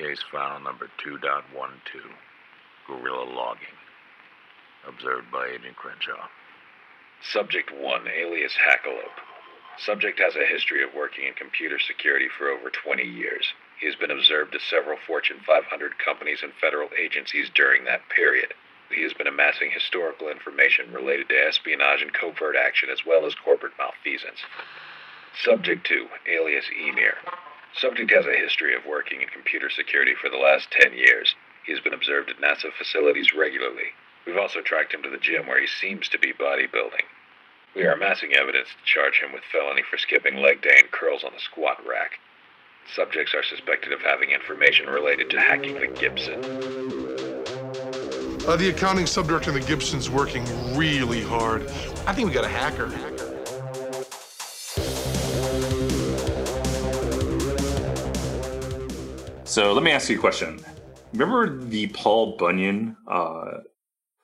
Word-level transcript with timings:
Case 0.00 0.24
file 0.32 0.58
number 0.60 0.88
2.12. 1.04 1.20
Guerrilla 2.86 3.24
logging. 3.36 3.76
Observed 4.88 5.30
by 5.30 5.48
Agent 5.48 5.76
Crenshaw. 5.76 6.26
Subject 7.20 7.70
1, 7.70 8.08
alias 8.08 8.56
Hackalope. 8.56 9.20
Subject 9.76 10.18
has 10.18 10.36
a 10.36 10.46
history 10.46 10.82
of 10.82 10.94
working 10.94 11.26
in 11.26 11.34
computer 11.34 11.78
security 11.78 12.28
for 12.32 12.48
over 12.48 12.70
20 12.70 13.02
years. 13.02 13.52
He 13.78 13.84
has 13.84 13.94
been 13.94 14.10
observed 14.10 14.54
at 14.54 14.62
several 14.62 14.96
Fortune 15.06 15.40
500 15.46 15.98
companies 15.98 16.40
and 16.42 16.54
federal 16.54 16.88
agencies 16.98 17.50
during 17.54 17.84
that 17.84 18.08
period. 18.08 18.54
He 18.88 19.02
has 19.02 19.12
been 19.12 19.26
amassing 19.26 19.70
historical 19.70 20.30
information 20.30 20.94
related 20.94 21.28
to 21.28 21.46
espionage 21.46 22.00
and 22.00 22.14
covert 22.14 22.56
action 22.56 22.88
as 22.88 23.04
well 23.04 23.26
as 23.26 23.34
corporate 23.34 23.76
malfeasance. 23.76 24.40
Subject 25.44 25.86
2, 25.86 26.08
alias 26.26 26.64
Emir. 26.72 27.18
Subject 27.74 28.10
has 28.10 28.26
a 28.26 28.36
history 28.36 28.74
of 28.74 28.84
working 28.84 29.22
in 29.22 29.28
computer 29.28 29.70
security 29.70 30.14
for 30.20 30.28
the 30.28 30.36
last 30.36 30.70
10 30.72 30.92
years. 30.92 31.34
He 31.64 31.72
has 31.72 31.80
been 31.80 31.94
observed 31.94 32.30
at 32.30 32.40
NASA 32.40 32.72
facilities 32.76 33.32
regularly. 33.32 33.94
We've 34.26 34.36
also 34.36 34.60
tracked 34.60 34.92
him 34.92 35.02
to 35.02 35.10
the 35.10 35.18
gym 35.18 35.46
where 35.46 35.60
he 35.60 35.66
seems 35.66 36.08
to 36.08 36.18
be 36.18 36.32
bodybuilding. 36.32 37.06
We 37.74 37.84
are 37.84 37.92
amassing 37.92 38.34
evidence 38.34 38.68
to 38.68 38.84
charge 38.84 39.20
him 39.20 39.32
with 39.32 39.44
felony 39.52 39.82
for 39.88 39.96
skipping 39.96 40.38
leg 40.38 40.62
day 40.62 40.78
and 40.80 40.90
curls 40.90 41.22
on 41.22 41.32
the 41.32 41.40
squat 41.40 41.78
rack. 41.86 42.18
Subjects 42.94 43.34
are 43.34 43.44
suspected 43.44 43.92
of 43.92 44.00
having 44.00 44.30
information 44.30 44.86
related 44.86 45.30
to 45.30 45.40
hacking 45.40 45.74
the 45.74 45.86
Gibson. 45.86 46.42
Uh, 48.48 48.56
the 48.56 48.70
accounting 48.70 49.04
subdirector 49.04 49.48
of 49.48 49.54
the 49.54 49.60
Gibson's 49.60 50.10
working 50.10 50.44
really 50.76 51.22
hard. 51.22 51.62
I 52.06 52.12
think 52.12 52.26
we 52.26 52.34
got 52.34 52.44
a 52.44 52.48
hacker. 52.48 52.90
So 59.50 59.72
let 59.72 59.82
me 59.82 59.90
ask 59.90 60.08
you 60.08 60.16
a 60.16 60.20
question. 60.20 60.60
Remember 61.12 61.58
the 61.58 61.88
Paul 61.88 62.36
Bunyan 62.36 62.96
uh, 63.08 63.58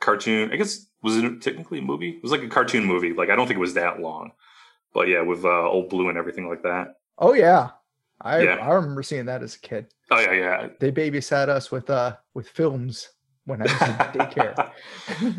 cartoon? 0.01 0.53
I 0.53 0.57
guess 0.57 0.87
was 1.03 1.17
it 1.17 1.43
technically 1.43 1.81
a 1.81 1.83
movie? 1.83 2.11
It 2.11 2.23
was 2.23 2.31
like 2.31 2.45
a 2.45 2.49
cartoon 2.49 2.85
movie. 2.85 3.13
Like 3.13 3.29
I 3.29 3.35
don't 3.35 3.49
think 3.49 3.57
it 3.57 3.61
was 3.61 3.75
that 3.75 3.99
long, 3.99 4.31
but 4.95 5.09
yeah, 5.09 5.23
with 5.23 5.45
uh, 5.45 5.69
Old 5.69 5.89
Blue 5.89 6.09
and 6.09 6.17
everything 6.17 6.49
like 6.49 6.63
that. 6.63 6.99
Oh 7.19 7.35
yeah. 7.35 7.71
I 8.21 8.43
Yeah. 8.43 8.55
I 8.63 8.73
remember 8.75 9.03
seeing 9.03 9.27
that 9.27 9.43
as 9.43 9.57
a 9.57 9.59
kid. 9.59 9.89
Oh 10.13 10.21
yeah, 10.21 10.33
yeah. 10.33 10.69
They 10.79 10.93
babysat 10.93 11.49
us 11.49 11.73
with 11.73 11.91
uh 11.91 12.15
with 12.35 12.49
films 12.49 13.09
when 13.47 13.63
I 13.63 13.65
was 13.65 13.73
in 13.73 13.79
daycare. 14.29 14.71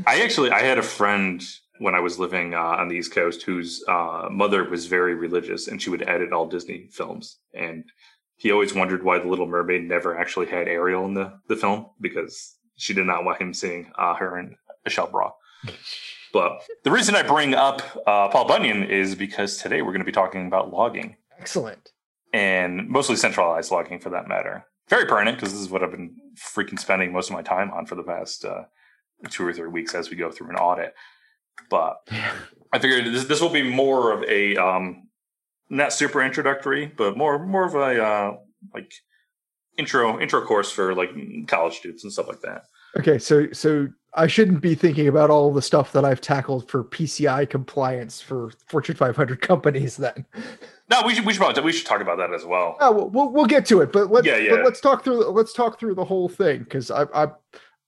I 0.06 0.22
actually 0.22 0.52
I 0.52 0.64
had 0.64 0.80
a 0.80 0.84
friend 0.84 1.42
when 1.80 1.96
I 1.96 2.02
was 2.02 2.20
living 2.20 2.54
uh, 2.54 2.60
on 2.60 2.90
the 2.90 2.96
East 2.96 3.14
Coast 3.14 3.44
whose 3.44 3.86
uh, 3.88 4.28
mother 4.30 4.70
was 4.70 4.88
very 4.88 5.16
religious, 5.16 5.70
and 5.70 5.82
she 5.82 5.90
would 5.90 6.02
edit 6.02 6.34
all 6.34 6.46
Disney 6.46 6.90
films. 6.92 7.38
And 7.54 7.86
he 8.38 8.52
always 8.52 8.74
wondered 8.74 9.04
why 9.04 9.20
the 9.20 9.28
Little 9.28 9.48
Mermaid 9.48 9.84
never 9.84 10.18
actually 10.18 10.46
had 10.46 10.68
Ariel 10.68 11.06
in 11.06 11.14
the 11.14 11.34
the 11.48 11.56
film 11.56 11.88
because 12.00 12.56
she 12.76 12.94
did 12.94 13.06
not 13.06 13.26
want 13.26 13.42
him 13.42 13.54
seeing 13.54 13.92
uh, 13.98 14.14
her 14.16 14.38
in 14.40 14.56
a 14.86 14.90
shell 14.90 15.08
bra. 15.08 15.32
But 16.32 16.62
the 16.84 16.92
reason 16.92 17.16
I 17.16 17.24
bring 17.24 17.56
up 17.56 17.82
uh, 18.06 18.28
Paul 18.30 18.46
Bunyan 18.46 18.84
is 18.84 19.16
because 19.16 19.58
today 19.58 19.82
we're 19.82 19.92
going 19.92 20.02
to 20.02 20.06
be 20.06 20.12
talking 20.12 20.46
about 20.46 20.72
logging 20.72 21.16
Excellent. 21.40 21.92
and 22.32 22.88
mostly 22.88 23.16
centralized 23.16 23.72
logging 23.72 24.00
for 24.00 24.10
that 24.12 24.28
matter. 24.28 24.66
Very 24.88 25.06
pertinent 25.06 25.38
because 25.38 25.52
this 25.54 25.62
is 25.62 25.70
what 25.70 25.84
I've 25.84 25.92
been 25.92 26.16
freaking 26.38 26.80
spending 26.80 27.12
most 27.12 27.30
of 27.30 27.36
my 27.36 27.42
time 27.42 27.72
on 27.72 27.86
for 27.86 27.96
the 27.96 28.04
past 28.04 28.46
uh, 28.46 28.64
two 29.30 29.46
or 29.46 29.52
three 29.54 29.68
weeks 29.68 29.96
as 29.96 30.10
we 30.10 30.16
go 30.16 30.32
through 30.32 30.50
an 30.50 30.56
audit. 30.58 30.94
But 31.70 32.08
I 32.72 32.80
figured 32.80 33.06
this, 33.06 33.26
this 33.26 33.42
will 33.42 33.50
be 33.50 33.64
more 33.64 34.12
of 34.14 34.24
a 34.30 34.56
um, 34.58 35.07
not 35.70 35.94
super 35.94 36.22
introductory, 36.22 36.92
but 36.98 37.18
more 37.18 37.46
more 37.46 37.66
of 37.66 37.76
a 37.76 38.04
uh, 38.04 38.38
like 38.74 38.92
intro 39.78 40.20
intro 40.20 40.42
course 40.42 40.72
for 40.72 40.94
like 40.96 41.12
college 41.48 41.78
students 41.78 42.04
and 42.04 42.12
stuff 42.12 42.28
like 42.28 42.42
that. 42.42 42.64
Okay, 42.98 43.18
so 43.20 43.52
so 43.52 43.88
I 44.14 44.28
shouldn't 44.28 44.62
be 44.62 44.74
thinking 44.74 45.08
about 45.08 45.30
all 45.30 45.54
the 45.54 45.62
stuff 45.62 45.92
that 45.92 46.04
I've 46.04 46.22
tackled 46.22 46.70
for 46.70 46.84
PCI 46.84 47.50
compliance 47.50 48.20
for 48.20 48.52
Fortune 48.68 48.96
500 48.96 49.42
companies. 49.42 49.98
Then, 49.98 50.26
No, 50.90 51.04
we 51.06 51.14
should 51.14 51.26
we 51.26 51.34
should 51.34 51.42
probably, 51.42 51.64
we 51.64 51.72
should 51.72 51.86
talk 51.86 52.02
about 52.02 52.18
that 52.18 52.34
as 52.34 52.46
well. 52.46 52.78
oh, 52.80 52.92
we'll, 52.92 53.10
we'll 53.10 53.32
we'll 53.32 53.46
get 53.46 53.66
to 53.68 53.82
it. 53.82 53.92
But 53.92 54.12
let's 54.12 54.26
Yeah, 54.26 54.38
yeah. 54.38 54.56
But 54.56 54.66
let's 54.66 54.82
talk 54.82 55.04
through 55.04 55.30
let's 55.30 55.54
talk 55.54 55.80
through 55.80 55.96
the 55.96 56.06
whole 56.06 56.30
thing 56.30 56.60
because 56.60 56.90
I 56.90 57.06
I'm 57.14 57.32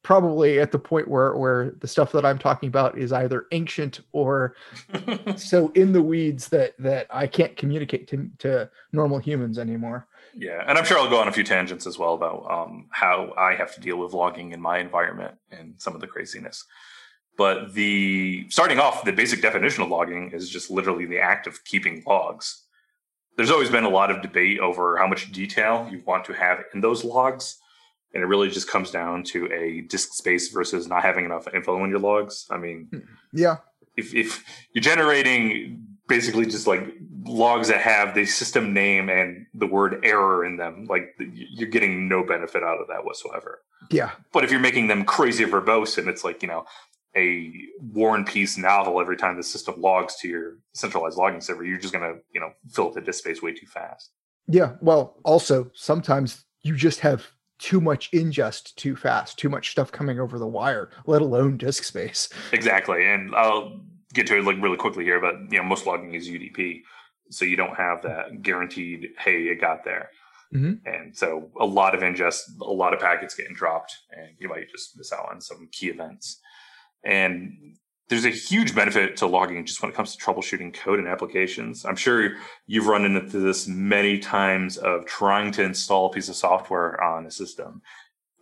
probably 0.09 0.59
at 0.59 0.71
the 0.71 0.79
point 0.79 1.07
where 1.07 1.35
where 1.35 1.69
the 1.81 1.87
stuff 1.87 2.11
that 2.11 2.25
I'm 2.25 2.39
talking 2.39 2.67
about 2.67 2.97
is 2.97 3.13
either 3.13 3.45
ancient 3.51 3.99
or 4.11 4.55
so 5.35 5.69
in 5.75 5.93
the 5.93 6.01
weeds 6.01 6.47
that 6.47 6.73
that 6.79 7.05
I 7.11 7.27
can't 7.27 7.55
communicate 7.55 8.07
to 8.07 8.27
to 8.39 8.71
normal 8.91 9.19
humans 9.19 9.59
anymore. 9.59 10.07
Yeah, 10.33 10.63
and 10.65 10.79
I'm 10.79 10.83
sure 10.83 10.97
I'll 10.97 11.11
go 11.11 11.19
on 11.19 11.27
a 11.27 11.31
few 11.31 11.43
tangents 11.43 11.85
as 11.85 11.99
well 11.99 12.15
about 12.15 12.49
um, 12.49 12.87
how 12.89 13.35
I 13.37 13.53
have 13.53 13.75
to 13.75 13.79
deal 13.79 13.97
with 13.97 14.13
logging 14.13 14.51
in 14.51 14.59
my 14.59 14.79
environment 14.79 15.35
and 15.51 15.75
some 15.77 15.93
of 15.93 16.01
the 16.01 16.07
craziness. 16.07 16.65
But 17.37 17.75
the 17.75 18.49
starting 18.49 18.79
off, 18.79 19.05
the 19.05 19.13
basic 19.13 19.43
definition 19.43 19.83
of 19.83 19.89
logging 19.89 20.31
is 20.31 20.49
just 20.49 20.71
literally 20.71 21.05
the 21.05 21.19
act 21.19 21.45
of 21.45 21.63
keeping 21.65 22.01
logs. 22.07 22.63
There's 23.37 23.51
always 23.51 23.69
been 23.69 23.83
a 23.83 23.89
lot 23.89 24.09
of 24.09 24.23
debate 24.23 24.57
over 24.59 24.97
how 24.97 25.05
much 25.05 25.31
detail 25.31 25.87
you 25.91 26.01
want 26.03 26.25
to 26.25 26.33
have 26.33 26.63
in 26.73 26.81
those 26.81 27.03
logs, 27.03 27.59
and 28.13 28.23
it 28.23 28.27
really 28.27 28.49
just 28.49 28.69
comes 28.69 28.91
down 28.91 29.23
to 29.23 29.51
a 29.53 29.81
disk 29.81 30.13
space 30.13 30.49
versus 30.49 30.87
not 30.87 31.03
having 31.03 31.25
enough 31.25 31.47
info 31.53 31.83
in 31.83 31.89
your 31.89 31.99
logs. 31.99 32.45
I 32.49 32.57
mean, 32.57 32.87
hmm. 32.91 32.99
Yeah, 33.33 33.57
if 33.95 34.13
if 34.15 34.43
you're 34.73 34.81
generating 34.81 35.85
basically 36.07 36.45
just 36.45 36.65
like 36.65 36.83
logs 37.25 37.67
that 37.67 37.81
have 37.81 38.15
the 38.15 38.25
system 38.25 38.73
name 38.73 39.09
and 39.09 39.45
the 39.53 39.67
word 39.67 39.99
error 40.03 40.43
in 40.43 40.57
them, 40.57 40.85
like 40.89 41.13
you're 41.19 41.69
getting 41.69 42.07
no 42.09 42.23
benefit 42.23 42.63
out 42.63 42.79
of 42.81 42.87
that 42.87 43.05
whatsoever. 43.05 43.59
yeah, 43.91 44.11
But 44.33 44.43
if 44.43 44.49
you're 44.51 44.59
making 44.59 44.87
them 44.87 45.05
crazy 45.05 45.45
verbose 45.45 45.99
and 45.99 46.07
it's 46.07 46.23
like, 46.23 46.41
you 46.41 46.47
know, 46.47 46.65
a 47.15 47.51
War 47.79 48.15
and 48.15 48.25
Peace 48.25 48.57
novel 48.57 48.99
every 48.99 49.17
time 49.17 49.37
the 49.37 49.43
system 49.43 49.75
logs 49.79 50.15
to 50.21 50.27
your 50.27 50.57
centralized 50.73 51.17
logging 51.17 51.41
server, 51.41 51.63
you're 51.63 51.77
just 51.77 51.93
gonna, 51.93 52.15
you 52.33 52.39
know, 52.41 52.49
fill 52.71 52.87
up 52.87 52.93
the 52.95 53.01
disk 53.01 53.19
space 53.19 53.41
way 53.43 53.53
too 53.53 53.67
fast. 53.67 54.09
yeah. 54.47 54.77
Well, 54.81 55.17
also 55.23 55.69
sometimes 55.75 56.43
you 56.63 56.75
just 56.75 57.01
have 57.01 57.27
too 57.59 57.79
much 57.79 58.09
ingest 58.11 58.75
too 58.75 58.95
fast, 58.95 59.37
too 59.37 59.49
much 59.49 59.71
stuff 59.71 59.91
coming 59.91 60.19
over 60.19 60.39
the 60.39 60.47
wire, 60.47 60.89
let 61.05 61.21
alone 61.21 61.57
disk 61.57 61.83
space. 61.83 62.29
Exactly. 62.51 63.05
And 63.05 63.35
I'll 63.35 63.81
get 64.13 64.25
to 64.27 64.37
it 64.37 64.43
like 64.43 64.61
really 64.61 64.77
quickly 64.77 65.03
here, 65.03 65.19
but 65.19 65.35
you 65.51 65.59
know, 65.59 65.63
most 65.63 65.85
logging 65.85 66.15
is 66.15 66.27
UDP. 66.27 66.81
So 67.29 67.45
you 67.45 67.55
don't 67.55 67.75
have 67.75 68.01
that 68.03 68.41
guaranteed, 68.41 69.09
hey, 69.19 69.43
it 69.43 69.61
got 69.61 69.83
there. 69.83 70.09
Mhm. 70.53 70.79
And 70.85 71.15
so 71.15 71.51
a 71.59 71.65
lot 71.65 71.93
of 71.93 72.01
ingest, 72.01 72.59
a 72.59 72.65
lot 72.65 72.93
of 72.93 72.99
packets 72.99 73.35
getting 73.35 73.53
dropped, 73.53 73.95
and 74.11 74.29
you 74.39 74.49
might 74.49 74.69
just 74.71 74.97
miss 74.97 75.13
out 75.13 75.29
on 75.29 75.39
some 75.39 75.69
key 75.71 75.89
events. 75.89 76.41
And 77.03 77.77
there's 78.09 78.25
a 78.25 78.29
huge 78.29 78.73
benefit 78.75 79.17
to 79.17 79.27
logging 79.27 79.65
just 79.65 79.81
when 79.81 79.91
it 79.91 79.95
comes 79.95 80.15
to 80.15 80.23
troubleshooting 80.23 80.73
code 80.73 80.99
and 80.99 81.07
applications. 81.07 81.85
I'm 81.85 81.95
sure 81.95 82.31
you've 82.67 82.87
run 82.87 83.05
into 83.05 83.39
this 83.39 83.67
many 83.67 84.17
times 84.19 84.77
of 84.77 85.05
trying 85.05 85.51
to 85.53 85.63
install 85.63 86.07
a 86.07 86.09
piece 86.09 86.27
of 86.27 86.35
software 86.35 87.01
on 87.03 87.25
a 87.25 87.31
system 87.31 87.81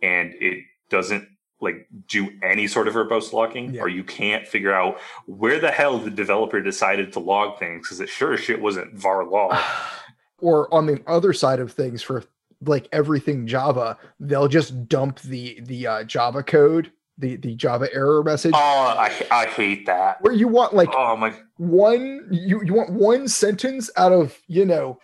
and 0.02 0.32
it 0.40 0.64
doesn't 0.90 1.28
like 1.60 1.86
do 2.06 2.30
any 2.42 2.66
sort 2.68 2.86
of 2.88 2.94
verbose 2.94 3.32
logging 3.32 3.74
Yeah. 3.74 3.82
or 3.82 3.88
you 3.88 4.04
can't 4.04 4.46
figure 4.46 4.72
out 4.72 4.98
where 5.26 5.58
the 5.60 5.70
hell 5.70 5.98
the 5.98 6.10
developer 6.10 6.60
decided 6.62 7.12
to 7.14 7.20
log 7.20 7.58
things 7.58 7.86
because 7.86 8.00
it 8.00 8.08
sure 8.08 8.32
as 8.34 8.40
shit 8.40 8.60
wasn't 8.62 8.94
var 8.96 9.24
log. 9.28 9.58
or 10.40 10.72
on 10.72 10.86
the 10.86 11.02
other 11.08 11.32
side 11.32 11.58
of 11.60 11.72
things 11.72 12.00
for 12.00 12.22
like 12.64 12.88
everything 12.92 13.46
java 13.46 13.96
they'll 14.20 14.48
just 14.48 14.88
dump 14.88 15.20
the 15.22 15.58
the 15.62 15.86
uh, 15.86 16.04
java 16.04 16.42
code 16.42 16.92
the 17.18 17.36
the 17.36 17.54
java 17.54 17.88
error 17.92 18.22
message 18.22 18.52
oh, 18.54 18.58
I, 18.58 19.12
I 19.30 19.46
hate 19.46 19.86
that. 19.86 20.22
where 20.22 20.32
you 20.32 20.48
want 20.48 20.74
like 20.74 20.90
Oh 20.94 21.16
my, 21.16 21.34
one 21.56 22.28
you 22.30 22.62
you 22.64 22.74
want 22.74 22.92
one 22.92 23.28
sentence 23.28 23.90
out 23.96 24.12
of 24.12 24.38
you 24.46 24.64
know 24.64 24.98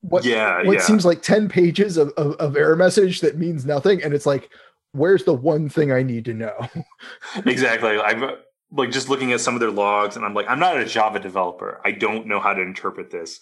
what 0.00 0.24
yeah, 0.24 0.62
what 0.62 0.74
yeah. 0.74 0.80
seems 0.80 1.04
like 1.04 1.22
10 1.22 1.48
pages 1.48 1.96
of, 1.96 2.10
of, 2.16 2.34
of 2.34 2.56
error 2.56 2.76
message 2.76 3.20
that 3.20 3.36
means 3.36 3.66
nothing 3.66 4.02
and 4.02 4.14
it's 4.14 4.26
like 4.26 4.50
where's 4.92 5.24
the 5.24 5.34
one 5.34 5.68
thing 5.68 5.90
i 5.92 6.02
need 6.02 6.24
to 6.24 6.34
know 6.34 6.68
exactly. 7.44 7.98
I'm 7.98 8.36
like 8.70 8.90
just 8.90 9.08
looking 9.08 9.32
at 9.32 9.40
some 9.40 9.54
of 9.54 9.60
their 9.60 9.70
logs, 9.70 10.16
and 10.16 10.24
I'm 10.24 10.34
like, 10.34 10.46
I'm 10.48 10.58
not 10.58 10.78
a 10.78 10.84
Java 10.84 11.18
developer. 11.18 11.80
I 11.84 11.92
don't 11.92 12.26
know 12.26 12.40
how 12.40 12.52
to 12.52 12.60
interpret 12.60 13.10
this. 13.10 13.40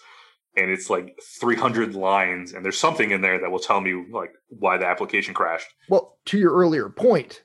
And 0.55 0.71
it's 0.71 0.89
like 0.89 1.19
300 1.39 1.93
lines, 1.93 2.53
and 2.53 2.65
there's 2.65 2.79
something 2.79 3.11
in 3.11 3.21
there 3.21 3.39
that 3.39 3.51
will 3.51 3.59
tell 3.59 3.79
me 3.79 4.05
like 4.11 4.31
why 4.49 4.77
the 4.77 4.87
application 4.87 5.33
crashed. 5.33 5.67
well 5.89 6.17
to 6.25 6.37
your 6.37 6.53
earlier 6.53 6.89
point 6.89 7.43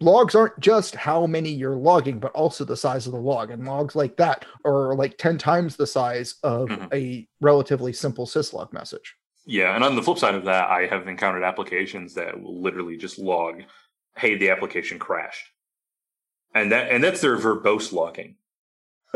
logs 0.00 0.34
aren't 0.34 0.58
just 0.60 0.94
how 0.94 1.26
many 1.26 1.50
you're 1.50 1.76
logging 1.76 2.18
but 2.18 2.32
also 2.32 2.64
the 2.64 2.76
size 2.76 3.06
of 3.06 3.12
the 3.12 3.18
log 3.18 3.50
and 3.50 3.64
logs 3.64 3.94
like 3.94 4.16
that 4.16 4.44
are 4.64 4.94
like 4.94 5.16
10 5.18 5.38
times 5.38 5.76
the 5.76 5.86
size 5.86 6.34
of 6.42 6.68
Mhm. 6.68 6.92
a 6.92 7.28
relatively 7.40 7.92
simple 7.92 8.26
syslog 8.26 8.72
message 8.72 9.14
Yeah, 9.46 9.74
and 9.74 9.84
on 9.84 9.94
the 9.94 10.02
flip 10.02 10.18
side 10.18 10.34
of 10.34 10.44
that, 10.46 10.70
I 10.70 10.86
have 10.86 11.06
encountered 11.06 11.42
applications 11.44 12.14
that 12.14 12.40
will 12.40 12.62
literally 12.62 12.96
just 12.96 13.18
log, 13.18 13.62
"Hey, 14.16 14.36
the 14.36 14.48
application 14.50 14.98
crashed," 14.98 15.46
and 16.54 16.72
that 16.72 16.90
and 16.90 17.04
that's 17.04 17.20
their 17.20 17.36
verbose 17.36 17.92
logging. 17.92 18.36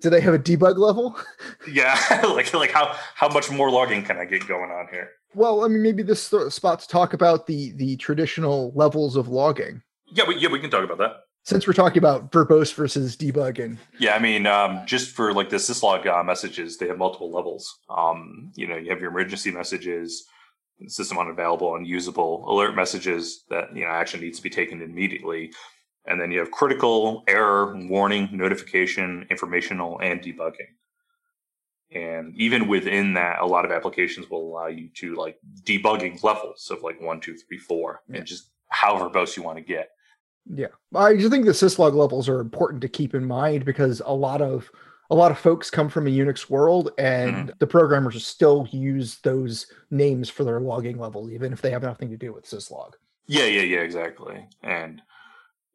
Do 0.00 0.10
they 0.10 0.20
have 0.20 0.34
a 0.34 0.38
debug 0.38 0.78
level? 0.78 1.18
Yeah, 1.70 1.98
like 2.34 2.52
like 2.54 2.70
how 2.70 2.94
how 3.14 3.28
much 3.28 3.50
more 3.50 3.70
logging 3.70 4.04
can 4.04 4.16
I 4.16 4.24
get 4.24 4.46
going 4.46 4.70
on 4.70 4.88
here? 4.90 5.10
Well, 5.34 5.64
I 5.64 5.68
mean, 5.68 5.82
maybe 5.82 6.02
this 6.02 6.30
th- 6.30 6.52
spot 6.52 6.80
to 6.80 6.88
talk 6.88 7.12
about 7.12 7.46
the 7.46 7.72
the 7.72 7.96
traditional 7.96 8.72
levels 8.74 9.16
of 9.16 9.28
logging. 9.28 9.82
Yeah, 10.10 10.24
we, 10.26 10.36
yeah, 10.36 10.48
we 10.48 10.60
can 10.60 10.70
talk 10.70 10.84
about 10.84 10.98
that. 10.98 11.16
Since 11.44 11.66
we're 11.66 11.72
talking 11.72 11.98
about 11.98 12.30
verbose 12.30 12.74
versus 12.74 13.16
debugging, 13.16 13.78
Yeah, 13.98 14.14
I 14.14 14.18
mean, 14.18 14.46
um, 14.46 14.82
just 14.84 15.14
for 15.14 15.32
like 15.32 15.48
the 15.48 15.56
syslog 15.56 16.06
uh, 16.06 16.22
messages, 16.22 16.76
they 16.76 16.86
have 16.88 16.98
multiple 16.98 17.32
levels. 17.32 17.78
Um, 17.88 18.52
you 18.54 18.66
know, 18.66 18.76
you 18.76 18.90
have 18.90 19.00
your 19.00 19.10
emergency 19.10 19.50
messages, 19.50 20.24
system 20.86 21.18
unavailable, 21.18 21.74
unusable, 21.74 22.44
alert 22.48 22.74
messages 22.74 23.44
that 23.50 23.74
you 23.74 23.84
know 23.84 23.90
action 23.90 24.20
needs 24.20 24.38
to 24.38 24.42
be 24.42 24.50
taken 24.50 24.82
immediately, 24.82 25.52
and 26.08 26.20
then 26.20 26.30
you 26.30 26.38
have 26.40 26.50
critical, 26.50 27.22
error, 27.28 27.76
warning, 27.88 28.28
notification, 28.32 29.26
informational, 29.30 30.00
and 30.00 30.20
debugging. 30.20 30.72
And 31.90 32.34
even 32.36 32.68
within 32.68 33.14
that, 33.14 33.40
a 33.40 33.46
lot 33.46 33.64
of 33.64 33.70
applications 33.70 34.28
will 34.28 34.42
allow 34.42 34.66
you 34.66 34.88
to 34.96 35.14
like 35.14 35.38
debugging 35.62 36.22
levels 36.22 36.70
of 36.70 36.82
like 36.82 37.00
one, 37.00 37.20
two, 37.20 37.36
three, 37.36 37.58
four, 37.58 38.02
Yeah. 38.08 38.18
and 38.18 38.26
just 38.26 38.50
how 38.68 38.98
verbose 38.98 39.36
you 39.36 39.42
want 39.42 39.58
to 39.58 39.64
get. 39.64 39.90
yeah, 40.50 40.68
I 40.94 41.14
just 41.14 41.30
think 41.30 41.44
the 41.44 41.52
syslog 41.52 41.94
levels 41.94 42.26
are 42.28 42.40
important 42.40 42.80
to 42.82 42.88
keep 42.88 43.14
in 43.14 43.26
mind 43.26 43.66
because 43.66 44.00
a 44.04 44.14
lot 44.14 44.40
of 44.40 44.70
a 45.10 45.14
lot 45.14 45.30
of 45.30 45.38
folks 45.38 45.70
come 45.70 45.88
from 45.88 46.06
a 46.06 46.10
Unix 46.10 46.50
world, 46.50 46.90
and 46.98 47.34
mm-hmm. 47.34 47.50
the 47.58 47.66
programmers 47.66 48.26
still 48.26 48.66
use 48.70 49.18
those 49.20 49.66
names 49.90 50.28
for 50.28 50.44
their 50.44 50.60
logging 50.60 50.98
levels, 50.98 51.30
even 51.30 51.52
if 51.52 51.62
they 51.62 51.70
have 51.70 51.82
nothing 51.82 52.10
to 52.10 52.16
do 52.16 52.32
with 52.32 52.44
syslog. 52.44 52.92
Yeah, 53.26 53.44
yeah, 53.44 53.62
yeah, 53.62 53.80
exactly. 53.80 54.46
And 54.62 55.02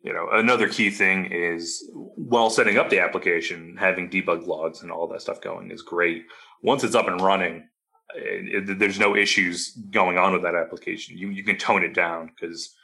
you 0.04 0.14
know, 0.14 0.28
another 0.34 0.68
key 0.68 0.90
thing 0.90 1.26
is 1.32 1.90
while 1.94 2.50
setting 2.50 2.78
up 2.78 2.90
the 2.90 3.00
application, 3.00 3.78
having 3.80 4.10
debug 4.10 4.46
logs 4.46 4.82
and 4.82 4.92
all 4.92 5.08
that 5.08 5.22
stuff 5.22 5.42
going 5.42 5.72
is 5.72 5.82
great. 5.82 6.24
Once 6.62 6.84
it's 6.84 6.96
up 6.96 7.08
and 7.08 7.22
running, 7.22 7.68
it, 8.16 8.70
it- 8.70 8.80
there's 8.80 9.00
no 9.00 9.16
issues 9.16 9.72
going 9.92 10.18
on 10.18 10.34
with 10.34 10.42
that 10.44 10.56
application. 10.56 11.18
You 11.18 11.30
you 11.30 11.44
can 11.44 11.58
tone 11.58 11.84
it 11.84 11.94
down 11.94 12.28
because 12.28 12.76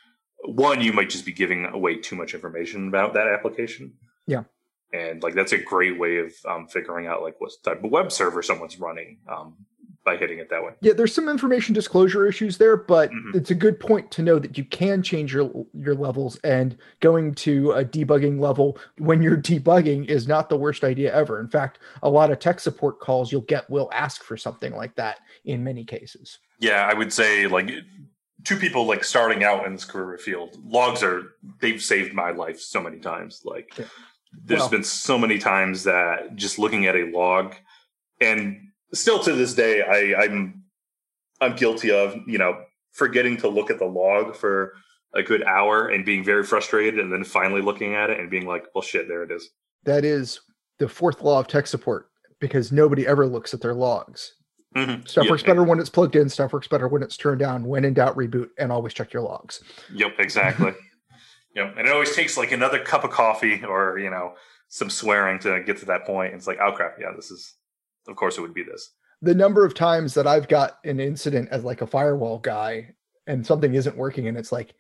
one, 0.46 0.80
you 0.82 0.94
might 0.94 1.10
just 1.10 1.26
be 1.26 1.34
giving 1.34 1.66
away 1.66 1.98
too 1.98 2.16
much 2.16 2.34
information 2.34 2.88
about 2.88 3.14
that 3.16 3.28
application. 3.28 3.94
Yeah. 4.26 4.44
And 4.94 5.22
like 5.22 5.36
that's 5.36 5.52
a 5.52 5.58
great 5.62 6.00
way 6.00 6.18
of 6.20 6.34
um, 6.48 6.68
figuring 6.68 7.06
out 7.06 7.22
like 7.22 7.36
what 7.40 7.52
type 7.64 7.84
of 7.84 7.92
web 7.92 8.12
server 8.12 8.42
someone's 8.42 8.80
running 8.80 9.20
um, 9.28 9.58
by 10.10 10.18
hitting 10.18 10.40
it 10.40 10.50
that 10.50 10.64
way. 10.64 10.72
Yeah, 10.82 10.94
there's 10.94 11.14
some 11.14 11.30
information 11.30 11.74
disclosure 11.76 12.26
issues 12.28 12.58
there, 12.58 12.76
but 12.76 13.12
Mhm. 13.12 13.36
it's 13.36 13.52
a 13.52 13.56
good 13.56 13.80
point 13.80 14.10
to 14.12 14.24
know 14.24 14.40
that 14.40 14.58
you 14.58 14.64
can 14.64 15.04
change 15.04 15.34
your 15.34 15.52
your 15.74 15.94
levels 15.94 16.38
and 16.44 16.76
going 17.00 17.36
to 17.36 17.72
a 17.74 17.86
debugging 17.86 18.40
level 18.40 18.78
when 18.98 19.22
you're 19.22 19.38
debugging 19.38 20.06
is 20.10 20.28
not 20.28 20.50
the 20.50 20.58
worst 20.58 20.84
idea 20.84 21.14
ever. 21.14 21.40
In 21.40 21.48
fact, 21.48 21.78
a 22.02 22.10
lot 22.10 22.32
of 22.32 22.40
tech 22.40 22.60
support 22.60 23.00
calls 23.00 23.32
you'll 23.32 23.42
get 23.42 23.70
will 23.70 23.90
ask 23.94 24.24
for 24.24 24.36
something 24.36 24.76
like 24.76 24.96
that 24.96 25.20
in 25.46 25.64
many 25.64 25.86
cases. 25.86 26.40
Yeah, 26.60 26.88
I 26.92 26.94
would 26.96 27.14
say 27.14 27.46
like 27.46 27.70
two 28.46 28.56
people 28.56 28.86
like 28.88 29.04
starting 29.04 29.44
out 29.44 29.66
in 29.68 29.74
this 29.74 29.86
career 29.86 30.18
field. 30.18 30.58
Logs 30.66 31.04
are 31.04 31.36
they've 31.62 31.82
saved 31.82 32.14
my 32.14 32.32
life 32.32 32.60
so 32.60 32.82
many 32.82 32.98
times. 33.00 33.42
Like 33.46 33.78
Yeah. 33.78 33.86
there's 34.44 34.62
Well- 34.62 34.70
been 34.70 34.84
so 34.84 35.18
many 35.20 35.38
times 35.38 35.84
that 35.84 36.36
just 36.36 36.58
looking 36.58 36.88
at 36.88 36.96
a 36.96 37.06
log 37.06 37.54
and 38.22 38.69
still 38.94 39.20
to 39.20 39.34
this 39.34 39.54
day 39.54 39.82
I, 39.82 40.24
I'm 40.24 40.64
I'm 41.42 41.56
guilty 41.56 41.92
of, 41.92 42.18
you 42.28 42.38
know, 42.38 42.64
forgetting 42.92 43.38
to 43.38 43.48
look 43.48 43.70
at 43.70 43.80
the 43.80 43.86
log 43.86 44.36
for 44.36 44.74
a 45.14 45.24
good 45.24 45.44
hour 45.44 45.88
and 45.88 46.06
being 46.06 46.24
very 46.24 46.44
frustrated 46.44 47.00
and 47.00 47.12
then 47.12 47.24
finally 47.24 47.62
looking 47.62 47.96
at 47.96 48.10
it 48.10 48.20
and 48.20 48.30
being 48.30 48.46
like, 48.46 48.66
well 48.76 48.82
shit, 48.82 49.08
there 49.08 49.24
it 49.24 49.32
is. 49.32 49.50
That 49.86 50.04
is 50.04 50.42
the 50.78 50.90
fourth 50.90 51.22
law 51.22 51.40
of 51.40 51.48
tech 51.48 51.68
support 51.68 52.10
because 52.40 52.72
nobody 52.72 53.08
ever 53.08 53.26
looks 53.26 53.54
at 53.54 53.62
their 53.62 53.74
logs. 53.74 54.34
Mhm. 54.76 55.08
Stuff 55.08 55.24
Yep, 55.24 55.32
works 55.32 55.44
better 55.44 55.64
when 55.64 55.80
it's 55.80 55.90
plugged 55.90 56.16
in, 56.16 56.30
stuff 56.30 56.54
works 56.54 56.68
better 56.68 56.88
when 56.88 57.02
it's 57.02 57.18
turned 57.18 57.40
down. 57.40 57.64
When 57.64 57.86
in 57.86 57.96
doubt, 57.96 58.16
reboot 58.16 58.50
and 58.60 58.72
always 58.72 58.94
check 58.94 59.14
your 59.14 59.24
logs. 59.24 59.64
Yep, 59.94 60.20
exactly. 60.20 60.74
yep, 61.56 61.76
and 61.76 61.88
it 61.88 61.92
always 61.92 62.16
takes 62.16 62.38
like 62.38 62.52
another 62.52 62.80
cup 62.80 63.04
of 63.04 63.10
coffee 63.10 63.64
or 63.64 63.98
you 63.98 64.12
know 64.12 64.36
some 64.68 64.90
swearing 64.90 65.40
to 65.40 65.64
get 65.64 65.78
to 65.78 65.86
that 65.86 66.06
point. 66.06 66.34
And 66.34 66.38
it's 66.38 66.46
like, 66.46 66.60
oh 66.62 66.72
crap, 66.72 66.98
yeah, 67.00 67.12
this 67.16 67.32
is. 67.32 67.56
Of 68.08 68.16
course, 68.16 68.38
it 68.38 68.42
would 68.42 68.54
be 68.54 68.64
this. 68.64 68.92
the 69.22 69.36
number 69.36 69.66
of 69.66 69.74
times 69.74 70.14
that 70.16 70.26
I've 70.28 70.48
got 70.48 70.80
an 70.86 71.00
incident 71.00 71.50
as 71.52 71.64
like 71.64 71.82
a 71.82 71.88
firewall 71.88 72.40
guy 72.40 72.94
and 73.28 73.46
something 73.46 73.74
isn't 73.76 73.98
working 73.98 74.28
and 74.28 74.38
it's 74.38 74.52
like, 74.52 74.74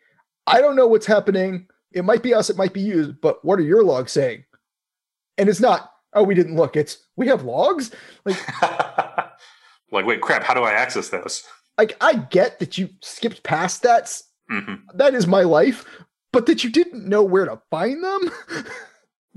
I 0.47 0.61
don't 0.61 0.75
know 0.75 0.87
what's 0.87 1.05
happening. 1.05 1.67
It 1.91 2.05
might 2.05 2.23
be 2.23 2.33
us, 2.33 2.49
it 2.49 2.57
might 2.57 2.73
be 2.73 2.81
you, 2.81 3.15
but 3.21 3.43
what 3.45 3.59
are 3.59 3.63
your 3.63 3.83
logs 3.83 4.11
saying? 4.13 4.45
And 5.37 5.47
it's 5.49 5.59
not, 5.59 5.91
oh, 6.13 6.23
we 6.23 6.33
didn't 6.35 6.55
look. 6.55 6.75
It's 6.75 7.05
we 7.15 7.27
have 7.27 7.43
logs. 7.43 7.91
Like, 8.25 8.37
like, 9.91 10.05
wait, 10.05 10.21
crap, 10.21 10.43
how 10.43 10.53
do 10.53 10.61
I 10.63 10.71
access 10.71 11.09
those? 11.09 11.43
like 11.77 11.95
I 12.01 12.15
get 12.15 12.59
that 12.59 12.77
you 12.77 12.89
skipped 13.01 13.41
past 13.43 13.83
that. 13.83 14.03
s- 14.03 14.23
hmm 14.49 14.75
That 14.95 15.13
is 15.13 15.27
my 15.27 15.43
life, 15.43 15.85
but 16.33 16.45
that 16.47 16.63
you 16.63 16.69
didn't 16.71 17.07
know 17.07 17.23
where 17.23 17.45
to 17.45 17.61
find 17.71 18.03
them. 18.03 18.31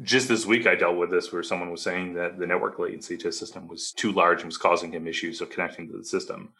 Just 0.03 0.29
this 0.29 0.47
week, 0.47 0.67
I 0.67 0.75
dealt 0.75 0.97
with 0.97 1.11
this 1.11 1.33
where 1.33 1.43
someone 1.43 1.71
was 1.71 1.83
saying 1.83 2.15
that 2.15 2.39
the 2.39 2.47
network 2.47 2.79
latency 2.79 3.17
to 3.19 3.29
his 3.29 3.39
system 3.39 3.69
was 3.69 3.93
too 3.93 4.13
large 4.13 4.41
and 4.41 4.47
was 4.47 4.57
causing 4.59 4.93
him 4.93 5.07
issues 5.07 5.41
of 5.41 5.51
connecting 5.51 5.87
to 5.89 5.99
the 5.99 6.05
system. 6.05 6.51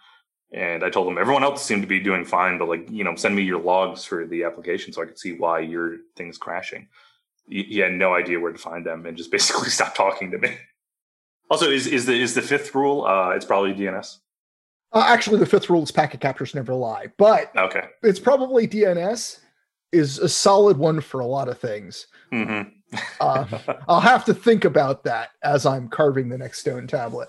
And 0.53 0.85
I 0.85 0.91
told 0.91 1.09
him 1.09 1.19
everyone 1.19 1.43
else 1.43 1.65
seemed 1.65 1.83
to 1.83 1.89
be 1.89 1.99
doing 1.99 2.25
fine, 2.25 2.59
but 2.59 2.69
like, 2.69 2.91
you 2.91 3.05
know, 3.05 3.17
send 3.17 3.35
me 3.35 3.43
your 3.43 3.61
logs 3.61 4.05
for 4.05 4.27
the 4.27 4.45
application 4.45 4.93
so 4.93 5.03
I 5.03 5.07
could 5.07 5.19
see 5.19 5.33
why 5.33 5.61
your 5.61 5.97
thing 6.15 6.29
is 6.29 6.37
crashing. 6.39 6.89
He, 7.49 7.79
had 7.79 7.93
no 7.93 8.15
idea 8.15 8.39
where 8.39 8.53
to 8.53 8.59
find 8.59 8.85
them 8.87 9.07
and 9.07 9.17
just 9.17 9.31
basically 9.33 9.71
stopped 9.71 9.97
talking 9.97 10.31
to 10.31 10.39
me. 10.39 10.57
Also, 11.51 11.71
is 11.71 11.87
is 11.87 12.07
the 12.07 12.15
is 12.15 12.35
the 12.35 12.41
fifth 12.43 12.75
rule? 12.75 13.05
Uh, 13.05 13.31
it's 13.31 13.45
probably 13.45 13.75
DNS. 13.75 14.19
Uh, 14.93 15.05
actually, 15.07 15.39
the 15.39 15.47
fifth 15.47 15.69
rule 15.69 15.83
is 15.83 15.91
packet 15.91 16.21
captures 16.21 16.55
never 16.55 16.75
lie, 16.75 17.07
but 17.19 17.55
Okay. 17.57 17.89
it's 18.03 18.21
probably 18.21 18.69
DNS 18.69 19.39
is 19.91 20.19
a 20.19 20.29
solid 20.29 20.79
one 20.79 21.01
for 21.01 21.21
a 21.21 21.27
lot 21.27 21.49
of 21.49 21.59
things. 21.59 22.07
hmm 22.31 22.63
Uh, 23.21 23.47
I'll 23.89 24.01
have 24.01 24.25
to 24.27 24.35
think 24.35 24.65
about 24.65 25.05
that 25.05 25.31
as 25.43 25.67
I'm 25.67 25.89
carving 25.89 26.29
the 26.29 26.39
next 26.39 26.61
stone 26.61 26.87
tablet. 26.87 27.29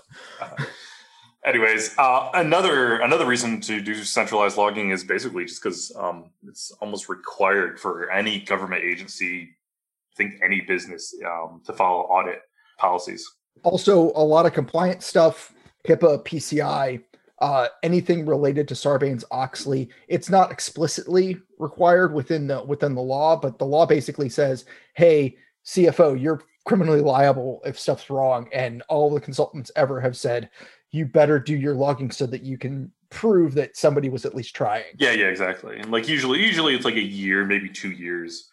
Anyways, 1.44 1.94
uh, 1.98 2.30
another 2.32 3.00
another 3.00 3.26
reason 3.26 3.60
to 3.62 3.80
do 3.80 3.94
centralized 3.96 4.56
logging 4.56 4.90
is 4.90 5.04
basically 5.04 5.44
just 5.44 5.62
because 5.62 5.94
um, 5.96 6.30
it's 6.46 6.70
almost 6.80 7.10
required 7.10 7.78
for 7.78 8.10
any 8.10 8.40
government 8.40 8.82
agency, 8.82 9.42
I 9.42 10.14
think 10.16 10.40
any 10.42 10.62
business, 10.62 11.14
um, 11.26 11.60
to 11.66 11.74
follow 11.74 12.02
audit 12.04 12.40
policies. 12.78 13.30
Also, 13.62 14.10
a 14.14 14.24
lot 14.24 14.46
of 14.46 14.54
compliance 14.54 15.04
stuff, 15.04 15.52
HIPAA, 15.86 16.24
PCI, 16.24 17.02
uh, 17.40 17.68
anything 17.82 18.24
related 18.24 18.66
to 18.68 18.74
Sarbanes 18.74 19.24
Oxley. 19.30 19.90
It's 20.08 20.30
not 20.30 20.50
explicitly 20.50 21.36
required 21.58 22.14
within 22.14 22.46
the 22.46 22.64
within 22.64 22.94
the 22.94 23.02
law, 23.02 23.36
but 23.36 23.58
the 23.58 23.66
law 23.66 23.84
basically 23.84 24.30
says, 24.30 24.64
"Hey, 24.94 25.36
CFO, 25.64 26.20
you're 26.20 26.42
criminally 26.66 27.00
liable 27.00 27.60
if 27.64 27.78
stuff's 27.78 28.10
wrong." 28.10 28.48
And 28.52 28.82
all 28.88 29.12
the 29.12 29.20
consultants 29.20 29.70
ever 29.76 30.00
have 30.00 30.16
said, 30.16 30.50
"You 30.90 31.06
better 31.06 31.38
do 31.38 31.56
your 31.56 31.74
logging 31.74 32.10
so 32.10 32.26
that 32.26 32.42
you 32.42 32.58
can 32.58 32.92
prove 33.10 33.54
that 33.54 33.76
somebody 33.76 34.08
was 34.08 34.24
at 34.24 34.34
least 34.34 34.54
trying." 34.56 34.84
Yeah, 34.98 35.12
yeah, 35.12 35.26
exactly. 35.26 35.78
And 35.78 35.90
like 35.90 36.08
usually, 36.08 36.42
usually 36.44 36.74
it's 36.74 36.84
like 36.84 36.94
a 36.96 37.00
year, 37.02 37.44
maybe 37.44 37.68
two 37.68 37.90
years. 37.90 38.50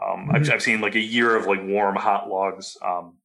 Um, 0.00 0.30
I've, 0.32 0.42
Mhm. 0.42 0.50
I've 0.52 0.62
seen 0.62 0.80
like 0.80 0.94
a 0.94 1.00
year 1.00 1.34
of 1.34 1.46
like 1.46 1.60
warm, 1.64 1.96
hot 1.96 2.28
logs 2.28 2.76
um, 2.82 3.16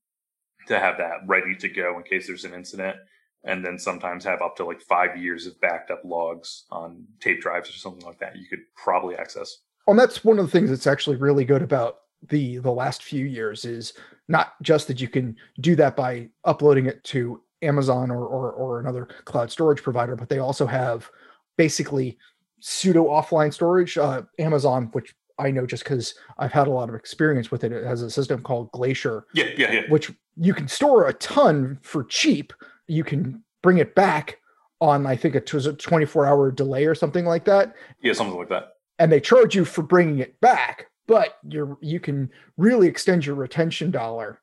to 0.67 0.79
have 0.79 0.97
that 0.97 1.17
ready 1.27 1.55
to 1.55 1.69
go 1.69 1.97
in 1.97 2.03
case 2.03 2.25
there's 2.27 2.45
an 2.45 2.53
incident, 2.53 2.95
and 3.43 3.63
then 3.63 3.77
sometimes 3.77 4.23
have 4.23 4.41
up 4.41 4.55
to 4.55 4.65
like 4.65 4.81
five 4.81 5.15
years 5.17 5.45
of 5.45 5.59
backed 5.61 5.91
up 5.91 6.01
logs 6.03 6.65
on 6.71 7.05
tape 7.19 7.41
drives 7.41 7.69
or 7.69 7.73
something 7.73 8.05
like 8.05 8.17
that. 8.19 8.37
You 8.37 8.47
could 8.47 8.61
probably 8.75 9.15
access. 9.15 9.57
and 9.87 9.99
that's 9.99 10.23
one 10.23 10.39
of 10.39 10.45
the 10.45 10.51
things 10.51 10.69
that's 10.69 10.87
actually 10.87 11.17
really 11.17 11.43
good 11.45 11.61
about 11.61 11.97
the 12.29 12.57
the 12.59 12.71
last 12.71 13.03
few 13.03 13.25
years 13.25 13.65
is 13.65 13.93
not 14.27 14.53
just 14.61 14.87
that 14.87 15.01
you 15.01 15.07
can 15.07 15.35
do 15.59 15.75
that 15.75 15.95
by 15.95 16.29
uploading 16.45 16.85
it 16.85 17.03
to 17.05 17.41
Amazon 17.61 18.09
or 18.11 18.25
or, 18.25 18.51
or 18.51 18.79
another 18.79 19.07
cloud 19.25 19.51
storage 19.51 19.81
provider, 19.83 20.15
but 20.15 20.29
they 20.29 20.39
also 20.39 20.65
have 20.65 21.09
basically 21.57 22.17
pseudo 22.59 23.05
offline 23.07 23.53
storage. 23.53 23.97
Uh, 23.97 24.21
Amazon, 24.39 24.89
which 24.93 25.13
I 25.39 25.51
know 25.51 25.65
just 25.65 25.83
because 25.83 26.15
I've 26.37 26.51
had 26.51 26.67
a 26.67 26.71
lot 26.71 26.89
of 26.89 26.95
experience 26.95 27.51
with 27.51 27.63
it, 27.63 27.71
it 27.71 27.83
has 27.85 28.01
a 28.01 28.09
system 28.09 28.41
called 28.41 28.71
Glacier, 28.71 29.25
Yeah, 29.33 29.45
yeah, 29.57 29.71
yeah. 29.71 29.81
which 29.89 30.11
you 30.37 30.53
can 30.53 30.67
store 30.67 31.07
a 31.07 31.13
ton 31.13 31.79
for 31.81 32.03
cheap. 32.03 32.53
You 32.87 33.03
can 33.03 33.43
bring 33.61 33.79
it 33.79 33.95
back 33.95 34.39
on, 34.79 35.05
I 35.07 35.15
think 35.15 35.35
it 35.35 35.51
was 35.53 35.65
a 35.65 35.73
24 35.73 36.25
hour 36.27 36.51
delay 36.51 36.85
or 36.85 36.93
something 36.95 37.25
like 37.25 37.45
that 37.45 37.73
Yeah, 38.01 38.13
something 38.13 38.37
like 38.37 38.49
that. 38.49 38.73
and 38.99 39.11
they 39.11 39.19
charge 39.21 39.55
you 39.55 39.63
for 39.65 39.81
bringing 39.81 40.19
it 40.19 40.39
back 40.41 40.87
but 41.07 41.37
you're 41.47 41.77
you 41.81 41.99
can 41.99 42.29
really 42.57 42.87
extend 42.87 43.25
your 43.25 43.35
retention 43.35 43.91
dollar 43.91 44.39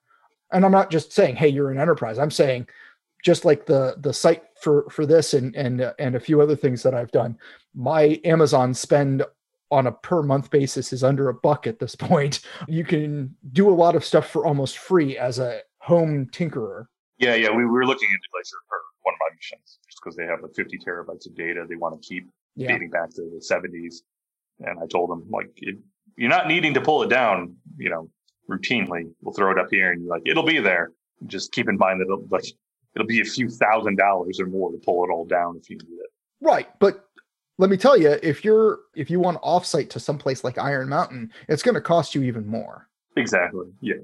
and 0.52 0.64
i'm 0.64 0.72
not 0.72 0.90
just 0.90 1.12
saying 1.12 1.36
hey 1.36 1.48
you're 1.48 1.70
an 1.70 1.78
enterprise 1.80 2.18
i'm 2.18 2.30
saying 2.30 2.66
just 3.24 3.44
like 3.44 3.66
the 3.66 3.94
the 3.98 4.12
site 4.12 4.44
for 4.60 4.88
for 4.90 5.04
this 5.06 5.34
and 5.34 5.54
and 5.56 5.80
uh, 5.80 5.92
and 5.98 6.14
a 6.14 6.20
few 6.20 6.40
other 6.40 6.56
things 6.56 6.82
that 6.82 6.94
i've 6.94 7.12
done 7.12 7.36
my 7.74 8.20
amazon 8.24 8.74
spend 8.74 9.22
on 9.70 9.86
a 9.86 9.92
per 9.92 10.22
month 10.22 10.50
basis 10.50 10.92
is 10.92 11.04
under 11.04 11.28
a 11.28 11.34
buck 11.34 11.66
at 11.66 11.78
this 11.78 11.94
point 12.10 12.40
you 12.66 12.84
can 12.84 13.34
do 13.52 13.68
a 13.70 13.72
lot 13.74 13.94
of 13.94 14.04
stuff 14.04 14.28
for 14.28 14.46
almost 14.46 14.78
free 14.78 15.16
as 15.16 15.38
a 15.38 15.60
home 15.80 16.26
tinkerer. 16.30 16.84
Yeah, 17.18 17.34
yeah, 17.34 17.50
we, 17.50 17.64
we 17.64 17.70
were 17.70 17.86
looking 17.86 18.08
into 18.08 18.28
Glacier 18.32 18.56
for 18.68 18.78
one 19.02 19.14
of 19.14 19.18
my 19.28 19.34
missions 19.34 19.78
just 19.86 19.98
because 20.02 20.16
they 20.16 20.24
have 20.26 20.42
like 20.42 20.54
50 20.54 20.78
terabytes 20.78 21.26
of 21.26 21.34
data 21.34 21.64
they 21.68 21.76
want 21.76 22.00
to 22.00 22.06
keep 22.06 22.28
Yeah. 22.54 22.68
dating 22.68 22.90
back 22.90 23.10
to 23.14 23.22
the 23.22 23.40
70s. 23.42 24.02
And 24.60 24.78
I 24.78 24.86
told 24.86 25.08
them, 25.10 25.24
like, 25.30 25.50
if 25.56 25.76
you're 26.16 26.30
not 26.30 26.48
needing 26.48 26.74
to 26.74 26.80
pull 26.80 27.02
it 27.02 27.08
down, 27.08 27.56
you 27.76 27.90
know, 27.90 28.08
routinely. 28.48 29.10
We'll 29.22 29.34
throw 29.34 29.50
it 29.52 29.58
up 29.58 29.68
here 29.70 29.92
and 29.92 30.02
you're 30.02 30.10
like, 30.10 30.22
it'll 30.26 30.44
be 30.44 30.58
there. 30.58 30.92
Just 31.26 31.52
keep 31.52 31.68
in 31.68 31.76
mind 31.76 32.00
that 32.00 32.04
it'll, 32.04 32.26
like, 32.30 32.44
it'll 32.94 33.06
be 33.06 33.20
a 33.20 33.24
few 33.24 33.48
thousand 33.48 33.96
dollars 33.96 34.40
or 34.40 34.46
more 34.46 34.70
to 34.72 34.78
pull 34.78 35.04
it 35.04 35.10
all 35.10 35.24
down 35.24 35.56
if 35.56 35.68
you 35.70 35.76
need 35.76 35.98
it. 35.98 36.10
Right, 36.40 36.68
but 36.78 37.06
let 37.58 37.68
me 37.68 37.76
tell 37.76 37.96
you, 37.96 38.18
if 38.22 38.42
you're 38.42 38.78
if 38.96 39.10
you 39.10 39.20
want 39.20 39.40
offsite 39.42 39.90
to 39.90 40.00
someplace 40.00 40.42
like 40.42 40.56
Iron 40.56 40.88
Mountain, 40.88 41.30
it's 41.46 41.62
going 41.62 41.74
to 41.74 41.80
cost 41.82 42.14
you 42.14 42.22
even 42.22 42.46
more. 42.46 42.88
Exactly. 43.16 43.66
Yeah. 43.82 43.96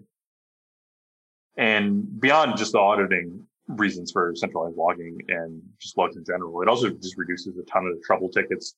And 1.56 2.20
beyond 2.20 2.58
just 2.58 2.72
the 2.72 2.78
auditing 2.78 3.46
reasons 3.68 4.12
for 4.12 4.34
centralized 4.36 4.76
logging 4.76 5.18
and 5.28 5.62
just 5.80 5.96
logs 5.96 6.16
in 6.16 6.24
general, 6.24 6.60
it 6.60 6.68
also 6.68 6.90
just 6.90 7.16
reduces 7.16 7.56
a 7.56 7.62
ton 7.62 7.86
of 7.86 7.96
the 7.96 8.02
trouble 8.06 8.28
tickets, 8.28 8.74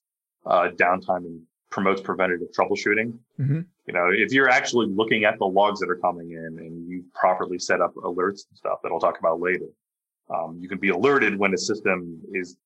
uh, 0.46 0.68
downtime 0.76 1.24
and 1.26 1.42
promotes 1.70 2.00
preventative 2.00 2.48
troubleshooting. 2.58 3.18
Mhm. 3.38 3.66
You 3.86 3.92
know, 3.94 4.10
if 4.10 4.32
you're 4.32 4.48
actually 4.48 4.86
looking 4.86 5.24
at 5.24 5.38
the 5.38 5.44
logs 5.46 5.80
that 5.80 5.90
are 5.90 5.96
coming 5.96 6.32
in 6.32 6.58
and 6.58 6.88
you 6.88 7.04
properly 7.14 7.58
set 7.58 7.80
up 7.80 7.94
alerts 7.96 8.46
and 8.48 8.56
stuff 8.56 8.78
that 8.82 8.90
I'll 8.92 9.00
talk 9.00 9.18
about 9.18 9.40
later, 9.40 9.66
um, 10.30 10.58
you 10.60 10.68
can 10.68 10.78
be 10.78 10.88
alerted 10.88 11.38
when 11.38 11.52
a 11.54 11.58
system 11.58 12.20
is, 12.32 12.56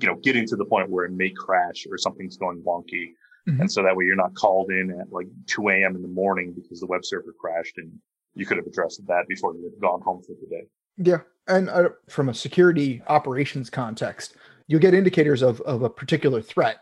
you 0.00 0.08
know, 0.08 0.16
getting 0.16 0.46
to 0.46 0.56
the 0.56 0.64
point 0.64 0.90
where 0.90 1.04
it 1.04 1.12
may 1.12 1.30
crash 1.30 1.86
or 1.90 1.98
something's 1.98 2.36
going 2.36 2.62
wonky. 2.62 3.14
Mhm. 3.48 3.60
And 3.60 3.72
so 3.72 3.82
that 3.82 3.96
way 3.96 4.04
you're 4.04 4.16
not 4.16 4.34
called 4.34 4.70
in 4.70 4.90
at 5.00 5.10
like 5.12 5.26
2 5.46 5.68
a.m. 5.70 5.96
in 5.96 6.02
the 6.02 6.08
morning 6.08 6.52
because 6.52 6.80
the 6.80 6.86
web 6.86 7.04
server 7.04 7.32
crashed 7.40 7.78
and 7.78 7.90
you 8.34 8.44
could 8.44 8.56
have 8.56 8.66
addressed 8.66 9.04
that 9.06 9.26
before 9.28 9.54
you 9.54 9.64
had 9.64 9.80
gone 9.80 10.00
home 10.02 10.22
for 10.22 10.34
the 10.40 10.46
day. 10.48 10.68
Yeah, 10.96 11.20
and 11.46 11.70
uh, 11.70 11.90
from 12.08 12.28
a 12.28 12.34
security 12.34 13.02
operations 13.06 13.70
context, 13.70 14.36
you'll 14.66 14.80
get 14.80 14.94
indicators 14.94 15.42
of 15.42 15.60
of 15.62 15.82
a 15.82 15.90
particular 15.90 16.42
threat. 16.42 16.78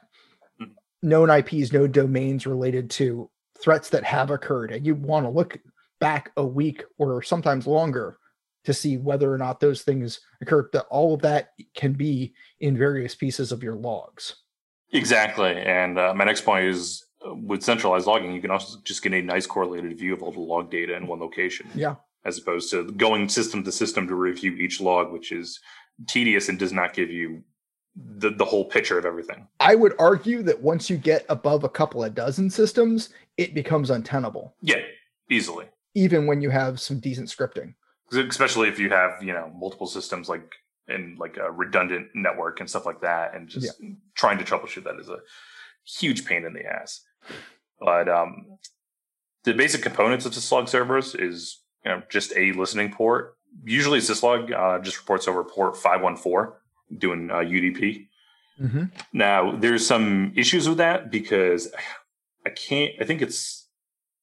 Known 1.03 1.31
IPs, 1.31 1.73
known 1.73 1.93
domains 1.93 2.47
related 2.47 2.91
to 2.91 3.31
threats 3.63 3.91
that 3.91 4.05
have 4.05 4.31
occurred, 4.31 4.73
and 4.73 4.87
you 4.87 4.95
want 4.95 5.25
to 5.25 5.31
look 5.31 5.59
back 6.01 6.33
a 6.37 6.45
week 6.45 6.85
or 6.99 7.23
sometimes 7.23 7.67
longer 7.67 8.19
to 8.65 8.75
see 8.75 8.97
whether 8.97 9.33
or 9.33 9.39
not 9.39 9.61
those 9.61 9.83
things 9.83 10.21
occurred. 10.43 10.69
That 10.73 10.87
all 10.91 11.15
of 11.15 11.23
that 11.23 11.51
can 11.75 11.93
be 11.93 12.35
in 12.61 12.77
various 12.77 13.15
pieces 13.15 13.53
of 13.53 13.63
your 13.63 13.77
logs. 13.77 14.37
Exactly. 14.93 15.53
And 15.53 15.99
uh, 15.99 16.15
my 16.15 16.25
next 16.25 16.43
point 16.43 16.67
is 16.67 17.05
uh, 17.27 17.35
with 17.35 17.63
centralized 17.63 18.07
logging, 18.07 18.33
you 18.33 18.41
can 18.41 18.51
also 18.51 18.79
just 18.85 19.03
get 19.03 19.13
a 19.13 19.23
nice 19.23 19.47
correlated 19.47 19.99
view 19.99 20.13
of 20.13 20.23
all 20.23 20.33
the 20.33 20.41
log 20.41 20.71
data 20.71 20.95
in 20.97 21.07
one 21.07 21.21
location. 21.21 21.69
Yeah. 21.75 21.97
As 22.25 22.39
opposed 22.39 22.71
to 22.71 22.91
going 22.93 23.29
system 23.29 23.63
to 23.65 23.73
system 23.73 24.09
to 24.09 24.15
review 24.15 24.53
each 24.53 24.81
log, 24.81 25.13
which 25.13 25.31
is 25.31 25.61
tedious 26.09 26.49
and 26.49 26.59
does 26.59 26.73
not 26.73 26.93
give 26.93 27.11
you 27.11 27.43
the, 27.97 28.31
the 28.31 28.45
whole 28.45 28.65
picture 28.65 28.99
of 28.99 29.05
everything. 29.05 29.47
I 29.61 29.75
would 29.75 29.95
argue 29.99 30.43
that 30.43 30.61
once 30.61 30.91
you 30.91 30.97
get 30.97 31.25
above 31.29 31.65
a 31.65 31.69
couple 31.69 32.05
of 32.05 32.15
dozen 32.15 32.51
systems, 32.51 33.11
it 33.37 33.55
becomes 33.55 33.91
untenable, 33.91 34.55
Yeah, 34.61 34.81
easily. 35.31 35.67
even 35.95 36.27
when 36.27 36.41
you 36.41 36.51
have 36.51 36.81
some 36.81 37.01
decent 37.01 37.29
scripting. 37.29 37.75
Especially 38.13 38.69
if 38.69 38.79
you 38.79 38.91
have, 38.91 39.23
you 39.23 39.33
know, 39.33 39.51
multiple 39.57 39.87
systems 39.87 40.29
like 40.29 40.55
in 40.89 41.17
like 41.19 41.37
a 41.39 41.51
redundant 41.51 42.09
network 42.15 42.61
and 42.61 42.71
stuff 42.71 42.87
like 42.87 43.01
that. 43.01 43.35
And 43.35 43.49
just 43.49 43.81
trying 44.15 44.39
to 44.39 44.45
troubleshoot 44.45 44.85
that 44.85 45.01
is 45.01 45.09
a 45.09 45.19
huge 45.85 46.25
pain 46.25 46.45
in 46.45 46.53
the 46.53 46.65
ass. 46.65 47.01
But 47.81 48.09
um, 48.09 48.59
the 49.45 49.55
basic 49.55 49.83
components 49.83 50.25
of 50.27 50.33
syslog 50.33 50.69
servers 50.69 51.15
is 51.15 51.61
you 51.85 51.91
know 51.91 52.03
just 52.09 52.33
a 52.37 52.53
listening 52.53 52.93
port. 52.93 53.37
Usually 53.65 53.99
syslog 53.99 54.53
uh, 54.53 54.79
just 54.83 54.99
reports 54.99 55.27
over 55.27 55.43
port 55.43 55.77
514 55.77 56.53
doing 56.97 57.31
uh, 57.31 57.37
UDP. 57.37 58.09
Mm-hmm. 58.61 58.85
Now 59.13 59.57
there's 59.57 59.87
some 59.87 60.33
issues 60.35 60.69
with 60.69 60.79
that 60.79 61.11
because 61.11 61.73
I 62.45 62.51
can't. 62.51 62.95
I 63.01 63.05
think 63.05 63.23
it's 63.23 63.69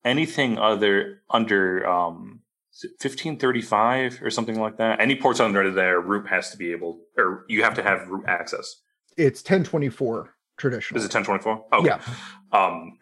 anything 0.03 0.57
other 0.57 1.21
under 1.29 1.87
um, 1.87 2.41
1535 2.81 4.21
or 4.23 4.29
something 4.29 4.59
like 4.59 4.77
that. 4.77 4.99
Any 4.99 5.15
ports 5.15 5.39
under 5.39 5.69
there, 5.69 5.99
root 6.01 6.27
has 6.27 6.49
to 6.51 6.57
be 6.57 6.71
able, 6.71 7.01
or 7.17 7.45
you 7.47 7.63
have 7.63 7.75
to 7.75 7.83
have 7.83 8.07
root 8.07 8.25
access. 8.27 8.81
It's 9.15 9.41
1024 9.41 10.33
traditional. 10.57 10.97
Is 10.97 11.05
it 11.05 11.13
1024? 11.13 11.65
Okay. 11.73 11.87
Yeah. 11.87 11.99
Um, 12.51 12.97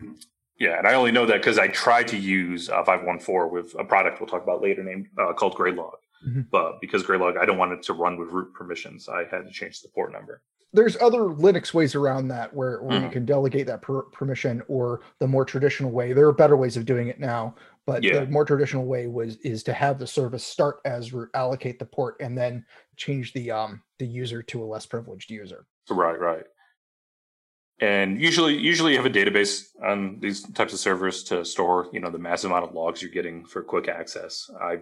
yeah, 0.60 0.78
and 0.78 0.88
I 0.88 0.94
only 0.94 1.12
know 1.12 1.26
that 1.26 1.38
because 1.38 1.58
I 1.58 1.70
tried 1.70 2.08
to 2.10 2.18
use 2.18 2.70
uh, 2.70 2.84
514 2.84 3.52
with 3.52 3.74
a 3.80 3.84
product 3.84 4.20
we'll 4.20 4.28
talk 4.28 4.44
about 4.44 4.62
later 4.62 4.84
named 4.84 5.08
uh, 5.18 5.34
called 5.34 5.56
Graylog. 5.56 5.94
Mhm. 6.28 6.50
But 6.52 6.80
because 6.82 7.04
Graylog, 7.04 7.38
I 7.38 7.46
don't 7.46 7.58
want 7.58 7.72
it 7.74 7.82
to 7.84 7.94
run 7.94 8.18
with 8.18 8.30
root 8.30 8.54
permissions, 8.54 9.10
I 9.10 9.26
had 9.26 9.46
to 9.46 9.52
change 9.52 9.82
the 9.82 9.90
port 9.90 10.12
number. 10.12 10.42
There's 10.74 10.96
other 11.02 11.20
Linux 11.24 11.74
ways 11.74 11.96
around 11.96 12.30
that 12.30 12.54
where, 12.54 12.82
where 12.82 13.02
you 13.02 13.08
Mhm. 13.08 13.12
can 13.12 13.26
delegate 13.26 13.68
that 13.68 13.82
per- 13.82 14.04
permission 14.04 14.62
or 14.70 15.02
the 15.20 15.28
more 15.28 15.44
traditional 15.44 15.92
way. 15.92 16.14
There 16.14 16.28
are 16.28 16.32
better 16.34 16.56
ways 16.56 16.78
of 16.78 16.86
doing 16.86 17.08
it 17.10 17.20
now, 17.20 17.56
but 17.86 18.04
Yeah. 18.04 18.22
the 18.24 18.28
more 18.32 18.46
traditional 18.46 18.86
way 18.86 19.08
was 19.08 19.36
is 19.38 19.64
to 19.64 19.74
have 19.74 20.00
the 20.00 20.08
service 20.08 20.46
start 20.46 20.80
as 20.86 21.12
root, 21.12 21.30
allocate 21.34 21.78
the 21.78 21.86
port, 21.86 22.16
and 22.22 22.38
then 22.38 22.66
change 22.96 23.34
the 23.34 23.52
um 23.52 23.82
the 24.00 24.06
user 24.08 24.42
to 24.44 24.64
a 24.64 24.66
less 24.66 24.86
privileged 24.86 25.30
user. 25.30 25.66
Right, 25.90 26.18
right. 26.20 26.46
And 27.80 28.22
usually, 28.22 28.56
usually 28.58 28.92
you 28.94 28.98
have 29.02 29.06
a 29.08 29.10
database 29.10 29.66
on 29.84 30.20
these 30.20 30.44
types 30.54 30.72
of 30.72 30.80
servers 30.80 31.24
to 31.26 31.44
store, 31.44 31.90
you 31.92 32.00
know, 32.00 32.12
the 32.12 32.20
massive 32.20 32.52
amount 32.52 32.66
of 32.70 32.74
logs 32.76 33.02
you're 33.02 33.12
getting 33.12 33.44
for 33.46 33.62
quick 33.64 33.88
access. 33.88 34.50
I, 34.62 34.82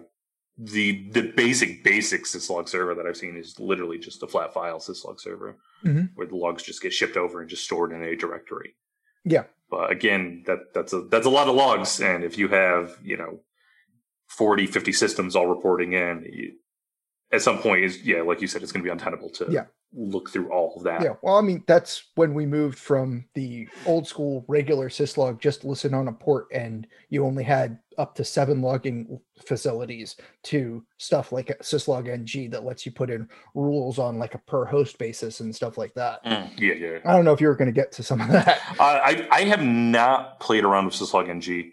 the 0.62 1.08
the 1.10 1.22
basic 1.34 1.82
basic 1.82 2.24
syslog 2.24 2.68
server 2.68 2.94
that 2.94 3.06
I've 3.06 3.16
seen 3.16 3.34
is 3.36 3.58
literally 3.58 3.98
just 3.98 4.22
a 4.22 4.26
flat 4.26 4.52
file 4.52 4.78
syslog 4.78 5.18
server 5.18 5.56
Mhm. 5.84 6.10
where 6.14 6.26
the 6.26 6.36
logs 6.36 6.62
just 6.62 6.82
get 6.82 6.92
shipped 6.92 7.16
over 7.16 7.40
and 7.40 7.48
just 7.48 7.64
stored 7.64 7.92
in 7.92 8.02
a 8.02 8.14
directory. 8.14 8.76
Yeah. 9.24 9.44
But 9.70 9.90
again, 9.90 10.42
that 10.46 10.74
that's 10.74 10.92
a 10.92 11.00
that's 11.02 11.24
a 11.26 11.30
lot 11.30 11.48
of 11.48 11.54
logs, 11.54 12.00
and 12.00 12.22
if 12.24 12.36
you 12.36 12.48
have 12.48 12.98
you 13.02 13.16
know 13.16 13.40
40, 14.28 14.66
50 14.66 14.92
systems 14.92 15.34
all 15.34 15.46
reporting 15.46 15.92
in, 15.94 16.26
you, 16.30 16.52
at 17.32 17.40
some 17.42 17.58
point 17.58 17.84
is 17.84 18.02
yeah, 18.04 18.20
like 18.22 18.40
you 18.42 18.46
said, 18.46 18.62
it's 18.62 18.72
going 18.72 18.82
to 18.84 18.88
be 18.88 18.92
untenable 18.92 19.30
to 19.30 19.46
Yeah. 19.50 19.66
Look 19.92 20.30
through 20.30 20.50
all 20.52 20.74
of 20.76 20.84
that. 20.84 21.02
Yeah, 21.02 21.14
well, 21.22 21.36
I 21.36 21.40
mean, 21.40 21.64
that's 21.66 22.04
when 22.14 22.34
we 22.34 22.46
moved 22.46 22.78
from 22.78 23.24
the 23.34 23.68
old 23.86 24.06
school 24.06 24.44
regular 24.48 24.88
syslog, 24.88 25.40
just 25.40 25.64
listen 25.64 25.94
on 25.94 26.08
a 26.08 26.12
port, 26.12 26.46
and 26.52 26.86
you 27.08 27.24
only 27.24 27.42
had 27.42 27.78
up 27.98 28.14
to 28.14 28.24
seven 28.24 28.62
logging 28.62 29.20
facilities 29.44 30.16
to 30.44 30.84
stuff 30.98 31.32
like 31.32 31.48
syslog 31.60 32.08
ng 32.08 32.50
that 32.50 32.64
lets 32.64 32.86
you 32.86 32.92
put 32.92 33.10
in 33.10 33.28
rules 33.54 33.98
on 33.98 34.18
like 34.18 34.34
a 34.34 34.38
per 34.38 34.64
host 34.64 34.96
basis 34.98 35.40
and 35.40 35.54
stuff 35.54 35.76
like 35.76 35.92
that. 35.94 36.24
Mm, 36.24 36.58
yeah, 36.58 36.74
yeah. 36.74 36.98
I 37.04 37.14
don't 37.14 37.24
know 37.24 37.32
if 37.32 37.40
you 37.40 37.48
were 37.48 37.56
going 37.56 37.66
to 37.66 37.72
get 37.72 37.92
to 37.92 38.02
some 38.02 38.20
of 38.20 38.28
that. 38.28 38.60
Uh, 38.80 39.00
I 39.04 39.28
I 39.30 39.44
have 39.44 39.62
not 39.62 40.40
played 40.40 40.64
around 40.64 40.86
with 40.86 40.94
syslog 40.94 41.28
ng 41.28 41.72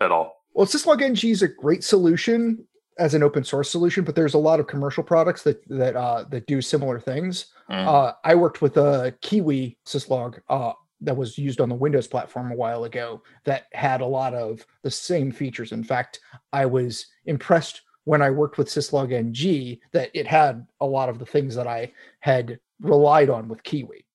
at 0.00 0.10
all. 0.10 0.44
Well, 0.54 0.66
syslog 0.66 1.02
ng 1.02 1.30
is 1.30 1.42
a 1.42 1.48
great 1.48 1.84
solution 1.84 2.64
as 2.98 3.14
an 3.14 3.22
open 3.22 3.44
source 3.44 3.70
solution, 3.70 4.04
but 4.04 4.14
there's 4.14 4.34
a 4.34 4.38
lot 4.38 4.60
of 4.60 4.66
commercial 4.66 5.02
products 5.02 5.42
that 5.42 5.66
that 5.68 5.96
uh, 5.96 6.24
that 6.30 6.46
do 6.46 6.60
similar 6.62 6.98
things. 6.98 7.46
Mm. 7.70 7.86
Uh, 7.86 8.12
I 8.24 8.34
worked 8.34 8.62
with 8.62 8.76
a 8.76 9.14
Kiwi 9.20 9.78
syslog 9.86 10.40
uh, 10.48 10.72
that 11.00 11.16
was 11.16 11.36
used 11.36 11.60
on 11.60 11.68
the 11.68 11.74
Windows 11.74 12.06
platform 12.06 12.52
a 12.52 12.56
while 12.56 12.84
ago 12.84 13.22
that 13.44 13.64
had 13.72 14.00
a 14.00 14.06
lot 14.06 14.34
of 14.34 14.64
the 14.82 14.90
same 14.90 15.30
features. 15.30 15.72
In 15.72 15.84
fact, 15.84 16.20
I 16.52 16.66
was 16.66 17.06
impressed 17.26 17.82
when 18.04 18.22
I 18.22 18.30
worked 18.30 18.56
with 18.56 18.68
syslog 18.68 19.12
ng 19.12 19.80
that 19.92 20.10
it 20.14 20.26
had 20.26 20.66
a 20.80 20.86
lot 20.86 21.08
of 21.08 21.18
the 21.18 21.26
things 21.26 21.54
that 21.56 21.66
I 21.66 21.92
had 22.20 22.58
relied 22.80 23.30
on 23.30 23.48
with 23.48 23.62
Kiwi. 23.62 24.06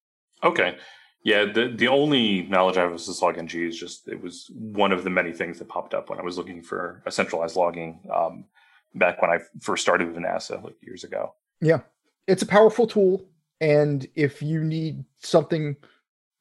Okay. 0.43 0.77
Yeah, 1.23 1.45
the 1.45 1.71
the 1.75 1.87
only 1.87 2.43
knowledge 2.43 2.77
I 2.77 2.81
have 2.81 2.93
of 2.93 2.99
syslog 2.99 3.37
ng 3.37 3.49
is 3.49 3.77
just 3.77 4.07
it 4.07 4.19
was 4.19 4.49
one 4.55 4.91
of 4.91 5.03
the 5.03 5.09
many 5.11 5.31
things 5.31 5.59
that 5.59 5.69
popped 5.69 5.93
up 5.93 6.09
when 6.09 6.19
I 6.19 6.23
was 6.23 6.37
looking 6.37 6.63
for 6.63 7.03
a 7.05 7.11
centralized 7.11 7.55
logging 7.55 7.99
um, 8.11 8.45
back 8.95 9.21
when 9.21 9.31
I 9.31 9.39
first 9.61 9.81
started 9.83 10.07
with 10.13 10.17
NASA 10.23 10.63
like 10.63 10.75
years 10.81 11.03
ago. 11.03 11.33
Yeah. 11.61 11.81
It's 12.27 12.41
a 12.41 12.47
powerful 12.47 12.87
tool, 12.87 13.25
and 13.59 14.07
if 14.15 14.41
you 14.41 14.63
need 14.63 15.03
something 15.19 15.75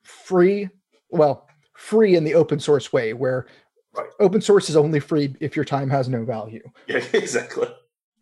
free, 0.03 0.69
well, 1.11 1.49
free 1.75 2.17
in 2.17 2.25
the 2.25 2.35
open 2.35 2.61
source 2.61 2.93
way, 2.93 3.13
where 3.13 3.47
Right. 3.93 4.09
open 4.21 4.41
source 4.41 4.71
is 4.71 4.77
only 4.77 5.01
free 5.01 5.35
if 5.41 5.57
your 5.57 5.65
time 5.65 5.91
has 5.91 6.09
no 6.09 6.25
value. 6.25 6.63
Yeah, 6.87 6.99
exactly. 7.13 7.67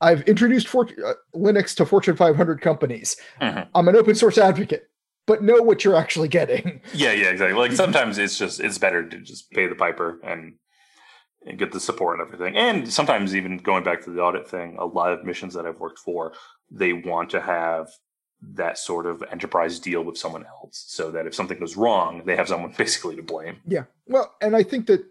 I've 0.00 0.22
introduced 0.22 0.68
for, 0.68 0.88
uh, 1.04 1.14
Linux 1.34 1.74
to 1.76 1.84
Fortune 1.84 2.16
500 2.16 2.60
companies. 2.62 3.16
Mhm. 3.42 3.68
I'm 3.74 3.88
an 3.88 3.96
open 3.96 4.14
source 4.14 4.38
advocate, 4.38 4.88
but 5.26 5.42
know 5.42 5.60
what 5.60 5.84
you're 5.84 5.96
actually 5.96 6.28
getting. 6.28 6.80
Yeah, 6.94 7.12
yeah, 7.12 7.28
exactly. 7.30 7.58
Like 7.58 7.72
sometimes 7.84 8.16
it's 8.16 8.38
just 8.38 8.60
it's 8.60 8.78
better 8.78 9.06
to 9.06 9.18
just 9.18 9.50
pay 9.50 9.66
the 9.66 9.74
piper 9.74 10.18
and 10.22 10.54
and 11.48 11.58
get 11.58 11.72
the 11.72 11.80
support 11.80 12.18
and 12.20 12.26
everything. 12.26 12.56
And 12.56 12.92
sometimes 12.92 13.34
even 13.34 13.56
going 13.58 13.82
back 13.82 14.02
to 14.04 14.10
the 14.10 14.20
audit 14.20 14.48
thing, 14.48 14.76
a 14.78 14.84
lot 14.84 15.12
of 15.12 15.24
missions 15.24 15.54
that 15.54 15.66
I've 15.66 15.80
worked 15.80 15.98
for, 15.98 16.32
they 16.70 16.92
want 16.92 17.30
to 17.30 17.40
have 17.40 17.88
that 18.40 18.78
sort 18.78 19.06
of 19.06 19.24
enterprise 19.32 19.80
deal 19.80 20.02
with 20.04 20.16
someone 20.16 20.44
else 20.46 20.84
so 20.86 21.10
that 21.10 21.26
if 21.26 21.34
something 21.34 21.58
goes 21.58 21.76
wrong, 21.76 22.22
they 22.24 22.36
have 22.36 22.48
someone 22.48 22.72
basically 22.78 23.16
to 23.16 23.22
blame. 23.22 23.56
Yeah. 23.66 23.84
Well, 24.06 24.34
and 24.40 24.54
I 24.54 24.62
think 24.62 24.86
that 24.86 25.04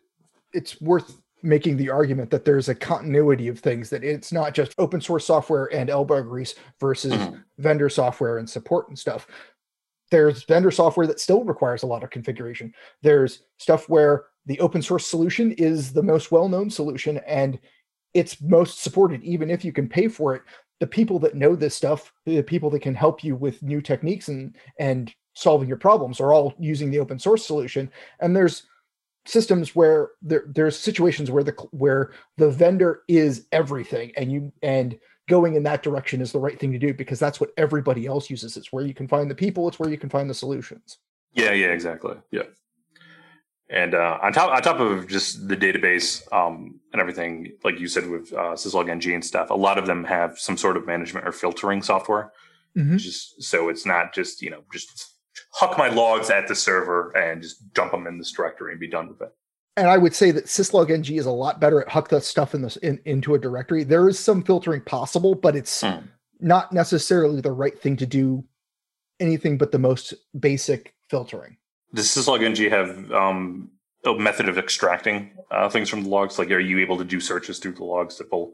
it's 0.53 0.79
worth 0.79 1.22
making 1.44 1.77
the 1.77 1.89
argument 1.89 2.29
that 2.32 2.46
there's 2.46 2.70
a 2.70 2.75
continuity 2.75 3.48
of 3.48 3.60
things 3.60 3.89
that 3.89 4.03
it's 4.03 4.32
not 4.32 4.53
just 4.53 4.74
open 4.77 5.01
source 5.01 5.25
software 5.25 5.65
and 5.74 5.89
elbow 5.89 6.22
grease 6.24 6.56
versus 6.79 7.13
Mhm. 7.13 7.44
vendor 7.58 7.89
software 7.89 8.38
and 8.38 8.50
support 8.50 8.88
and 8.88 8.98
stuff 8.98 9.27
there's 10.10 10.44
vendor 10.46 10.72
software 10.72 11.06
that 11.06 11.20
still 11.20 11.44
requires 11.44 11.84
a 11.84 11.86
lot 11.86 12.01
of 12.03 12.10
configuration 12.10 12.74
there's 13.03 13.44
stuff 13.60 13.88
where 13.88 14.25
the 14.48 14.60
open 14.60 14.82
source 14.82 15.06
solution 15.06 15.51
is 15.54 15.94
the 15.94 16.04
most 16.04 16.32
well-known 16.32 16.70
solution 16.70 17.20
and 17.27 17.60
it's 18.13 18.42
most 18.42 18.82
supported 18.82 19.24
even 19.24 19.51
if 19.51 19.63
you 19.63 19.72
can 19.72 19.88
pay 19.88 20.08
for 20.08 20.34
it. 20.36 20.42
The 20.80 20.88
people 20.88 21.20
that 21.20 21.36
know 21.36 21.56
this 21.56 21.75
stuff 21.75 22.12
the 22.25 22.42
people 22.42 22.70
that 22.72 22.82
can 22.82 22.96
help 22.96 23.24
you 23.24 23.36
with 23.36 23.62
new 23.62 23.82
techniques 23.82 24.27
and 24.30 24.56
and 24.80 25.13
solving 25.34 25.68
your 25.68 25.77
problems 25.77 26.20
are 26.20 26.34
all 26.34 26.56
using 26.58 26.89
the 26.89 27.00
open 27.00 27.20
source 27.20 27.46
solution. 27.46 27.92
And 28.20 28.36
there's 28.36 28.63
systems 29.27 29.75
where 29.75 30.12
there, 30.22 30.46
there's 30.48 30.80
situations 30.80 31.30
where 31.30 31.44
the 31.44 31.51
where 31.72 32.12
the 32.38 32.50
vendor 32.50 33.04
is 33.08 33.48
everything 33.51 34.13
and 34.18 34.32
you 34.32 34.51
and 34.63 34.98
going 35.30 35.56
in 35.56 35.63
that 35.63 35.84
direction 35.84 36.22
is 36.22 36.32
the 36.32 36.39
right 36.39 36.58
thing 36.58 36.72
to 36.72 36.80
do 36.80 36.94
because 36.94 37.20
that's 37.20 37.39
what 37.39 37.51
everybody 37.58 38.06
else 38.06 38.30
uses. 38.30 38.56
It's 38.56 38.72
where 38.72 38.86
you 38.86 38.94
can 38.94 39.08
find 39.08 39.30
the 39.30 39.36
people. 39.36 39.68
It's 39.68 39.77
where 39.77 39.89
you 39.89 39.98
can 39.98 40.10
find 40.10 40.30
the 40.30 40.34
solutions. 40.34 41.00
Yeah, 41.34 41.51
yeah, 41.51 41.68
exactly. 41.68 42.16
Yeah. 42.32 42.44
And 43.69 43.93
uh, 43.93 44.17
on 44.24 44.31
top 44.31 44.50
on 44.51 44.62
top 44.62 44.79
of 44.79 45.07
just 45.07 45.47
the 45.47 45.57
database 45.57 46.21
um, 46.31 46.79
and 46.93 47.01
everything, 47.01 47.51
like 47.65 47.79
you 47.79 47.88
said 47.88 48.07
with 48.09 48.31
uh, 48.33 48.55
syslog 48.55 48.89
ng 48.89 49.13
and 49.13 49.25
stuff, 49.25 49.50
a 49.50 49.55
lot 49.55 49.77
of 49.77 49.88
them 49.88 50.05
have 50.05 50.39
some 50.39 50.55
sort 50.57 50.77
of 50.77 50.86
management 50.88 51.27
or 51.27 51.31
filtering 51.33 51.81
software. 51.81 52.31
Mhm. 52.77 52.97
Just 52.97 53.41
so 53.43 53.67
it's 53.69 53.86
not 53.86 54.13
just 54.13 54.41
you 54.41 54.50
know 54.51 54.62
just 54.71 55.15
huck 55.53 55.77
my 55.77 55.89
logs 55.89 56.29
at 56.29 56.47
the 56.47 56.55
server 56.55 57.09
and 57.17 57.41
just 57.41 57.74
dump 57.74 57.91
them 57.91 58.07
in 58.07 58.17
this 58.17 58.31
directory 58.31 58.71
and 58.71 58.79
be 58.79 58.88
done 58.89 59.07
with 59.09 59.21
it. 59.21 59.31
and 59.77 59.88
i 59.88 59.97
would 59.97 60.13
say 60.15 60.31
that 60.31 60.45
syslog 60.45 60.89
ng 60.91 61.15
is 61.15 61.25
a 61.25 61.31
lot 61.31 61.59
better 61.59 61.81
at 61.81 61.88
huck 61.89 62.09
that 62.09 62.24
stuff 62.24 62.53
in 62.55 62.62
this 62.62 62.75
in, 62.77 63.00
into 63.05 63.33
a 63.36 63.39
directory 63.39 63.83
there 63.83 64.07
is 64.09 64.17
some 64.19 64.41
filtering 64.43 64.81
possible 64.81 65.33
but 65.36 65.55
it's 65.55 65.81
Hmm. 65.81 66.05
not 66.39 66.71
necessarily 66.74 67.39
the 67.41 67.51
right 67.51 67.79
thing 67.79 67.95
to 67.97 68.05
do 68.05 68.43
anything 69.19 69.57
but 69.57 69.71
the 69.71 69.79
most 69.79 70.13
basic 70.39 70.93
filtering 71.09 71.57
Does 71.94 72.08
syslog 72.08 72.70
have 72.70 73.12
um, 73.12 73.72
a 74.06 74.13
method 74.15 74.50
of 74.50 74.58
extracting 74.58 75.32
uh, 75.51 75.70
things 75.70 75.89
from 75.89 76.03
the 76.03 76.10
logs? 76.10 76.38
Like, 76.38 76.51
are 76.51 76.60
you 76.60 76.79
able 76.79 76.98
to 76.98 77.06
do 77.06 77.20
searches 77.20 77.60
through 77.60 77.74
the 77.74 77.84
logs 77.84 78.15
to 78.15 78.24
pull? 78.24 78.53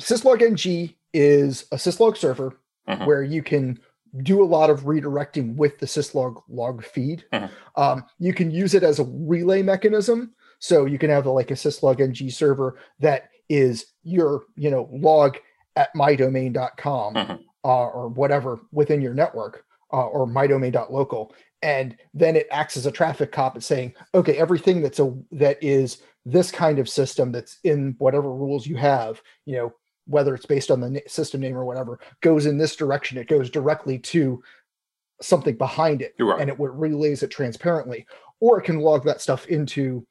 syslog 0.00 0.94
is 1.12 1.66
a 1.72 1.76
syslog 1.76 2.16
server 2.16 2.56
Mhm. 2.88 3.06
where 3.06 3.22
you 3.22 3.42
can 3.42 3.78
do 4.22 4.42
a 4.42 4.46
lot 4.46 4.70
of 4.70 4.80
redirecting 4.82 5.54
with 5.56 5.78
the 5.78 5.86
syslog 5.86 6.42
log 6.48 6.82
feed 6.82 7.24
Mhm. 7.32 7.50
um, 7.76 8.04
you 8.18 8.32
can 8.32 8.50
use 8.50 8.74
it 8.74 8.82
as 8.82 8.98
a 8.98 9.04
relay 9.04 9.62
mechanism 9.62 10.32
so 10.58 10.86
you 10.86 10.98
can 10.98 11.10
have 11.10 11.26
like 11.26 11.50
a 11.50 11.54
syslog 11.54 12.00
ng 12.00 12.30
server 12.30 12.76
that 13.00 13.28
is 13.48 13.86
your 14.02 14.44
you 14.56 14.70
know 14.70 14.88
log 14.92 15.36
at 15.76 15.92
mydomain.com 15.94 17.14
Mhm. 17.14 17.40
uh, 17.64 17.86
or 17.88 18.08
whatever 18.08 18.58
within 18.72 19.00
your 19.02 19.14
network 19.14 19.64
uh, 19.92 20.06
or 20.06 20.26
mydomain.local 20.26 21.34
and 21.62 21.96
then 22.14 22.36
it 22.36 22.46
acts 22.50 22.76
as 22.76 22.86
a 22.86 22.92
traffic 22.92 23.32
cop 23.32 23.56
at 23.56 23.62
saying 23.62 23.92
okay 24.14 24.36
everything 24.36 24.80
that's 24.82 25.00
a 25.00 25.14
that 25.30 25.62
is 25.62 26.02
this 26.24 26.50
kind 26.50 26.78
of 26.78 26.88
system 26.88 27.32
that's 27.32 27.58
in 27.64 27.94
whatever 27.98 28.32
rules 28.32 28.66
you 28.66 28.76
have 28.76 29.20
you 29.46 29.56
know 29.56 29.72
whether 30.10 30.34
it's 30.34 30.46
based 30.46 30.70
on 30.70 30.80
the 30.80 31.02
system 31.06 31.40
name 31.40 31.56
or 31.56 31.64
whatever 31.64 32.00
goes 32.20 32.46
in 32.46 32.58
this 32.58 32.76
direction. 32.76 33.16
It 33.16 33.28
goes 33.28 33.48
directly 33.48 33.98
to 33.98 34.42
something 35.22 35.56
behind 35.56 36.02
it 36.02 36.14
right. 36.18 36.40
and 36.40 36.50
it 36.50 36.56
relays 36.58 37.22
it 37.22 37.30
transparently. 37.30 38.06
Or 38.40 38.58
it 38.58 38.64
can 38.64 38.80
log 38.80 39.04
that 39.04 39.20
stuff 39.20 39.46
into 39.46 40.06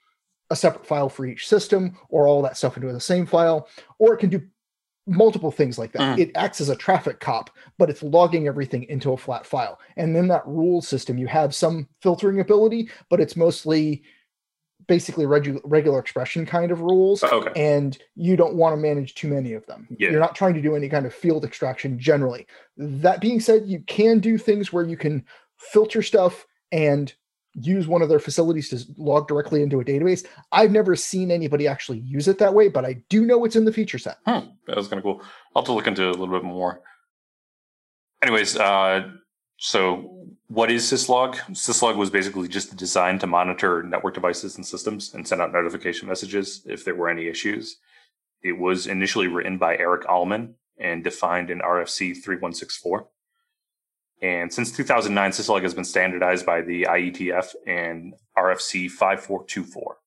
a 0.50 0.56
separate 0.56 0.86
file 0.86 1.10
for 1.10 1.26
each 1.26 1.48
system 1.48 1.98
or 2.10 2.28
all 2.28 2.42
that 2.44 2.58
stuff 2.58 2.78
into 2.78 2.92
the 2.92 3.00
same 3.00 3.26
file 3.26 3.68
or 4.00 4.14
it 4.14 4.18
can 4.18 4.30
do 4.30 4.42
multiple 5.10 5.52
things 5.52 5.78
like 5.80 5.92
that 5.94 6.18
Mhm. 6.18 6.20
it 6.20 6.32
acts 6.36 6.62
as 6.62 6.70
a 6.70 6.76
traffic 6.76 7.20
cop 7.20 7.50
but 7.78 7.90
it's 7.90 8.04
logging 8.04 8.48
everything 8.48 8.84
into 8.84 9.12
a 9.12 9.18
flat 9.18 9.46
file 9.46 9.80
and 9.98 10.16
then 10.16 10.28
that 10.28 10.46
rule 10.48 10.82
system 10.82 11.18
you 11.18 11.26
have 11.28 11.54
some 11.56 11.88
filtering 12.02 12.40
ability 12.40 12.90
but 13.10 13.20
it's 13.20 13.36
mostly 13.36 14.04
basically 14.88 15.26
regu- 15.26 15.62
regular 15.66 16.00
expression 16.00 16.46
kind 16.46 16.72
of 16.72 16.82
rules 16.82 17.24
Okay. 17.24 17.52
and 17.56 17.98
you 18.16 18.36
don't 18.36 18.56
want 18.56 18.74
to 18.74 18.78
manage 18.78 19.14
too 19.14 19.28
many 19.28 19.54
of 19.54 19.64
them. 19.68 19.88
Yeah. 20.00 20.10
You're 20.10 20.20
not 20.20 20.36
trying 20.36 20.56
to 20.56 20.62
do 20.62 20.76
any 20.76 20.90
kind 20.90 21.06
of 21.06 21.14
field 21.14 21.46
extraction 21.46 22.00
generally. 22.00 22.48
That 22.78 23.22
being 23.22 23.40
said, 23.40 23.68
you 23.68 23.82
can 23.82 24.18
do 24.20 24.38
things 24.40 24.74
where 24.74 24.86
you 24.88 24.98
can 24.98 25.26
filter 25.58 26.02
stuff 26.02 26.48
and 26.72 27.14
use 27.54 27.88
one 27.88 28.02
of 28.02 28.10
their 28.10 28.20
facilities 28.20 28.70
to 28.70 28.80
log 28.98 29.28
directly 29.28 29.62
into 29.64 29.80
a 29.80 29.86
database. 29.86 30.26
I've 30.52 30.72
never 30.72 30.96
seen 30.96 31.32
anybody 31.32 31.68
actually 31.68 32.00
use 32.00 32.28
it 32.28 32.38
that 32.40 32.54
way, 32.54 32.68
but 32.70 32.86
I 32.86 33.02
do 33.10 33.26
know 33.26 33.44
it's 33.46 33.56
in 33.56 33.66
the 33.66 33.74
feature 33.74 33.98
set. 33.98 34.18
Hmm, 34.26 34.50
that 34.68 34.78
was 34.78 34.88
kind 34.88 35.00
of 35.00 35.04
cool. 35.04 35.22
I'll 35.56 35.62
have 35.62 35.66
to 35.66 35.74
look 35.74 35.88
into 35.88 36.04
it 36.04 36.16
a 36.16 36.20
little 36.20 36.34
bit 36.34 36.44
more. 36.44 36.82
Anyways, 38.22 38.58
uh, 38.58 39.10
so 39.58 40.28
what 40.48 40.72
is 40.72 40.84
syslog? 40.84 41.36
Syslog 41.52 41.96
was 41.96 42.10
basically 42.10 42.48
just 42.48 42.76
designed 42.76 43.22
to 43.22 43.28
monitor 43.28 43.84
network 43.84 44.14
devices 44.14 44.56
and 44.56 44.66
systems 44.66 45.14
and 45.14 45.28
send 45.28 45.42
out 45.42 45.52
notification 45.52 46.08
messages 46.08 46.62
if 46.66 46.86
there 46.86 46.96
were 46.96 47.10
any 47.10 47.28
issues. 47.28 47.78
It 48.42 48.58
was 48.58 48.88
initially 48.88 49.28
written 49.28 49.58
by 49.58 49.78
Eric 49.78 50.08
Allman 50.10 50.56
and 50.78 51.04
defined 51.04 51.50
in 51.50 51.60
RFC 51.60 52.14
3164. 52.14 53.08
And 54.22 54.52
since 54.54 54.72
2009, 54.72 55.32
syslog 55.32 55.64
has 55.64 55.74
been 55.74 55.86
standardized 55.86 56.46
by 56.46 56.62
the 56.62 56.84
IETF 56.84 57.56
and 57.66 58.14
RFC 58.38 58.90
5424. 58.90 59.98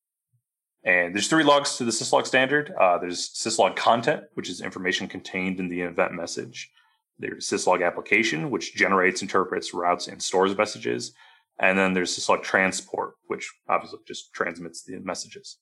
And 0.84 1.14
there's 1.14 1.28
three 1.28 1.44
logs 1.44 1.76
to 1.76 1.84
the 1.84 1.92
syslog 1.92 2.26
standard. 2.26 2.72
Uh, 2.78 2.98
there's 2.98 3.30
syslog 3.30 3.76
content, 3.76 4.24
which 4.34 4.50
is 4.50 4.60
information 4.60 5.08
contained 5.08 5.60
in 5.60 5.68
the 5.68 5.80
event 5.80 6.12
message. 6.12 6.70
There's 7.18 7.48
syslog 7.48 7.86
application, 7.86 8.50
which 8.50 8.74
generates, 8.74 9.22
interprets, 9.22 9.72
routes, 9.72 10.08
and 10.08 10.20
stores 10.20 10.56
messages. 10.56 11.12
And 11.60 11.78
then 11.78 11.92
there's 11.92 12.18
syslog 12.18 12.42
transport, 12.42 13.14
which 13.28 13.50
obviously 13.68 14.00
just 14.06 14.32
transmits 14.32 14.82
the 14.82 14.98
messages. 14.98 15.58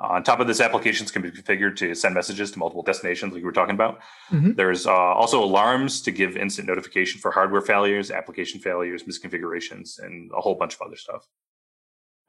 On 0.00 0.22
top 0.22 0.38
of 0.38 0.46
this, 0.46 0.60
applications 0.60 1.10
can 1.10 1.22
be 1.22 1.30
configured 1.30 1.74
to 1.78 1.92
send 1.94 2.14
messages 2.14 2.52
to 2.52 2.58
multiple 2.58 2.84
destinations, 2.84 3.32
like 3.32 3.40
we 3.42 3.44
were 3.46 3.52
talking 3.52 3.74
about. 3.74 4.00
Mhm. 4.30 4.54
There's 4.56 4.86
uh, 4.86 4.92
also 4.92 5.42
alarms 5.42 6.00
to 6.02 6.12
give 6.12 6.36
instant 6.36 6.68
notification 6.68 7.20
for 7.20 7.32
hardware 7.32 7.60
failures, 7.62 8.10
application 8.12 8.60
failures, 8.60 9.02
misconfigurations, 9.02 9.98
and 10.00 10.30
a 10.36 10.40
whole 10.40 10.54
bunch 10.54 10.74
of 10.76 10.82
other 10.82 10.94
stuff. 10.96 11.26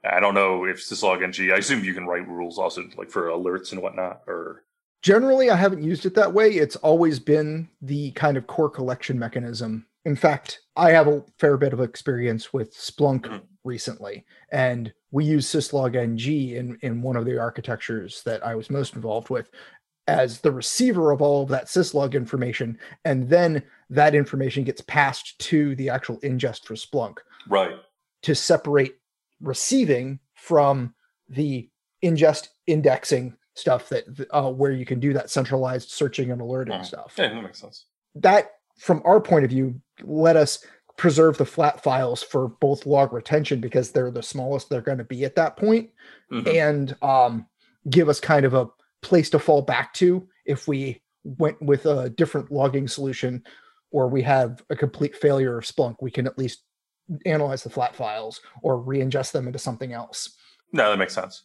I 0.04 0.20
don't 0.20 0.34
know 0.34 0.66
if 0.66 0.78
syslog 0.78 1.22
ng. 1.24 1.52
I 1.52 1.58
assume 1.58 1.84
you 1.84 1.94
can 1.94 2.08
write 2.08 2.28
rules 2.28 2.58
also, 2.58 2.88
like 2.98 3.12
for 3.12 3.28
alerts 3.28 3.72
and 3.72 3.82
whatnot. 3.82 4.22
Or 4.28 4.64
Generally, 5.04 5.50
I 5.52 5.56
haven't 5.56 5.84
used 5.84 6.06
it 6.06 6.16
that 6.16 6.34
way. 6.34 6.50
It's 6.50 6.76
always 6.78 7.20
been 7.20 7.70
the 7.82 8.12
kind 8.12 8.36
of 8.38 8.48
core 8.48 8.70
collection 8.70 9.20
mechanism. 9.20 9.86
In 10.06 10.16
fact, 10.16 10.62
I 10.76 10.92
have 10.92 11.08
a 11.08 11.24
fair 11.38 11.56
bit 11.58 11.74
of 11.74 11.82
experience 11.82 12.52
with 12.54 12.74
Splunk 12.76 13.22
Mhm. 13.26 13.42
recently, 13.64 14.26
and 14.52 14.92
we 15.12 15.26
use 15.26 15.48
syslog 15.48 15.96
ng 15.96 16.20
in, 16.56 16.78
in 16.82 17.02
one 17.02 17.16
of 17.16 17.26
the 17.26 17.40
architectures 17.40 18.22
that 18.24 18.46
I 18.46 18.56
was 18.56 18.70
most 18.70 18.96
involved 18.96 19.30
with 19.30 19.50
as 20.08 20.40
the 20.40 20.52
receiver 20.52 21.12
of 21.12 21.22
all 21.22 21.44
of 21.44 21.50
that 21.50 21.66
syslog 21.66 22.14
information. 22.14 22.78
And 23.06 23.30
then 23.30 23.64
that 23.90 24.16
information 24.16 24.64
gets 24.64 24.82
passed 24.82 25.38
to 25.40 25.76
the 25.76 25.90
actual 25.90 26.20
ingest 26.22 26.66
for 26.66 26.74
Splunk 26.74 27.18
right, 27.48 27.76
to 28.24 28.36
separate 28.36 28.96
receiving 29.42 30.20
from 30.36 30.94
the 31.28 31.70
ingest 32.04 32.50
indexing 32.68 33.36
stuff 33.56 33.90
that 33.90 34.06
uh, 34.32 34.52
where 34.52 34.72
you 34.72 34.86
can 34.86 35.00
do 35.00 35.14
that 35.14 35.30
centralized 35.30 35.90
searching 35.90 36.32
and 36.32 36.42
alerting 36.42 36.82
stuff 36.84 37.14
yeah, 37.18 37.28
that 37.28 37.42
makes 37.42 37.60
sense. 37.60 37.86
that 38.16 38.52
from 38.78 39.02
our 39.04 39.20
point 39.20 39.44
of 39.44 39.50
view 39.50 39.80
let 40.04 40.38
us 40.38 40.66
preserve 41.00 41.38
the 41.38 41.46
flat 41.46 41.82
files 41.82 42.22
for 42.22 42.50
both 42.60 42.86
log 42.86 43.14
retention 43.14 43.62
because 43.62 43.92
they're 43.92 44.12
the 44.12 44.22
smallest 44.22 44.70
they're 44.70 44.82
going 44.82 44.98
to 44.98 45.04
be 45.06 45.24
at 45.24 45.34
that 45.36 45.56
point 45.56 45.90
Mhm. 46.30 46.48
and 46.54 46.96
um, 47.02 47.48
give 47.90 48.10
us 48.10 48.20
kind 48.20 48.46
of 48.46 48.54
a 48.54 48.68
place 49.02 49.30
to 49.30 49.40
fall 49.40 49.62
back 49.62 49.94
to 49.94 50.28
if 50.46 50.68
we 50.68 51.02
went 51.24 51.60
with 51.62 51.86
a 51.86 52.10
different 52.10 52.52
logging 52.52 52.86
solution 52.88 53.42
or 53.92 54.10
we 54.10 54.22
have 54.24 54.62
a 54.70 54.76
complete 54.76 55.16
failure 55.16 55.58
of 55.58 55.64
Splunk, 55.64 55.96
we 56.02 56.12
can 56.12 56.28
at 56.28 56.38
least 56.38 56.64
analyze 57.26 57.64
the 57.64 57.70
flat 57.70 57.96
files 57.96 58.42
or 58.62 58.78
re-ingest 58.78 59.32
them 59.32 59.48
into 59.48 59.58
something 59.58 59.94
else. 59.94 60.36
No, 60.74 60.90
that 60.92 60.98
makes 60.98 61.14
sense. 61.16 61.44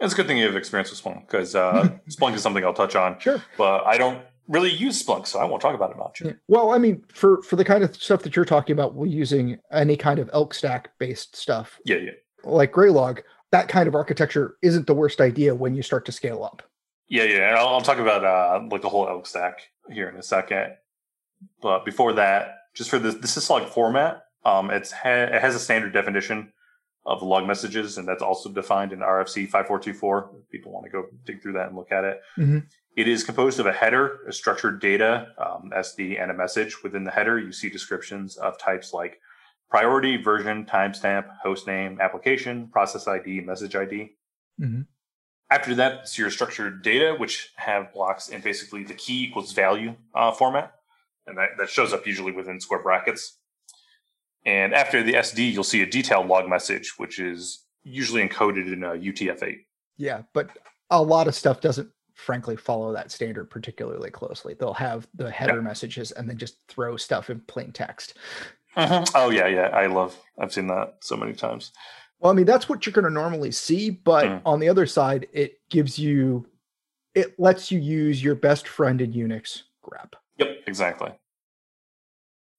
It's 0.00 0.14
a 0.14 0.16
good 0.16 0.26
thing 0.26 0.38
you 0.38 0.46
have 0.46 0.56
experience 0.56 0.90
with 0.90 1.00
Splunk 1.04 1.26
because 1.26 1.54
uh, 1.54 1.88
Splunk 2.10 2.34
is 2.34 2.42
something 2.42 2.64
I'll 2.64 2.72
touch 2.72 2.96
on, 2.96 3.20
Sure. 3.20 3.42
but 3.58 3.84
I 3.84 3.98
don't 3.98 4.22
really 4.48 4.70
use 4.70 5.02
Splunk, 5.02 5.26
so 5.26 5.38
I 5.38 5.44
won't 5.44 5.62
talk 5.62 5.74
about 5.74 5.90
it 5.90 5.96
much. 5.96 6.20
Yeah. 6.24 6.32
Well, 6.48 6.70
I 6.72 6.78
mean, 6.78 7.02
for 7.08 7.42
for 7.42 7.56
the 7.56 7.64
kind 7.64 7.82
of 7.84 7.94
stuff 7.96 8.22
that 8.22 8.36
you're 8.36 8.44
talking 8.44 8.72
about, 8.74 8.94
we're 8.94 9.06
using 9.06 9.58
any 9.72 9.96
kind 9.96 10.18
of 10.18 10.28
elk 10.32 10.54
stack 10.54 10.90
based 10.98 11.36
stuff 11.36 11.78
Yeah, 11.84 11.96
yeah, 11.96 12.10
like 12.44 12.72
Graylog. 12.72 13.20
That 13.52 13.68
kind 13.68 13.86
of 13.86 13.94
architecture 13.94 14.56
isn't 14.62 14.86
the 14.88 14.94
worst 14.94 15.20
idea 15.20 15.54
when 15.54 15.74
you 15.74 15.82
start 15.82 16.04
to 16.06 16.12
scale 16.12 16.42
up. 16.42 16.62
yeah, 17.08 17.22
yeah. 17.24 17.54
I'll, 17.56 17.68
I'll 17.68 17.80
talk 17.80 17.98
about 17.98 18.24
uh, 18.24 18.66
like 18.70 18.82
the 18.82 18.88
whole 18.88 19.08
elk 19.08 19.26
stack 19.26 19.60
here 19.90 20.08
in 20.08 20.16
a 20.16 20.22
second. 20.22 20.74
But 21.62 21.84
before 21.84 22.14
that, 22.14 22.56
just 22.74 22.90
for 22.90 22.98
the 22.98 23.12
the 23.12 23.26
syslog 23.28 23.68
format, 23.68 24.24
um, 24.44 24.70
it's 24.70 24.90
ha- 24.90 25.28
it 25.34 25.40
has 25.40 25.54
a 25.54 25.58
standard 25.60 25.92
definition 25.92 26.52
of 27.06 27.22
log 27.22 27.46
messages, 27.46 27.98
and 27.98 28.08
that's 28.08 28.22
also 28.22 28.48
defined 28.50 28.92
in 28.92 29.00
RFC 29.00 29.44
5424. 29.48 30.30
If 30.42 30.48
people 30.50 30.72
want 30.72 30.86
to 30.86 30.90
go 30.90 31.04
dig 31.26 31.42
through 31.42 31.52
that 31.52 31.68
and 31.68 31.76
look 31.76 31.92
at 31.92 32.04
it. 32.04 32.20
Mhm. 32.38 32.66
It 32.96 33.08
is 33.08 33.24
composed 33.24 33.58
of 33.58 33.66
a 33.66 33.72
header, 33.72 34.20
a 34.28 34.32
structured 34.32 34.80
data, 34.80 35.32
um, 35.38 35.72
SD, 35.74 36.20
and 36.20 36.30
a 36.30 36.34
message. 36.34 36.82
Within 36.82 37.02
the 37.02 37.10
header, 37.10 37.38
you 37.38 37.50
see 37.50 37.68
descriptions 37.68 38.36
of 38.36 38.56
types 38.58 38.92
like 38.92 39.20
priority, 39.68 40.16
version, 40.16 40.64
timestamp, 40.64 41.26
host 41.42 41.66
name, 41.66 42.00
application, 42.00 42.68
process 42.68 43.08
ID, 43.08 43.40
message 43.40 43.74
ID. 43.74 44.14
Mhm. 44.60 44.86
After 45.50 45.74
that, 45.74 46.02
it's 46.02 46.16
your 46.16 46.30
structured 46.30 46.82
data, 46.82 47.16
which 47.18 47.52
have 47.56 47.92
blocks 47.92 48.28
in 48.28 48.40
basically 48.40 48.84
the 48.84 48.94
key 48.94 49.24
equals 49.24 49.52
value 49.52 49.96
uh, 50.14 50.30
format. 50.30 50.74
And 51.26 51.36
that, 51.38 51.50
that 51.58 51.70
shows 51.70 51.92
up 51.92 52.06
usually 52.06 52.32
within 52.32 52.60
square 52.60 52.82
brackets. 52.82 53.38
And 54.46 54.74
after 54.74 55.02
the 55.02 55.14
SD, 55.14 55.52
you'll 55.52 55.64
see 55.64 55.82
a 55.82 55.86
detailed 55.86 56.28
log 56.28 56.48
message, 56.48 56.94
which 56.98 57.18
is 57.18 57.64
usually 57.82 58.26
encoded 58.26 58.72
in 58.72 58.84
a 58.84 58.90
UTF-8. 58.90 59.64
Yeah, 59.96 60.22
but 60.32 60.50
a 60.90 61.02
lot 61.02 61.28
of 61.28 61.34
stuff 61.34 61.60
doesn't 61.60 61.90
frankly 62.14 62.56
follow 62.56 62.92
that 62.92 63.10
standard 63.10 63.50
particularly 63.50 64.10
closely. 64.10 64.54
They'll 64.54 64.72
have 64.72 65.06
the 65.14 65.30
header 65.30 65.60
messages 65.60 66.12
and 66.12 66.28
then 66.28 66.38
just 66.38 66.56
throw 66.68 66.96
stuff 66.96 67.28
in 67.30 67.40
plain 67.40 67.72
text. 67.72 68.14
Oh 68.76 69.30
yeah, 69.30 69.46
yeah. 69.46 69.68
I 69.68 69.86
love. 69.86 70.16
I've 70.38 70.52
seen 70.52 70.66
that 70.68 70.94
so 71.00 71.16
many 71.16 71.32
times. 71.32 71.72
Well, 72.20 72.32
I 72.32 72.34
mean, 72.34 72.46
that's 72.46 72.68
what 72.68 72.86
you're 72.86 72.92
going 72.92 73.04
to 73.04 73.10
normally 73.10 73.50
see, 73.52 73.90
but 73.90 74.24
Mm. 74.26 74.42
on 74.46 74.60
the 74.60 74.68
other 74.68 74.86
side, 74.86 75.26
it 75.32 75.58
gives 75.68 75.98
you, 75.98 76.46
it 77.14 77.38
lets 77.38 77.70
you 77.70 77.78
use 77.78 78.22
your 78.22 78.34
best 78.34 78.66
friend 78.66 79.00
in 79.00 79.12
Unix, 79.12 79.62
grep. 79.84 80.14
Yep, 80.38 80.62
exactly. 80.66 81.12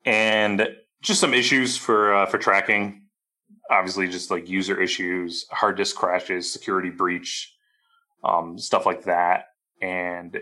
And 0.05 0.67
just 1.01 1.19
some 1.19 1.33
issues 1.33 1.77
for 1.77 2.13
uh, 2.13 2.25
for 2.25 2.37
tracking. 2.37 3.03
Obviously, 3.71 4.07
just 4.07 4.29
like 4.29 4.47
user 4.47 4.79
issues, 4.79 5.47
hard 5.49 5.77
disk 5.77 5.95
crashes, 5.95 6.51
security 6.51 6.91
breach, 6.91 7.54
um, 8.25 8.57
stuff 8.57 8.85
like 8.85 9.03
that. 9.03 9.45
And 9.81 10.39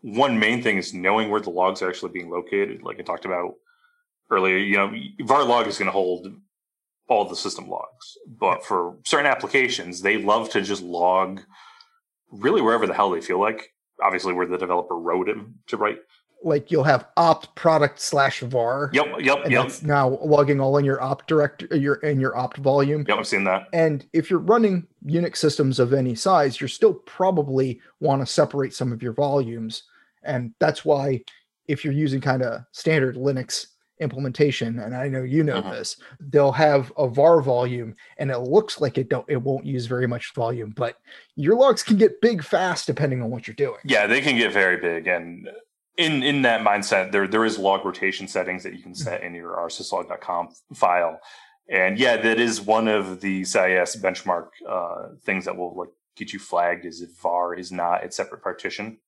one 0.00 0.38
main 0.38 0.62
thing 0.62 0.76
is 0.76 0.94
knowing 0.94 1.30
where 1.30 1.40
the 1.40 1.50
logs 1.50 1.82
are 1.82 1.88
actually 1.88 2.12
being 2.12 2.30
located. 2.30 2.82
Like 2.82 3.00
I 3.00 3.02
talked 3.02 3.24
about 3.24 3.54
earlier, 4.30 4.56
you 4.56 4.76
know, 4.76 4.92
var 5.22 5.44
log 5.44 5.66
is 5.66 5.78
going 5.78 5.86
to 5.86 5.92
hold 5.92 6.28
all 7.08 7.28
the 7.28 7.36
system 7.36 7.68
logs, 7.68 8.16
but 8.26 8.64
for 8.64 8.96
certain 9.04 9.26
applications, 9.26 10.00
they 10.00 10.16
love 10.16 10.48
to 10.50 10.62
just 10.62 10.82
log 10.82 11.40
really 12.30 12.62
wherever 12.62 12.86
the 12.86 12.94
hell 12.94 13.10
they 13.10 13.20
feel 13.20 13.40
like. 13.40 13.70
Obviously, 14.02 14.32
where 14.32 14.46
the 14.46 14.58
developer 14.58 14.98
wrote 14.98 15.28
it 15.28 15.36
to 15.68 15.76
write. 15.76 15.98
Like 16.44 16.70
you'll 16.70 16.84
have 16.84 17.06
opt 17.16 17.54
product 17.54 17.98
slash 18.00 18.40
var. 18.40 18.90
Yep, 18.92 19.06
yep, 19.20 19.38
And 19.44 19.52
yep. 19.52 19.62
that's 19.62 19.82
now 19.82 20.18
logging 20.22 20.60
all 20.60 20.76
in 20.76 20.84
your 20.84 21.02
opt 21.02 21.26
direct, 21.26 21.62
your 21.72 21.94
in 21.96 22.20
your 22.20 22.36
opt 22.36 22.58
volume. 22.58 23.04
Yep, 23.08 23.18
I've 23.18 23.26
seen 23.26 23.44
that. 23.44 23.68
And 23.72 24.06
if 24.12 24.30
you're 24.30 24.38
running 24.40 24.86
Unix 25.06 25.38
systems 25.38 25.78
of 25.80 25.92
any 25.94 26.14
size, 26.14 26.60
you're 26.60 26.68
still 26.68 26.94
probably 26.94 27.80
want 28.00 28.20
to 28.22 28.26
separate 28.26 28.74
some 28.74 28.92
of 28.92 29.02
your 29.02 29.14
volumes. 29.14 29.84
And 30.22 30.52
that's 30.58 30.84
why 30.84 31.22
if 31.66 31.84
you're 31.84 31.94
using 31.94 32.20
kind 32.20 32.42
of 32.42 32.62
standard 32.72 33.16
Linux 33.16 33.66
implementation, 34.00 34.80
and 34.80 34.94
I 34.94 35.08
know 35.08 35.22
you 35.22 35.42
know 35.44 35.62
Mhm. 35.62 35.70
this, 35.70 35.96
they'll 36.20 36.52
have 36.52 36.92
a 36.98 37.06
var 37.08 37.40
volume 37.40 37.94
and 38.18 38.30
it 38.30 38.38
looks 38.40 38.80
like 38.80 38.98
it 38.98 39.08
don't 39.08 39.28
it 39.30 39.40
won't 39.40 39.64
use 39.64 39.86
very 39.86 40.06
much 40.06 40.34
volume, 40.34 40.70
but 40.76 40.98
your 41.36 41.56
logs 41.56 41.82
can 41.82 41.96
get 41.96 42.20
big 42.20 42.42
fast 42.42 42.86
depending 42.86 43.22
on 43.22 43.30
what 43.30 43.46
you're 43.46 43.54
doing. 43.54 43.78
Yeah, 43.84 44.06
they 44.06 44.20
can 44.20 44.36
get 44.36 44.52
very 44.52 44.76
big, 44.76 45.06
and 45.06 45.48
in 45.96 46.22
in 46.22 46.42
that 46.42 46.62
mindset, 46.62 47.12
there 47.12 47.26
there 47.28 47.44
is 47.44 47.58
log 47.58 47.84
rotation 47.84 48.26
settings 48.26 48.62
that 48.64 48.74
you 48.74 48.82
can 48.82 48.94
set 48.94 49.22
in 49.22 49.34
your 49.34 49.56
rsyslog.conf 49.56 50.60
file, 50.74 51.20
and 51.68 51.98
yeah, 51.98 52.16
that 52.16 52.40
is 52.40 52.60
one 52.60 52.88
of 52.88 53.20
the 53.20 53.44
CIS 53.44 53.96
benchmark 53.96 54.48
uh, 54.68 55.14
things 55.22 55.44
that 55.44 55.56
will 55.56 55.74
like 55.76 55.90
get 56.16 56.32
you 56.32 56.38
flagged 56.38 56.84
is 56.84 57.00
if 57.00 57.10
var 57.20 57.54
is 57.54 57.70
not 57.70 58.04
its 58.04 58.16
separate 58.16 58.42
partition. 58.42 58.98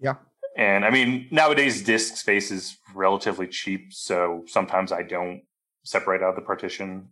Yeah. 0.00 0.14
And 0.56 0.84
I 0.84 0.90
mean, 0.90 1.28
nowadays 1.30 1.82
disk 1.82 2.16
space 2.16 2.50
is 2.50 2.78
relatively 2.94 3.46
cheap, 3.46 3.92
so 3.92 4.44
sometimes 4.46 4.90
I 4.90 5.02
don't 5.02 5.42
separate 5.84 6.22
out 6.22 6.34
the 6.34 6.42
partition, 6.42 7.08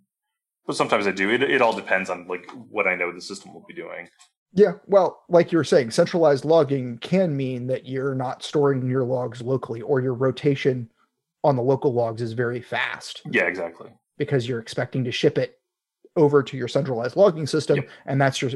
but 0.66 0.77
sometimes 0.77 1.07
I 1.07 1.12
do. 1.12 1.31
It 1.31 1.42
it 1.42 1.62
all 1.62 1.74
depends 1.74 2.11
on 2.11 2.27
like 2.27 2.50
what 2.70 2.88
I 2.88 2.96
know 2.96 3.12
the 3.12 3.20
system 3.20 3.55
will 3.55 3.64
be 3.68 3.74
doing. 3.74 4.09
Yeah, 4.55 4.73
well, 4.87 5.23
like 5.29 5.51
you 5.53 5.59
were 5.59 5.64
saying, 5.64 5.90
centralized 5.90 6.45
logging 6.45 6.99
can 6.99 7.37
mean 7.37 7.67
that 7.67 7.87
you're 7.87 8.14
not 8.14 8.43
storing 8.43 8.88
your 8.88 9.05
logs 9.05 9.43
locally 9.43 9.81
or 9.83 10.01
your 10.01 10.14
rotation 10.14 10.88
on 11.43 11.57
the 11.57 11.62
local 11.62 11.93
logs 11.93 12.23
is 12.23 12.33
very 12.33 12.61
fast 12.61 13.21
Yeah, 13.31 13.45
exactly. 13.45 13.90
because 14.17 14.49
you're 14.49 14.61
expecting 14.61 15.05
to 15.05 15.12
ship 15.12 15.37
it 15.38 15.59
over 16.17 16.43
to 16.43 16.57
your 16.57 16.69
centralized 16.69 17.17
logging 17.17 17.47
system 17.47 17.77
Yep. 17.77 17.88
and 18.07 18.21
that's 18.21 18.40
your 18.40 18.53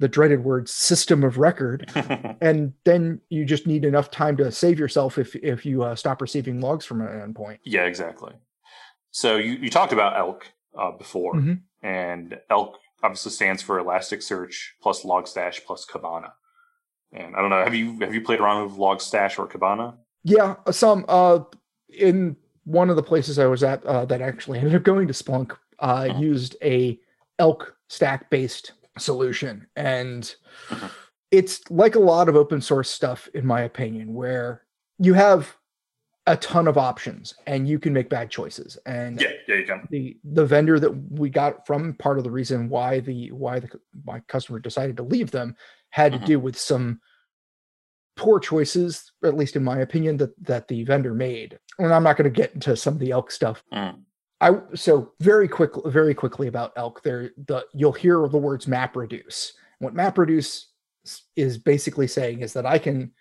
the 0.00 0.08
dreaded 0.08 0.42
word 0.42 0.68
system 0.68 1.22
of 1.22 1.38
record 1.38 1.88
and 2.40 2.72
then 2.84 3.20
you 3.28 3.44
just 3.44 3.66
need 3.66 3.84
enough 3.84 4.10
time 4.10 4.36
to 4.38 4.50
save 4.50 4.78
yourself 4.78 5.18
if 5.18 5.36
if 5.36 5.64
you 5.66 5.84
uh, 5.84 5.94
stop 5.94 6.20
receiving 6.22 6.60
logs 6.60 6.84
from 6.84 7.00
an 7.02 7.06
endpoint. 7.32 7.58
Yeah, 7.64 7.84
exactly. 7.84 8.32
So 9.12 9.36
you, 9.36 9.52
you 9.52 9.70
talked 9.70 9.92
about 9.92 10.16
ELK 10.16 10.42
uh, 10.76 10.90
before, 10.92 11.34
Mhm. 11.34 11.60
and 11.82 12.36
ELK 12.50 12.74
obviously 13.04 13.30
stands 13.30 13.62
for 13.62 13.80
Elasticsearch 13.82 14.54
plus 14.82 15.02
Logstash 15.04 15.64
plus 15.66 15.86
Kibana. 15.86 16.32
And 17.12 17.36
I 17.36 17.40
don't 17.40 17.50
know, 17.50 17.62
have 17.62 17.74
you 17.74 17.98
have 18.00 18.14
you 18.14 18.22
played 18.22 18.40
around 18.40 18.64
with 18.64 18.78
Logstash 18.78 19.38
or 19.38 19.46
Kibana? 19.46 19.96
Yeah, 20.24 20.56
some 20.70 21.04
uh 21.06 21.40
in 21.90 22.36
one 22.64 22.88
of 22.88 22.96
the 22.96 23.02
places 23.02 23.38
I 23.38 23.46
was 23.46 23.62
at 23.62 23.84
uh, 23.84 24.06
that 24.06 24.22
actually 24.22 24.58
ended 24.58 24.74
up 24.74 24.82
going 24.82 25.06
to 25.06 25.12
Splunk 25.14 25.52
uh, 25.80 26.06
Uh-huh. 26.08 26.18
used 26.18 26.56
a 26.62 26.98
elk 27.38 27.76
stack 27.88 28.30
based 28.30 28.72
solution 28.98 29.66
and 29.76 30.34
Mhm. 30.70 30.90
it's 31.30 31.68
like 31.70 31.94
a 31.96 31.98
lot 32.00 32.28
of 32.28 32.36
open 32.36 32.60
source 32.60 32.88
stuff 32.88 33.28
in 33.34 33.44
my 33.44 33.60
opinion 33.62 34.14
where 34.14 34.62
you 34.98 35.14
have 35.14 35.54
a 36.26 36.36
ton 36.38 36.66
of 36.66 36.78
options 36.78 37.34
and 37.46 37.68
you 37.68 37.78
can 37.78 37.92
make 37.92 38.08
bad 38.08 38.30
choices 38.30 38.78
and 38.86 39.20
Yeah, 39.20 39.28
yeah, 39.46 39.54
you 39.56 39.64
can. 39.66 39.86
the 39.90 40.16
the 40.24 40.46
vendor 40.46 40.80
that 40.80 40.90
we 41.10 41.28
got 41.28 41.66
from 41.66 41.94
part 41.94 42.16
of 42.18 42.24
the 42.24 42.30
reason 42.30 42.68
why 42.70 43.00
the 43.00 43.30
why 43.32 43.58
the 43.60 43.68
my 44.06 44.20
customer 44.20 44.58
decided 44.58 44.96
to 44.96 45.02
leave 45.02 45.30
them 45.30 45.54
had 45.90 46.12
Mhm. 46.12 46.20
to 46.20 46.26
do 46.26 46.40
with 46.40 46.58
some 46.58 47.00
poor 48.16 48.38
choices 48.40 49.12
at 49.24 49.36
least 49.36 49.56
in 49.56 49.62
my 49.64 49.80
opinion 49.80 50.16
that 50.16 50.32
that 50.42 50.66
the 50.68 50.82
vendor 50.84 51.12
made 51.14 51.58
and 51.78 51.92
i'm 51.92 52.02
not 52.04 52.16
going 52.16 52.32
to 52.32 52.40
get 52.42 52.54
into 52.54 52.74
some 52.76 52.94
of 52.94 53.00
the 53.00 53.10
elk 53.10 53.30
stuff 53.30 53.62
Mm. 53.72 54.00
i 54.40 54.52
so 54.74 55.12
very 55.20 55.48
quickly 55.48 55.90
very 55.90 56.14
quickly 56.14 56.46
about 56.48 56.72
elk 56.76 57.02
there 57.02 57.32
the 57.48 57.66
you'll 57.74 57.92
hear 57.92 58.26
the 58.28 58.38
words 58.38 58.66
map 58.68 58.96
reduce 58.96 59.52
what 59.80 59.94
map 59.94 60.16
reduce 60.16 60.68
is 61.36 61.58
basically 61.58 62.06
saying 62.06 62.40
is 62.40 62.52
that 62.54 62.64
i 62.64 62.78
can 62.78 63.12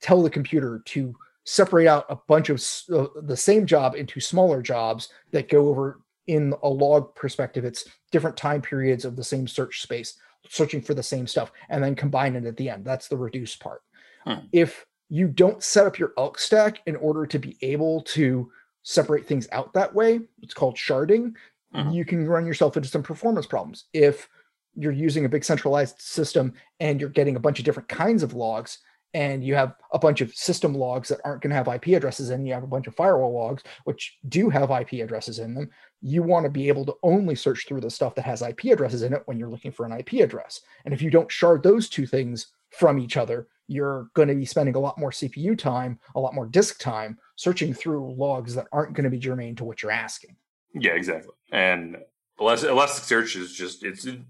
tell 0.00 0.22
the 0.22 0.30
computer 0.30 0.80
to 0.86 1.14
separate 1.48 1.86
out 1.86 2.04
a 2.10 2.16
bunch 2.28 2.50
of 2.50 2.62
uh, 2.94 3.06
the 3.22 3.36
same 3.36 3.64
job 3.64 3.94
into 3.94 4.20
smaller 4.20 4.60
jobs 4.60 5.08
that 5.32 5.48
go 5.48 5.68
over 5.68 6.00
in 6.26 6.52
a 6.62 6.68
log 6.68 7.14
perspective 7.14 7.64
it's 7.64 7.86
different 8.12 8.36
time 8.36 8.60
periods 8.60 9.06
of 9.06 9.16
the 9.16 9.24
same 9.24 9.48
search 9.48 9.80
space 9.80 10.18
searching 10.50 10.82
for 10.82 10.92
the 10.92 11.02
same 11.02 11.26
stuff 11.26 11.50
and 11.70 11.82
then 11.82 11.94
combine 11.94 12.36
it 12.36 12.44
at 12.44 12.54
the 12.58 12.68
end 12.68 12.84
that's 12.84 13.08
the 13.08 13.16
reduce 13.16 13.56
part 13.56 13.80
Hmm. 14.24 14.40
if 14.52 14.84
you 15.08 15.26
don't 15.28 15.62
set 15.62 15.86
up 15.86 15.98
your 15.98 16.12
elk 16.18 16.38
stack 16.38 16.80
in 16.86 16.96
order 16.96 17.24
to 17.24 17.38
be 17.38 17.56
able 17.62 18.02
to 18.02 18.50
separate 18.82 19.26
things 19.26 19.48
out 19.50 19.72
that 19.72 19.94
way 19.94 20.20
it's 20.42 20.52
called 20.54 20.76
sharding 20.76 21.32
Mhm. 21.74 21.94
you 21.94 22.04
can 22.04 22.26
run 22.26 22.44
yourself 22.46 22.76
into 22.76 22.88
some 22.90 23.02
performance 23.02 23.46
problems 23.46 23.84
if 23.94 24.28
you're 24.74 24.92
using 24.92 25.24
a 25.24 25.28
big 25.30 25.44
centralized 25.44 25.98
system 26.00 26.52
and 26.78 27.00
you're 27.00 27.08
getting 27.10 27.36
a 27.36 27.40
bunch 27.40 27.58
of 27.58 27.64
different 27.64 27.88
kinds 27.88 28.22
of 28.22 28.34
logs 28.34 28.78
and 29.14 29.42
you 29.42 29.54
have 29.54 29.74
a 29.92 29.98
bunch 29.98 30.20
of 30.20 30.34
system 30.34 30.74
logs 30.74 31.08
that 31.08 31.20
aren't 31.24 31.42
going 31.42 31.50
to 31.50 31.56
have 31.56 31.68
IP 31.68 31.96
addresses 31.96 32.30
in, 32.30 32.44
you 32.44 32.52
have 32.52 32.62
a 32.62 32.68
bunch 32.68 32.86
of 32.86 32.94
firewall 32.94 33.32
logs 33.32 33.62
which 33.84 34.18
do 34.28 34.50
have 34.50 34.70
IP 34.70 35.04
addresses 35.04 35.38
in 35.38 35.54
them. 35.54 35.70
You 36.02 36.22
want 36.22 36.44
to 36.44 36.50
be 36.50 36.68
able 36.68 36.84
to 36.86 36.94
only 37.02 37.34
search 37.34 37.66
through 37.66 37.80
the 37.80 37.90
stuff 37.90 38.14
that 38.16 38.24
has 38.24 38.42
IP 38.42 38.64
addresses 38.64 39.02
in 39.02 39.14
it 39.14 39.22
when 39.26 39.38
you're 39.38 39.48
looking 39.48 39.72
for 39.72 39.86
an 39.86 39.92
IP 39.92 40.24
address. 40.24 40.60
And 40.84 40.92
if 40.92 41.00
you 41.00 41.10
don't 41.10 41.30
shard 41.30 41.62
those 41.62 41.88
two 41.88 42.06
things 42.06 42.48
from 42.70 42.98
each 42.98 43.16
other, 43.16 43.48
you're 43.66 44.08
going 44.14 44.28
to 44.28 44.34
be 44.34 44.46
spending 44.46 44.74
a 44.74 44.80
lot 44.80 44.98
more 44.98 45.10
CPU 45.10 45.56
time, 45.56 45.98
a 46.14 46.20
lot 46.20 46.34
more 46.34 46.46
disk 46.46 46.78
time 46.80 47.18
searching 47.36 47.72
through 47.72 48.14
logs 48.14 48.54
that 48.54 48.66
aren't 48.72 48.94
going 48.94 49.04
to 49.04 49.10
be 49.10 49.18
germane 49.18 49.56
to 49.56 49.64
what 49.64 49.82
you're 49.82 49.92
asking. 49.92 50.36
Yeah, 50.74 50.92
exactly. 50.92 51.32
And 51.50 51.98
Elas- 52.40 52.64
Elasticsearch 52.64 53.36
is 53.36 53.52
just 53.52 53.84
it's 53.84 54.04
an 54.04 54.24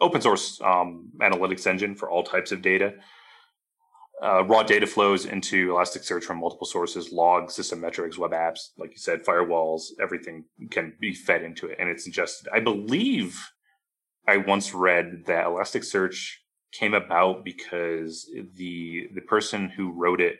open 0.00 0.20
source 0.20 0.60
um, 0.62 1.10
analytics 1.18 1.66
engine 1.66 1.94
for 1.94 2.10
all 2.10 2.22
types 2.22 2.52
of 2.52 2.60
data. 2.60 2.94
Uh, 4.22 4.44
raw 4.44 4.62
data 4.62 4.86
flows 4.86 5.24
into 5.26 5.70
Elasticsearch 5.70 6.22
from 6.22 6.38
multiple 6.38 6.66
sources: 6.66 7.10
logs, 7.12 7.54
system 7.54 7.80
metrics, 7.80 8.16
web 8.18 8.30
apps, 8.32 8.68
like 8.78 8.90
you 8.92 8.98
said, 8.98 9.24
firewalls. 9.24 9.86
Everything 10.00 10.44
can 10.70 10.94
be 11.00 11.12
fed 11.12 11.42
into 11.42 11.66
it, 11.66 11.76
and 11.80 11.88
it's 11.88 12.06
ingested. 12.06 12.46
I 12.52 12.60
believe 12.60 13.38
I 14.28 14.36
once 14.36 14.72
read 14.74 15.24
that 15.26 15.46
Elasticsearch 15.46 16.34
came 16.72 16.94
about 16.94 17.44
because 17.44 18.30
the 18.56 19.08
the 19.14 19.20
person 19.22 19.68
who 19.68 19.90
wrote 19.92 20.20
it 20.20 20.36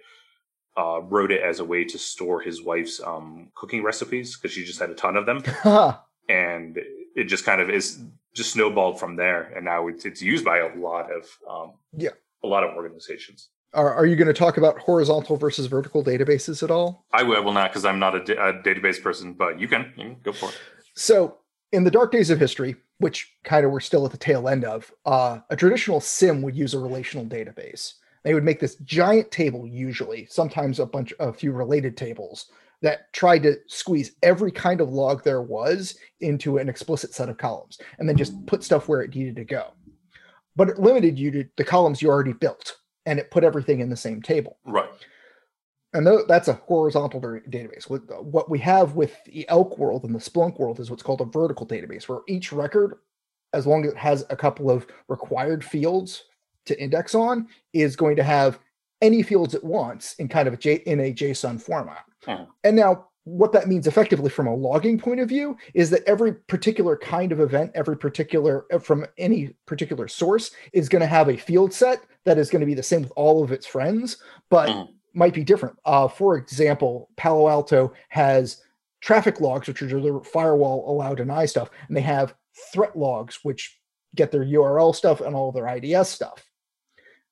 uh, 0.76 1.00
wrote 1.02 1.32
it 1.32 1.42
as 1.42 1.58
a 1.58 1.64
way 1.64 1.84
to 1.84 1.98
store 1.98 2.40
his 2.40 2.62
wife's 2.62 3.00
um, 3.02 3.48
cooking 3.56 3.82
recipes 3.82 4.36
because 4.36 4.52
she 4.54 4.64
just 4.64 4.78
had 4.78 4.90
a 4.90 4.94
ton 4.94 5.16
of 5.16 5.26
them, 5.26 5.42
and 6.28 6.78
it 7.16 7.24
just 7.24 7.44
kind 7.44 7.60
of 7.60 7.68
is 7.68 8.00
just 8.34 8.52
snowballed 8.52 9.00
from 9.00 9.16
there, 9.16 9.42
and 9.56 9.64
now 9.64 9.88
it's, 9.88 10.04
it's 10.06 10.22
used 10.22 10.44
by 10.44 10.58
a 10.58 10.74
lot 10.78 11.10
of 11.12 11.26
um, 11.50 11.72
Yeah. 11.94 12.10
a 12.42 12.46
lot 12.46 12.62
of 12.64 12.74
organizations. 12.76 13.48
Are, 13.74 13.94
are 13.94 14.04
you 14.04 14.16
going 14.16 14.28
to 14.28 14.34
talk 14.34 14.58
about 14.58 14.78
horizontal 14.78 15.36
versus 15.36 15.66
vertical 15.66 16.04
databases 16.04 16.62
at 16.62 16.70
all? 16.70 17.06
I 17.12 17.22
will, 17.22 17.52
not 17.52 17.70
because 17.70 17.84
I'm 17.84 17.98
not 17.98 18.14
a, 18.14 18.22
da- 18.22 18.48
a 18.48 18.52
database 18.62 19.02
person, 19.02 19.32
but 19.32 19.58
you 19.58 19.66
can, 19.66 19.92
you 19.96 20.04
can 20.04 20.16
go 20.22 20.32
for 20.32 20.50
it. 20.50 20.58
So, 20.94 21.38
in 21.72 21.84
the 21.84 21.90
dark 21.90 22.12
days 22.12 22.28
of 22.28 22.38
history, 22.38 22.76
which 22.98 23.34
kind 23.44 23.64
of 23.64 23.72
we're 23.72 23.80
still 23.80 24.04
at 24.04 24.12
the 24.12 24.18
tail 24.18 24.46
end 24.46 24.64
of, 24.64 24.92
uh, 25.06 25.38
a 25.48 25.56
traditional 25.56 26.00
SIEM 26.00 26.42
would 26.42 26.54
use 26.54 26.74
a 26.74 26.78
relational 26.78 27.24
database. 27.24 27.94
They 28.24 28.34
would 28.34 28.44
make 28.44 28.60
this 28.60 28.76
giant 28.76 29.30
table, 29.30 29.66
usually, 29.66 30.26
sometimes 30.26 30.78
a 30.78 30.86
bunch, 30.86 31.14
a 31.18 31.32
few 31.32 31.52
related 31.52 31.96
tables 31.96 32.50
that 32.82 33.12
tried 33.12 33.42
to 33.44 33.56
squeeze 33.68 34.12
every 34.22 34.52
kind 34.52 34.80
of 34.80 34.90
log 34.90 35.24
there 35.24 35.40
was 35.40 35.96
into 36.20 36.58
an 36.58 36.68
explicit 36.68 37.14
set 37.14 37.28
of 37.28 37.38
columns, 37.38 37.78
and 37.98 38.08
then 38.08 38.16
just 38.16 38.44
put 38.46 38.62
stuff 38.62 38.86
where 38.86 39.00
it 39.00 39.14
needed 39.14 39.36
to 39.36 39.44
go. 39.44 39.72
But 40.56 40.68
it 40.68 40.78
limited 40.78 41.18
you 41.18 41.30
to 41.30 41.44
the 41.56 41.64
columns 41.64 42.02
you 42.02 42.10
already 42.10 42.34
built, 42.34 42.76
and 43.06 43.18
it 43.18 43.30
put 43.30 43.44
everything 43.44 43.80
in 43.80 43.90
the 43.90 43.96
same 43.96 44.22
table 44.22 44.58
Right. 44.64 44.88
and 45.94 46.06
that's 46.28 46.48
a 46.48 46.54
horizontal 46.54 47.20
database. 47.20 47.90
What, 47.90 48.24
what 48.24 48.48
we 48.50 48.58
have 48.60 48.94
with 48.94 49.14
the 49.24 49.46
Elk 49.48 49.78
world 49.78 50.04
and 50.04 50.14
the 50.14 50.18
Splunk 50.18 50.58
world 50.58 50.80
is 50.80 50.90
what's 50.90 51.02
called 51.02 51.20
a 51.20 51.24
vertical 51.26 51.66
database, 51.66 52.08
where 52.08 52.20
each 52.28 52.52
record, 52.52 52.94
as 53.52 53.66
long 53.66 53.84
as 53.84 53.92
it 53.92 53.98
has 53.98 54.24
a 54.30 54.36
couple 54.36 54.70
of 54.70 54.86
required 55.08 55.64
fields 55.64 56.24
to 56.64 56.80
index 56.80 57.14
on, 57.14 57.48
is 57.72 57.96
going 57.96 58.16
to 58.16 58.22
have 58.22 58.58
any 59.02 59.22
fields 59.22 59.52
it 59.54 59.64
wants 59.64 60.14
in 60.14 60.28
kind 60.28 60.46
of 60.48 60.54
a 60.54 60.56
J, 60.56 60.74
in 60.86 61.00
a 61.00 61.12
JSON 61.12 61.60
format. 61.60 62.04
Mhm. 62.24 62.46
And 62.64 62.76
now, 62.76 63.08
what 63.24 63.52
that 63.52 63.68
means 63.68 63.86
effectively 63.86 64.28
from 64.30 64.46
a 64.46 64.54
logging 64.54 64.98
point 64.98 65.20
of 65.20 65.28
view 65.28 65.56
is 65.74 65.90
that 65.90 66.02
every 66.06 66.34
particular 66.34 66.96
kind 66.96 67.30
of 67.30 67.40
event, 67.40 67.70
every 67.74 67.96
particular 67.96 68.66
uh, 68.72 68.78
from 68.78 69.06
any 69.18 69.54
particular 69.66 70.08
source, 70.08 70.50
is 70.72 70.88
going 70.88 71.00
to 71.00 71.06
have 71.06 71.28
a 71.28 71.36
field 71.36 71.72
set 71.72 72.00
that 72.24 72.38
is 72.38 72.50
going 72.50 72.60
to 72.60 72.66
be 72.66 72.74
the 72.74 72.82
same 72.82 73.02
with 73.02 73.12
all 73.14 73.42
of 73.42 73.52
its 73.52 73.66
friends, 73.66 74.16
but 74.50 74.68
Mhm. 74.68 74.88
might 75.14 75.34
be 75.34 75.44
different. 75.44 75.78
Uh, 75.84 76.08
for 76.08 76.36
example, 76.36 77.10
Palo 77.16 77.48
Alto 77.48 77.92
has 78.08 78.62
traffic 79.00 79.40
logs, 79.40 79.68
which 79.68 79.82
are 79.82 79.86
the 80.00 80.20
firewall 80.24 80.90
allow 80.90 81.14
deny 81.14 81.44
stuff, 81.44 81.70
and 81.88 81.96
they 81.96 82.00
have 82.00 82.34
threat 82.72 82.96
logs, 82.96 83.40
which 83.42 83.78
get 84.14 84.30
their 84.32 84.42
URL 84.44 84.92
stuff 84.92 85.20
and 85.20 85.34
all 85.36 85.52
their 85.52 85.66
IDS 85.68 86.08
stuff. 86.08 86.44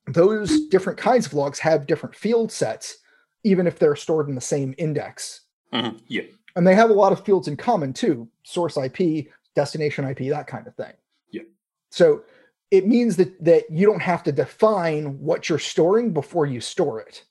Those 0.07 0.67
different 0.69 0.99
kinds 0.99 1.27
of 1.27 1.35
logs 1.35 1.59
have 1.61 1.87
different 1.87 2.15
field 2.17 2.51
sets, 2.51 2.99
even 3.45 3.67
if 3.67 3.79
they're 3.79 3.97
stored 3.97 4.29
in 4.29 4.35
the 4.35 4.41
same 4.41 4.75
index. 4.79 5.43
Mhm. 5.73 6.01
Yeah. 6.09 6.23
And 6.57 6.67
they 6.67 6.75
have 6.75 6.91
a 6.91 6.95
lot 6.95 7.13
of 7.13 7.25
fields 7.25 7.49
in 7.49 7.57
common 7.57 7.93
too 7.93 8.29
source 8.43 8.77
IP, 8.77 9.29
destination 9.55 10.05
IP, 10.05 10.29
that 10.31 10.47
kind 10.47 10.67
of 10.67 10.75
thing. 10.75 10.93
Yeah. 11.31 11.43
So 11.91 12.25
it 12.71 12.87
means 12.87 13.17
that, 13.17 13.43
that 13.45 13.65
you 13.71 13.87
don't 13.87 14.03
have 14.03 14.23
to 14.25 14.33
define 14.33 15.19
what 15.21 15.49
you're 15.49 15.59
storing 15.59 16.13
before 16.13 16.47
you 16.47 16.61
store 16.61 17.01
it 17.01 17.25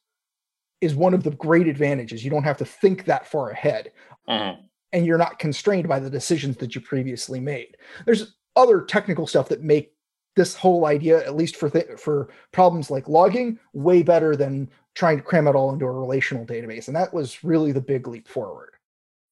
is 0.81 0.95
one 0.95 1.13
of 1.13 1.23
the 1.23 1.31
great 1.31 1.67
advantages. 1.67 2.23
You 2.23 2.29
don't 2.29 2.43
have 2.43 2.57
to 2.57 2.65
think 2.65 3.05
that 3.05 3.27
far 3.27 3.49
ahead 3.49 3.91
Mhm. 4.29 4.57
and 4.93 5.05
you're 5.05 5.17
not 5.17 5.39
constrained 5.39 5.87
by 5.89 5.99
the 5.99 6.09
decisions 6.09 6.57
that 6.57 6.73
you 6.75 6.81
previously 6.81 7.39
made. 7.41 7.75
There's 8.05 8.37
other 8.55 8.81
technical 8.81 9.27
stuff 9.27 9.49
that 9.49 9.61
make 9.63 9.93
this 10.39 10.55
whole 10.55 10.85
idea, 10.85 11.17
at 11.25 11.35
least 11.35 11.57
for 11.57 11.69
th- 11.69 11.99
for 11.99 12.29
problems 12.53 12.89
like 12.89 13.09
logging, 13.09 13.59
way 13.73 14.01
better 14.01 14.37
than 14.37 14.69
trying 14.95 15.17
to 15.17 15.23
cram 15.23 15.49
it 15.49 15.55
all 15.55 15.73
into 15.73 15.83
a 15.83 15.91
relational 15.91 16.45
database. 16.45 16.87
And 16.87 16.95
that 16.95 17.13
was 17.13 17.43
really 17.43 17.73
the 17.73 17.81
big 17.81 18.07
leap 18.07 18.25
forward. 18.25 18.71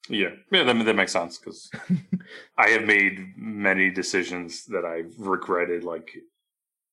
Yeah, 0.09 0.31
yeah, 0.51 0.63
that, 0.63 0.83
that 0.83 0.95
makes 0.97 1.13
sense 1.13 1.37
because 1.37 1.71
I 2.57 2.67
have 2.71 2.83
made 2.83 3.33
many 3.37 3.89
decisions 3.89 4.65
that 4.65 4.83
I've 4.83 5.13
regretted 5.17 5.85
like 5.85 6.11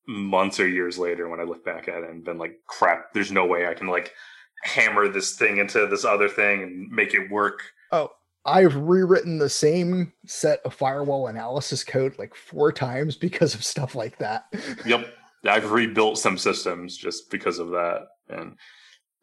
months 0.07 0.61
or 0.61 0.69
years 0.69 0.97
later 0.97 1.29
when 1.29 1.41
I 1.41 1.45
look 1.45 1.65
back 1.65 1.89
at 1.89 2.05
it 2.05 2.11
and 2.11 2.25
been 2.25 2.39
like, 2.39 2.61
crap, 2.67 3.13
there's 3.15 3.33
no 3.33 3.47
way 3.47 3.67
I 3.67 3.75
can 3.75 3.89
like 3.89 4.13
hammer 4.63 5.09
this 5.09 5.35
thing 5.35 5.59
into 5.59 5.89
this 5.89 6.05
other 6.05 6.29
thing 6.29 6.63
and 6.63 6.89
make 6.89 7.15
it 7.15 7.33
work. 7.33 7.63
I've 8.47 8.77
rewritten 8.77 9.39
the 9.39 9.49
same 9.49 10.13
set 10.27 10.61
of 10.65 10.75
firewall 10.75 11.29
analysis 11.29 11.83
code 11.85 12.19
like 12.19 12.35
four 12.35 12.73
times 12.73 13.17
because 13.17 13.55
of 13.55 13.65
stuff 13.65 13.95
like 13.95 14.19
that. 14.19 14.47
Yep, 14.85 15.07
I've 15.47 15.71
rebuilt 15.73 16.19
some 16.19 16.37
systems 16.39 16.97
just 16.97 17.31
because 17.31 17.59
of 17.59 17.69
that, 17.71 18.09
and 18.29 18.57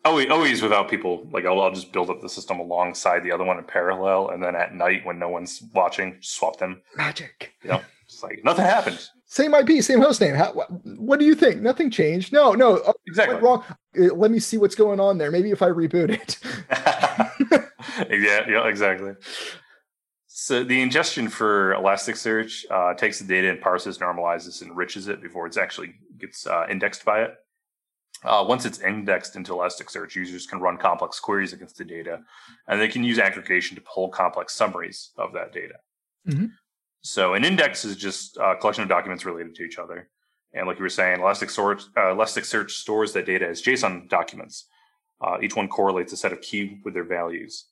always, 0.04 0.30
always 0.30 0.62
without 0.62 0.90
people. 0.90 1.28
Like 1.32 1.46
I'll, 1.46 1.62
I'll 1.62 1.72
just 1.74 1.94
build 1.94 2.10
up 2.10 2.22
the 2.22 2.30
system 2.30 2.60
alongside 2.60 3.24
the 3.24 3.32
other 3.32 3.44
one 3.44 3.58
in 3.60 3.64
parallel, 3.64 4.30
and 4.30 4.42
then 4.42 4.56
at 4.56 4.74
night 4.74 5.06
when 5.06 5.20
no 5.20 5.30
one's 5.30 5.62
watching, 5.74 6.18
swap 6.22 6.58
them. 6.58 6.82
Magic. 6.96 7.54
You 7.64 7.72
know, 7.72 7.82
it's 8.06 8.24
like 8.24 8.42
nothing 8.44 8.66
happened. 8.66 9.08
Same 9.28 9.54
IP, 9.54 9.82
same 9.82 10.00
hostname. 10.00 10.36
How, 10.36 10.52
what, 10.52 10.68
what 10.98 11.20
do 11.20 11.26
you 11.26 11.36
think? 11.36 11.62
Nothing 11.62 11.90
changed. 11.90 12.34
No, 12.34 12.52
no. 12.54 12.82
Oh, 12.86 12.94
Exactly. 13.08 13.36
went 13.36 13.46
wrong. 13.46 13.64
Uh, 13.98 14.14
Let 14.14 14.30
me 14.32 14.40
see 14.40 14.58
what's 14.58 14.76
going 14.76 15.00
on 15.00 15.18
there. 15.18 15.32
Maybe 15.32 15.52
if 15.52 15.62
I 15.62 15.70
reboot 15.70 16.10
it. 16.10 16.38
yeah, 18.10 18.48
yeah, 18.48 18.68
exactly. 18.68 19.14
So 20.28 20.64
the 20.64 20.82
ingestion 20.82 21.28
for 21.30 21.76
Elasticsearch 21.76 22.64
uh, 22.72 22.94
takes 22.96 23.20
the 23.20 23.26
data 23.26 23.50
and 23.50 23.62
parses, 23.62 23.98
normalizes, 23.98 24.62
enriches 24.62 25.08
it 25.08 25.22
before 25.22 25.46
it's 25.46 25.58
actually 25.58 25.94
gets 26.18 26.48
uh, 26.48 26.66
indexed 26.70 27.06
by 27.06 27.24
it. 27.24 27.36
Uh, 28.24 28.46
once 28.48 28.66
it's 28.66 28.80
indexed 28.80 29.36
into 29.36 29.54
Elasticsearch, 29.54 30.16
users 30.16 30.46
can 30.46 30.60
run 30.60 30.78
complex 30.78 31.20
queries 31.20 31.54
against 31.54 31.78
the 31.78 31.86
data, 31.86 32.22
and 32.68 32.80
they 32.80 32.88
can 32.88 33.04
use 33.04 33.20
aggregation 33.20 33.76
to 33.76 33.82
pull 33.82 34.10
complex 34.10 34.54
summaries 34.54 35.12
of 35.18 35.34
that 35.34 35.52
data. 35.52 35.76
Mhm. 36.28 36.52
So 37.02 37.34
an 37.34 37.44
index 37.44 37.84
is 37.84 37.96
just 37.96 38.38
a 38.38 38.56
collection 38.56 38.84
of 38.84 38.90
documents 38.90 39.26
related 39.26 39.56
to 39.56 39.64
each 39.64 39.80
other. 39.80 40.10
And 40.54 40.68
like 40.68 40.78
you 40.78 40.84
were 40.84 40.90
saying, 40.90 41.20
Elasticsearch, 41.20 41.88
uh, 41.98 42.14
Elasticsearch 42.16 42.72
stores 42.72 43.14
that 43.14 43.26
data 43.26 43.48
as 43.48 43.62
JSON 43.62 44.08
documents. 44.08 44.68
Uh, 45.20 45.38
each 45.42 45.56
one 45.56 45.68
correlates 45.68 46.14
a 46.14 46.18
set 46.18 46.34
of 46.34 46.42
key 46.42 46.80
with 46.84 46.94
their 46.94 47.04
values. 47.04 47.68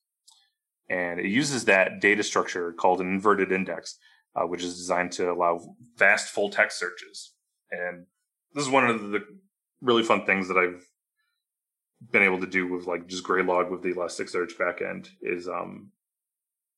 And 0.89 1.19
it 1.19 1.27
uses 1.27 1.65
that 1.65 2.01
data 2.01 2.23
structure 2.23 2.73
called 2.73 2.99
an 3.01 3.07
inverted 3.07 3.51
index, 3.51 3.97
uh, 4.35 4.45
which 4.47 4.63
is 4.63 4.75
designed 4.75 5.11
to 5.13 5.31
allow 5.31 5.75
fast 5.97 6.29
full 6.29 6.49
text 6.49 6.79
searches. 6.79 7.33
And 7.71 8.05
this 8.53 8.63
is 8.63 8.69
one 8.69 8.87
of 8.87 9.11
the 9.11 9.21
really 9.81 10.03
fun 10.03 10.25
things 10.25 10.47
that 10.47 10.57
I've 10.57 10.83
been 12.11 12.23
able 12.23 12.39
to 12.39 12.47
do 12.47 12.67
with 12.67 12.87
like 12.87 13.07
just 13.07 13.23
Graylog 13.23 13.69
with 13.69 13.83
the 13.83 13.93
Elasticsearch 13.93 14.53
backend 14.59 15.09
is 15.21 15.47
um 15.47 15.91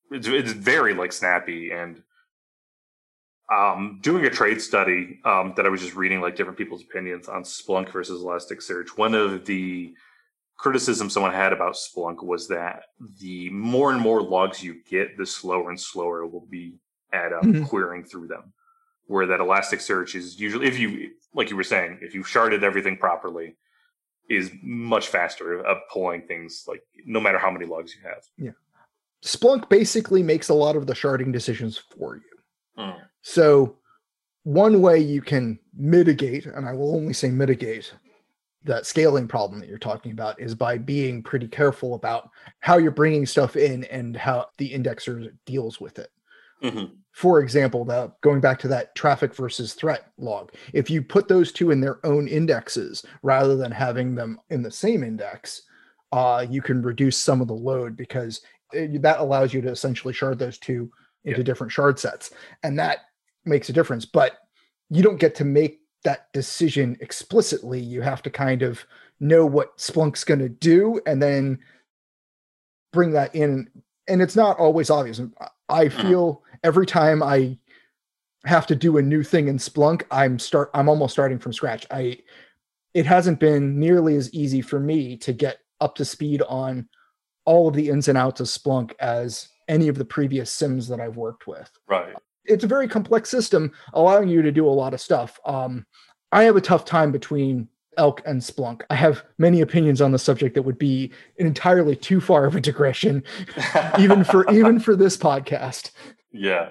it's, 0.10 0.28
it's 0.28 0.52
very 0.52 0.94
like 0.94 1.14
snappy 1.14 1.72
and 1.72 2.02
um 3.52 4.00
doing 4.02 4.26
a 4.26 4.30
trade 4.30 4.62
study 4.62 5.20
um 5.24 5.54
that 5.56 5.66
I 5.66 5.70
was 5.70 5.82
just 5.82 5.96
reading 5.96 6.22
like 6.22 6.36
different 6.36 6.58
people's 6.58 6.82
opinions 6.82 7.30
on 7.30 7.44
Splunk 7.44 7.92
versus 7.92 8.24
Elasticsearch. 8.24 8.98
One 8.98 9.14
of 9.14 9.46
the 9.46 9.94
criticism 10.62 11.10
someone 11.10 11.34
had 11.34 11.54
about 11.54 11.74
Splunk 11.74 12.24
was 12.24 12.48
that 12.50 12.84
the 13.20 13.50
more 13.50 13.92
and 13.92 14.00
more 14.00 14.22
logs 14.22 14.62
you 14.64 14.76
get, 14.88 15.18
the 15.18 15.26
slower 15.26 15.70
and 15.72 15.80
slower 15.80 16.22
it 16.22 16.28
will 16.32 16.46
be 16.52 16.76
at 17.12 17.34
um, 17.34 17.52
Mhm. 17.52 17.68
querying 17.68 18.04
through 18.04 18.28
them. 18.28 18.54
Where 19.08 19.26
that 19.26 19.40
Elasticsearch 19.40 20.14
is 20.14 20.40
usually, 20.40 20.68
if 20.68 20.78
you, 20.78 21.14
like 21.34 21.50
you 21.50 21.56
were 21.56 21.64
saying, 21.64 21.98
if 22.04 22.14
you've 22.14 22.28
sharded 22.28 22.62
everything 22.62 22.96
properly, 22.96 23.56
is 24.30 24.52
much 24.62 25.08
faster 25.08 25.66
at 25.66 25.78
pulling 25.92 26.22
things 26.28 26.66
like 26.68 26.84
no 27.08 27.20
matter 27.20 27.40
how 27.40 27.50
many 27.50 27.66
logs 27.66 27.96
you 27.96 28.08
have. 28.08 28.24
Yeah. 28.38 28.52
Splunk 29.26 29.68
basically 29.68 30.22
makes 30.22 30.48
a 30.50 30.54
lot 30.54 30.76
of 30.76 30.86
the 30.86 30.94
sharding 30.94 31.34
decisions 31.34 31.76
for 31.80 32.18
you. 32.18 32.38
Mm. 32.78 33.02
So, 33.24 33.78
one 34.44 34.80
way 34.82 35.00
you 35.00 35.22
can 35.24 35.58
mitigate, 35.74 36.46
and 36.46 36.68
I 36.68 36.74
will 36.74 36.96
only 36.96 37.14
say 37.14 37.30
mitigate, 37.32 37.94
that 38.64 38.86
scaling 38.86 39.28
problem 39.28 39.60
that 39.60 39.68
you're 39.70 39.78
talking 39.80 40.12
about 40.12 40.40
is 40.40 40.54
by 40.54 40.78
being 40.78 41.24
pretty 41.24 41.48
careful 41.48 41.96
about 41.96 42.30
how 42.60 42.78
you're 42.78 42.92
bringing 42.92 43.26
stuff 43.26 43.56
in 43.56 43.84
and 43.86 44.16
how 44.16 44.48
the 44.58 44.72
indexer 44.72 45.32
deals 45.46 45.82
with 45.82 45.98
it. 45.98 46.10
Mhm. 46.64 46.92
For 47.14 47.42
example, 47.42 47.84
the, 47.86 48.14
going 48.22 48.40
back 48.40 48.60
to 48.60 48.68
that 48.70 48.94
traffic 48.96 49.34
versus 49.36 49.74
threat 49.74 50.12
log, 50.18 50.54
if 50.74 50.90
you 50.90 51.02
put 51.02 51.28
those 51.28 51.52
two 51.52 51.72
in 51.72 51.82
their 51.82 52.06
own 52.06 52.28
indexes 52.28 53.04
rather 53.24 53.56
than 53.58 53.72
having 53.72 54.14
them 54.16 54.40
in 54.52 54.62
the 54.62 54.72
same 54.72 55.04
index, 55.04 55.64
uh, 56.12 56.46
you 56.48 56.62
can 56.62 56.82
reduce 56.82 57.18
some 57.18 57.42
of 57.42 57.48
the 57.48 57.54
load 57.54 57.98
because 57.98 58.42
it, 58.74 59.02
that 59.02 59.20
allows 59.20 59.54
you 59.54 59.62
to 59.62 59.70
essentially 59.70 60.14
shard 60.14 60.38
those 60.38 60.58
two 60.60 60.92
into 61.26 61.40
Yeah. 61.40 61.44
different 61.46 61.72
shard 61.74 61.98
sets. 62.00 62.32
And 62.64 62.78
that 62.80 63.00
makes 63.44 63.70
a 63.70 63.74
difference. 63.74 64.06
But 64.06 64.38
you 64.90 65.02
don't 65.02 65.20
get 65.20 65.36
to 65.36 65.46
make 65.46 65.81
that 66.04 66.32
decision 66.34 66.98
explicitly. 67.00 67.80
You 67.80 68.02
have 68.02 68.22
to 68.24 68.30
kind 68.30 68.62
of 68.62 68.86
know 69.20 69.46
what 69.46 69.78
Splunk's 69.78 70.24
going 70.24 70.40
to 70.40 70.50
do 70.50 71.00
and 71.06 71.22
then 71.22 71.60
bring 72.92 73.12
that 73.12 73.34
in. 73.36 73.70
And 74.08 74.22
it's 74.22 74.36
not 74.36 74.58
always 74.58 74.90
obvious. 74.90 75.22
I 75.70 75.86
Mhm. 75.88 76.02
feel 76.02 76.44
every 76.64 76.86
time 76.86 77.22
I 77.24 77.58
have 78.46 78.66
to 78.68 78.76
do 78.76 78.98
a 78.98 79.02
new 79.02 79.24
thing 79.24 79.48
in 79.48 79.58
Splunk, 79.58 80.04
I'm 80.12 80.40
start 80.40 80.72
I'm 80.74 80.90
almost 80.90 81.14
starting 81.14 81.38
from 81.40 81.54
scratch. 81.54 81.86
I 81.92 82.18
it 82.94 83.06
hasn't 83.06 83.40
been 83.40 83.80
nearly 83.80 84.16
as 84.16 84.34
easy 84.34 84.62
for 84.62 84.80
me 84.80 85.16
to 85.18 85.32
get 85.32 85.60
up 85.80 85.96
to 85.96 86.04
speed 86.04 86.42
on 86.42 86.90
all 87.46 87.68
of 87.70 87.74
the 87.76 87.90
ins 87.90 88.08
and 88.08 88.18
outs 88.18 88.42
of 88.42 88.48
Splunk 88.48 88.94
as 89.00 89.48
any 89.70 89.88
of 89.88 89.98
the 89.98 90.04
previous 90.06 90.54
SIEMs 90.54 90.90
that 90.90 91.00
I've 91.00 91.16
worked 91.16 91.48
with. 91.48 91.72
Right. 91.88 92.16
It's 92.46 92.64
a 92.64 92.68
very 92.68 92.88
complex 92.88 93.30
system, 93.30 93.72
allowing 93.94 94.28
you 94.28 94.42
to 94.42 94.52
do 94.52 94.68
a 94.68 94.70
lot 94.70 94.94
of 94.94 95.02
stuff. 95.02 95.40
Um, 95.46 95.86
I 96.32 96.44
have 96.44 96.56
a 96.56 96.62
tough 96.62 96.86
time 96.86 97.12
between 97.12 97.68
elk 97.98 98.22
and 98.26 98.42
splunk. 98.42 98.82
I 98.90 98.96
have 98.96 99.24
many 99.38 99.62
opinions 99.62 100.02
on 100.02 100.12
the 100.12 100.20
subject 100.20 100.56
that 100.56 100.64
would 100.64 100.78
be 100.78 101.12
entirely 101.38 101.96
too 101.96 102.22
far 102.22 102.46
of 102.46 102.56
a 102.56 102.62
digression 102.62 103.24
even 104.00 104.24
for 104.24 104.50
even 104.52 104.80
for 104.80 104.96
this 104.96 105.18
podcast. 105.18 105.92
Yeah. 106.32 106.70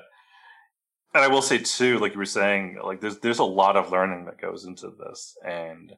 And 1.12 1.24
i 1.24 1.28
will 1.28 1.42
say 1.42 1.58
too 1.58 1.98
like 1.98 2.12
you 2.12 2.18
were 2.18 2.24
saying 2.24 2.78
like 2.82 3.00
there's 3.00 3.18
there's 3.18 3.40
a 3.40 3.44
lot 3.44 3.76
of 3.76 3.90
learning 3.90 4.26
that 4.26 4.40
goes 4.40 4.64
into 4.64 4.90
this. 4.90 5.36
And 5.46 5.92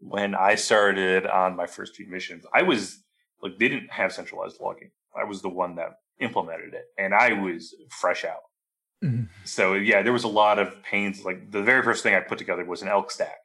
when 0.00 0.34
i 0.34 0.54
started 0.54 1.26
on 1.26 1.56
my 1.56 1.66
first 1.66 1.96
few 1.96 2.06
missions 2.06 2.44
i 2.54 2.62
was 2.62 3.02
like 3.42 3.58
they 3.58 3.68
didn't 3.68 3.90
have 3.90 4.12
centralized 4.12 4.60
logging. 4.60 4.90
I 5.18 5.24
was 5.24 5.42
the 5.42 5.48
one 5.48 5.74
that 5.76 5.98
implemented 6.20 6.74
it. 6.74 6.84
And 6.96 7.14
i 7.14 7.32
was 7.32 7.74
fresh 7.90 8.24
out 8.24 8.42
mm-hmm. 9.02 9.24
so 9.44 9.74
yeah 9.74 10.02
there 10.02 10.12
was 10.12 10.24
a 10.24 10.28
lot 10.28 10.58
of 10.58 10.82
pains 10.82 11.24
like 11.24 11.50
the 11.50 11.62
very 11.62 11.82
first 11.82 12.02
thing 12.02 12.14
i 12.14 12.20
put 12.20 12.38
together 12.38 12.64
was 12.64 12.82
an 12.82 12.88
elk 12.88 13.10
stack 13.10 13.38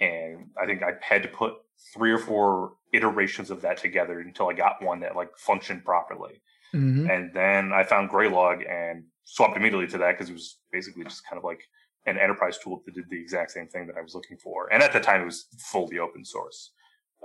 and 0.00 0.50
I 0.60 0.66
think 0.66 0.82
I 0.82 0.92
had 1.00 1.22
to 1.22 1.28
put 1.28 1.54
three 1.94 2.12
or 2.12 2.18
four 2.18 2.72
iterations 2.92 3.50
of 3.50 3.62
that 3.62 3.78
together 3.78 4.20
until 4.20 4.48
I 4.48 4.54
got 4.54 4.82
one 4.82 5.00
that 5.00 5.16
like 5.16 5.36
functioned 5.38 5.84
properly. 5.84 6.40
Mm-hmm. 6.74 7.10
And 7.10 7.32
then 7.32 7.72
I 7.72 7.84
found 7.84 8.10
Graylog 8.10 8.68
and 8.68 9.04
swapped 9.24 9.56
immediately 9.56 9.86
to 9.88 9.98
that 9.98 10.12
because 10.12 10.30
it 10.30 10.34
was 10.34 10.58
basically 10.72 11.04
just 11.04 11.26
kind 11.26 11.38
of 11.38 11.44
like 11.44 11.62
an 12.06 12.18
enterprise 12.18 12.58
tool 12.58 12.82
that 12.84 12.94
did 12.94 13.08
the 13.10 13.20
exact 13.20 13.50
same 13.50 13.68
thing 13.68 13.86
that 13.86 13.96
I 13.96 14.02
was 14.02 14.14
looking 14.14 14.36
for. 14.36 14.72
And 14.72 14.82
at 14.82 14.92
the 14.92 15.00
time, 15.00 15.22
it 15.22 15.26
was 15.26 15.46
fully 15.58 15.98
open 15.98 16.24
source. 16.24 16.72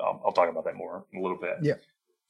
Um, 0.02 0.20
I'll 0.26 0.32
talk 0.32 0.50
about 0.50 0.64
that 0.66 0.76
more 0.76 1.06
in 1.12 1.20
a 1.20 1.22
little 1.22 1.38
bit. 1.38 1.58
Yeah, 1.62 1.74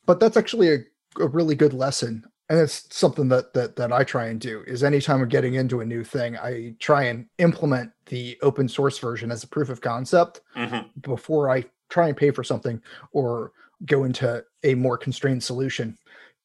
but 0.05 0.19
that's 0.19 0.35
actually 0.35 0.73
a, 0.73 0.77
a 1.19 1.27
really 1.27 1.55
good 1.55 1.73
lesson 1.73 2.25
and 2.49 2.59
it's 2.59 2.87
something 2.95 3.29
that 3.29 3.53
that 3.53 3.75
that 3.77 3.93
I 3.93 4.03
try 4.03 4.27
and 4.27 4.39
do 4.39 4.63
is 4.67 4.83
anytime 4.83 5.21
I'm 5.21 5.29
getting 5.29 5.55
into 5.55 5.81
a 5.81 5.85
new 5.85 6.03
thing, 6.03 6.37
I 6.37 6.75
try 6.79 7.03
and 7.03 7.27
implement 7.37 7.91
the 8.07 8.37
open 8.41 8.67
source 8.67 8.99
version 8.99 9.31
as 9.31 9.43
a 9.43 9.47
proof 9.47 9.69
of 9.69 9.81
concept 9.81 10.41
mm-hmm. 10.55 10.87
before 10.99 11.49
I 11.49 11.65
try 11.89 12.07
and 12.07 12.17
pay 12.17 12.31
for 12.31 12.43
something 12.43 12.81
or 13.11 13.51
go 13.85 14.03
into 14.03 14.43
a 14.63 14.75
more 14.75 14.97
constrained 14.97 15.43
solution 15.43 15.97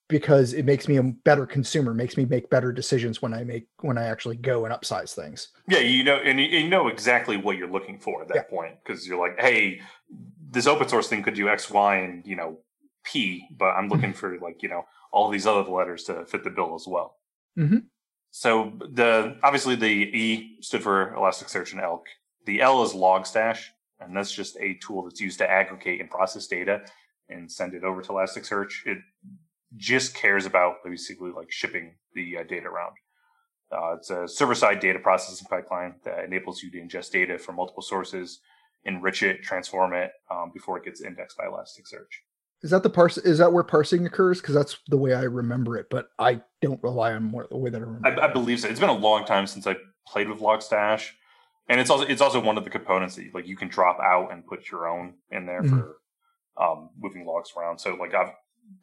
because 0.08 0.52
it 0.52 0.64
makes 0.64 0.86
me 0.88 0.96
a 0.96 1.02
better 1.02 1.46
consumer 1.46 1.92
makes 1.92 2.16
me 2.16 2.24
make 2.24 2.48
better 2.48 2.72
decisions 2.72 3.20
when 3.20 3.34
i 3.34 3.42
make 3.42 3.66
when 3.80 3.98
i 3.98 4.04
actually 4.04 4.36
go 4.36 4.64
and 4.64 4.74
upsize 4.74 5.14
things 5.14 5.48
yeah 5.68 5.78
you 5.78 6.04
know 6.04 6.16
and 6.16 6.38
you, 6.38 6.46
you 6.46 6.68
know 6.68 6.88
exactly 6.88 7.36
what 7.36 7.56
you're 7.56 7.70
looking 7.70 7.98
for 7.98 8.22
at 8.22 8.28
that 8.28 8.36
yeah. 8.36 8.42
point 8.42 8.74
because 8.84 9.06
you're 9.06 9.18
like 9.18 9.38
hey 9.40 9.80
this 10.50 10.66
open 10.66 10.88
source 10.88 11.08
thing 11.08 11.22
could 11.22 11.34
do 11.34 11.48
x 11.48 11.70
y 11.70 11.96
and 11.96 12.26
you 12.26 12.36
know 12.36 12.58
p 13.04 13.46
but 13.56 13.70
i'm 13.70 13.88
looking 13.88 14.12
for 14.12 14.38
like 14.38 14.62
you 14.62 14.68
know 14.68 14.84
all 15.12 15.28
these 15.30 15.46
other 15.46 15.68
letters 15.70 16.04
to 16.04 16.24
fit 16.26 16.44
the 16.44 16.50
bill 16.50 16.74
as 16.74 16.86
well. 16.86 17.16
Mm-hmm. 17.58 17.78
So 18.30 18.72
the 18.92 19.36
obviously 19.42 19.76
the 19.76 19.86
E 19.86 20.58
stood 20.60 20.82
for 20.82 21.14
Elasticsearch 21.16 21.72
and 21.72 21.80
ELK. 21.80 22.04
The 22.44 22.60
L 22.60 22.82
is 22.82 22.92
Logstash, 22.92 23.64
and 23.98 24.16
that's 24.16 24.32
just 24.32 24.56
a 24.58 24.74
tool 24.74 25.04
that's 25.04 25.20
used 25.20 25.38
to 25.38 25.50
aggregate 25.50 26.00
and 26.00 26.10
process 26.10 26.46
data 26.46 26.82
and 27.28 27.50
send 27.50 27.74
it 27.74 27.82
over 27.82 28.02
to 28.02 28.08
Elasticsearch. 28.08 28.86
It 28.86 28.98
just 29.76 30.14
cares 30.14 30.46
about 30.46 30.84
basically 30.84 31.30
like 31.30 31.50
shipping 31.50 31.94
the 32.14 32.38
uh, 32.38 32.42
data 32.44 32.66
around. 32.66 32.96
Uh, 33.72 33.94
it's 33.94 34.10
a 34.10 34.28
server-side 34.28 34.78
data 34.78 34.98
processing 34.98 35.46
pipeline 35.50 35.94
that 36.04 36.24
enables 36.24 36.62
you 36.62 36.70
to 36.70 36.78
ingest 36.78 37.10
data 37.10 37.36
from 37.36 37.56
multiple 37.56 37.82
sources, 37.82 38.40
enrich 38.84 39.22
it, 39.22 39.42
transform 39.42 39.92
it 39.92 40.12
um, 40.30 40.52
before 40.54 40.78
it 40.78 40.84
gets 40.84 41.00
indexed 41.00 41.36
by 41.36 41.44
Elasticsearch. 41.44 42.22
Is 42.62 42.70
that 42.70 42.82
the 42.82 42.90
parse? 42.90 43.18
Is 43.18 43.38
that 43.38 43.52
where 43.52 43.62
parsing 43.62 44.06
occurs? 44.06 44.40
Because 44.40 44.54
that's 44.54 44.78
the 44.88 44.96
way 44.96 45.14
I 45.14 45.22
remember 45.22 45.76
it, 45.76 45.86
but 45.90 46.08
I 46.18 46.40
don't 46.62 46.82
rely 46.82 47.12
on 47.12 47.24
more 47.24 47.46
the 47.50 47.56
way 47.56 47.70
that 47.70 47.78
I 47.78 47.84
remember. 47.84 48.22
I, 48.22 48.28
I 48.28 48.32
believe 48.32 48.60
so. 48.60 48.68
It's 48.68 48.80
been 48.80 48.88
a 48.88 48.92
long 48.92 49.24
time 49.24 49.46
since 49.46 49.66
I 49.66 49.76
played 50.06 50.28
with 50.28 50.40
Logstash, 50.40 51.10
and 51.68 51.80
it's 51.80 51.90
also 51.90 52.06
it's 52.06 52.22
also 52.22 52.40
one 52.40 52.56
of 52.56 52.64
the 52.64 52.70
components 52.70 53.14
that 53.16 53.24
you, 53.24 53.30
like 53.34 53.46
you 53.46 53.56
can 53.56 53.68
drop 53.68 53.98
out 54.00 54.32
and 54.32 54.46
put 54.46 54.70
your 54.70 54.88
own 54.88 55.14
in 55.30 55.46
there 55.46 55.62
mm-hmm. 55.62 55.78
for 55.78 55.96
um, 56.56 56.90
moving 56.98 57.26
logs 57.26 57.52
around. 57.56 57.78
So 57.78 57.94
like 57.94 58.14
I've 58.14 58.32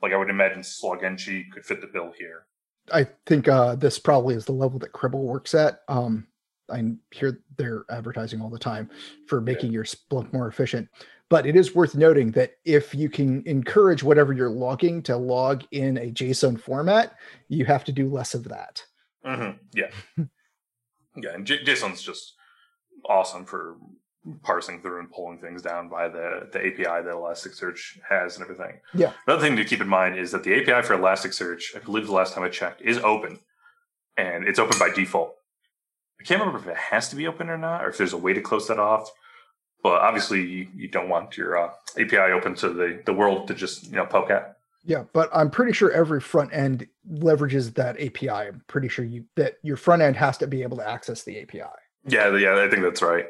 like 0.01 0.13
I 0.13 0.17
would 0.17 0.29
imagine 0.29 0.61
syslog-ng 0.61 1.51
could 1.51 1.65
fit 1.65 1.81
the 1.81 1.87
bill 1.87 2.13
here. 2.17 2.45
I 2.91 3.07
think 3.25 3.47
uh, 3.47 3.75
this 3.75 3.97
probably 3.97 4.35
is 4.35 4.45
the 4.45 4.51
level 4.51 4.79
that 4.79 4.93
Cribl 4.93 5.23
works 5.23 5.55
at. 5.55 5.81
Um, 5.87 6.27
I 6.69 6.81
hear 7.11 7.41
they're 7.57 7.85
advertising 7.89 8.41
all 8.41 8.49
the 8.49 8.59
time 8.59 8.89
for 9.27 9.41
making 9.41 9.71
yeah. 9.71 9.75
your 9.75 9.83
Splunk 9.83 10.31
more 10.33 10.47
efficient. 10.47 10.89
But 11.29 11.45
it 11.45 11.55
is 11.55 11.73
worth 11.73 11.95
noting 11.95 12.31
that 12.31 12.53
if 12.63 12.93
you 12.93 13.09
can 13.09 13.43
encourage 13.47 14.03
whatever 14.03 14.33
you're 14.33 14.49
logging 14.49 15.01
to 15.03 15.17
log 15.17 15.63
in 15.71 15.97
a 15.97 16.11
JSON 16.11 16.59
format, 16.59 17.15
you 17.47 17.65
have 17.65 17.83
to 17.85 17.91
do 17.91 18.09
less 18.09 18.33
of 18.33 18.43
that. 18.45 18.83
Mm-hmm. 19.25 19.57
Yeah. 19.73 19.89
yeah. 21.15 21.33
And 21.33 21.45
J- 21.45 21.63
JSON's 21.63 22.01
just 22.03 22.33
awesome 23.05 23.45
for 23.45 23.77
parsing 24.41 24.81
through 24.81 24.99
and 24.99 25.11
pulling 25.11 25.39
things 25.39 25.61
down 25.61 25.89
by 25.89 26.07
the, 26.07 26.47
the 26.51 26.59
API 26.59 26.83
that 26.83 27.13
Elasticsearch 27.13 27.99
has 28.07 28.35
and 28.35 28.43
everything. 28.43 28.79
Yeah. 28.93 29.11
Another 29.27 29.41
thing 29.41 29.57
to 29.57 29.65
keep 29.65 29.81
in 29.81 29.87
mind 29.87 30.17
is 30.17 30.31
that 30.31 30.43
the 30.43 30.53
API 30.53 30.85
for 30.85 30.97
Elasticsearch, 30.97 31.75
I 31.75 31.79
believe 31.79 32.07
the 32.07 32.13
last 32.13 32.33
time 32.33 32.43
I 32.43 32.49
checked, 32.49 32.81
is 32.81 32.97
open. 32.99 33.39
And 34.17 34.47
it's 34.47 34.59
open 34.59 34.77
by 34.77 34.91
default. 34.91 35.35
I 36.19 36.23
can't 36.23 36.39
remember 36.39 36.59
if 36.59 36.67
it 36.67 36.77
has 36.77 37.09
to 37.09 37.15
be 37.15 37.27
open 37.27 37.49
or 37.49 37.57
not, 37.57 37.83
or 37.83 37.89
if 37.89 37.97
there's 37.97 38.13
a 38.13 38.17
way 38.17 38.33
to 38.33 38.41
close 38.41 38.67
that 38.67 38.79
off 38.79 39.11
but 39.83 40.01
obviously 40.01 40.41
you, 40.41 40.67
you 40.75 40.87
don't 40.87 41.09
want 41.09 41.37
your 41.37 41.57
uh, 41.57 41.69
API 41.99 42.17
open 42.17 42.55
to 42.55 42.69
the, 42.69 43.03
the 43.05 43.13
world 43.13 43.47
to 43.49 43.53
just 43.53 43.85
you 43.87 43.97
know 43.97 44.05
poke 44.05 44.31
at. 44.31 44.57
Yeah, 44.85 45.03
but 45.13 45.29
I'm 45.33 45.49
pretty 45.49 45.73
sure 45.73 45.91
every 45.91 46.19
front 46.19 46.53
end 46.53 46.87
leverages 47.09 47.73
that 47.75 47.99
API. 48.01 48.29
I'm 48.29 48.63
pretty 48.67 48.87
sure 48.87 49.05
you 49.05 49.25
that 49.35 49.55
your 49.61 49.77
front 49.77 50.01
end 50.01 50.15
has 50.15 50.37
to 50.39 50.47
be 50.47 50.63
able 50.63 50.77
to 50.77 50.89
access 50.89 51.23
the 51.23 51.39
API. 51.41 51.63
Yeah, 52.07 52.35
yeah, 52.35 52.61
I 52.61 52.69
think 52.69 52.81
that's 52.81 53.01
right. 53.01 53.27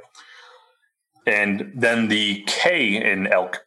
And 1.25 1.71
then 1.75 2.07
the 2.07 2.43
K 2.47 3.11
in 3.11 3.27
Elk 3.27 3.65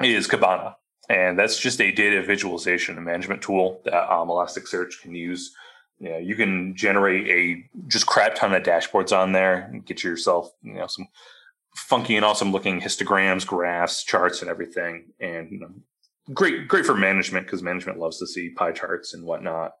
is 0.00 0.28
Kibana, 0.28 0.74
and 1.08 1.38
that's 1.38 1.58
just 1.58 1.80
a 1.80 1.92
data 1.92 2.22
visualization 2.22 2.96
and 2.96 3.04
management 3.04 3.42
tool 3.42 3.80
that 3.84 4.12
um, 4.12 4.28
Elasticsearch 4.28 5.00
can 5.00 5.14
use. 5.14 5.52
Yeah, 5.98 6.18
you 6.18 6.36
can 6.36 6.76
generate 6.76 7.28
a 7.28 7.64
just 7.88 8.06
crap 8.06 8.34
ton 8.34 8.54
of 8.54 8.62
dashboards 8.62 9.16
on 9.16 9.32
there 9.32 9.68
and 9.72 9.84
get 9.84 10.04
yourself 10.04 10.50
you 10.62 10.74
know 10.74 10.86
some 10.86 11.08
funky 11.76 12.16
and 12.16 12.24
awesome 12.24 12.52
looking 12.52 12.80
histograms, 12.80 13.46
graphs, 13.46 14.02
charts, 14.02 14.40
and 14.40 14.50
everything. 14.50 15.12
And 15.20 15.50
you 15.50 15.60
know, 15.60 15.70
great, 16.32 16.68
great 16.68 16.86
for 16.86 16.96
management 16.96 17.46
because 17.46 17.62
management 17.62 17.98
loves 17.98 18.18
to 18.18 18.26
see 18.26 18.50
pie 18.50 18.72
charts 18.72 19.14
and 19.14 19.24
whatnot. 19.24 19.72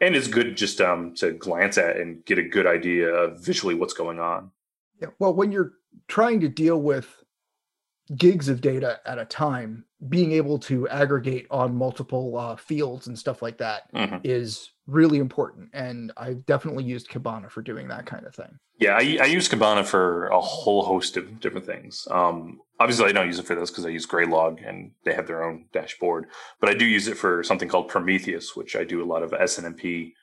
And 0.00 0.16
it's 0.16 0.28
good 0.28 0.56
just 0.56 0.80
um, 0.80 1.14
to 1.16 1.32
glance 1.32 1.76
at 1.76 1.96
and 1.96 2.24
get 2.24 2.38
a 2.38 2.42
good 2.42 2.66
idea 2.66 3.08
of 3.08 3.44
visually 3.44 3.74
what's 3.74 3.92
going 3.92 4.18
on. 4.18 4.50
Yeah. 5.00 5.08
Well, 5.18 5.34
when 5.34 5.52
you're 5.52 5.72
trying 6.08 6.40
to 6.40 6.48
deal 6.48 6.80
with 6.80 7.14
gigs 8.16 8.48
of 8.48 8.60
data 8.60 9.00
at 9.06 9.18
a 9.18 9.24
time, 9.24 9.84
being 10.08 10.32
able 10.32 10.58
to 10.58 10.88
aggregate 10.88 11.46
on 11.50 11.74
multiple 11.74 12.36
uh, 12.36 12.56
fields 12.56 13.06
and 13.06 13.18
stuff 13.18 13.42
like 13.42 13.58
that 13.58 13.92
mm-hmm. 13.92 14.16
is 14.24 14.70
really 14.86 15.18
important. 15.18 15.70
And 15.72 16.12
I've 16.16 16.44
definitely 16.46 16.84
used 16.84 17.08
Kibana 17.08 17.50
for 17.50 17.62
doing 17.62 17.88
that 17.88 18.06
kind 18.06 18.26
of 18.26 18.34
thing. 18.34 18.58
Yeah, 18.78 18.94
I, 18.94 19.18
I 19.20 19.26
use 19.26 19.48
Kibana 19.48 19.84
for 19.84 20.28
a 20.28 20.40
whole 20.40 20.82
host 20.82 21.16
of 21.16 21.38
different 21.38 21.66
things. 21.66 22.08
Um, 22.10 22.60
obviously, 22.80 23.06
I 23.06 23.12
don't 23.12 23.26
use 23.26 23.38
it 23.38 23.46
for 23.46 23.54
this 23.54 23.70
because 23.70 23.86
I 23.86 23.90
use 23.90 24.06
Graylog 24.06 24.66
and 24.66 24.92
they 25.04 25.14
have 25.14 25.26
their 25.26 25.44
own 25.44 25.66
dashboard. 25.72 26.26
But 26.60 26.70
I 26.70 26.74
do 26.74 26.86
use 26.86 27.06
it 27.06 27.18
for 27.18 27.44
something 27.44 27.68
called 27.68 27.88
Prometheus, 27.88 28.56
which 28.56 28.74
I 28.74 28.84
do 28.84 29.02
a 29.02 29.06
lot 29.06 29.22
of 29.22 29.32
SNMP 29.32 30.14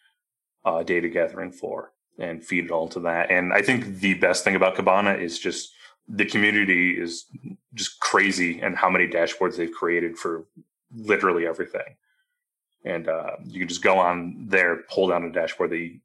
uh, 0.66 0.84
data 0.84 1.08
gathering 1.08 1.52
for 1.52 1.94
and 2.20 2.44
feed 2.44 2.66
it 2.66 2.72
all 2.72 2.88
to 2.90 3.00
that. 3.02 3.30
And 3.30 3.54
I 3.54 3.62
think 3.62 4.00
the 4.00 4.16
best 4.16 4.44
thing 4.44 4.56
about 4.56 4.76
Kibana 4.76 5.22
is 5.22 5.38
just 5.38 5.72
the 6.08 6.26
community 6.26 7.00
is 7.00 7.26
just 7.74 8.00
crazy 8.00 8.62
and 8.62 8.76
how 8.76 8.90
many 8.90 9.08
dashboards 9.08 9.58
they've 9.58 9.72
created 9.72 10.18
for 10.18 10.46
literally 10.96 11.46
everything. 11.46 11.96
And 12.86 13.08
uh, 13.08 13.32
you 13.44 13.60
can 13.60 13.68
just 13.68 13.84
go 13.84 13.98
on 14.00 14.46
there, 14.48 14.84
pull 14.90 15.10
down 15.10 15.26
a 15.26 15.32
dashboard 15.32 15.72
that 15.72 15.78
you, 15.78 16.00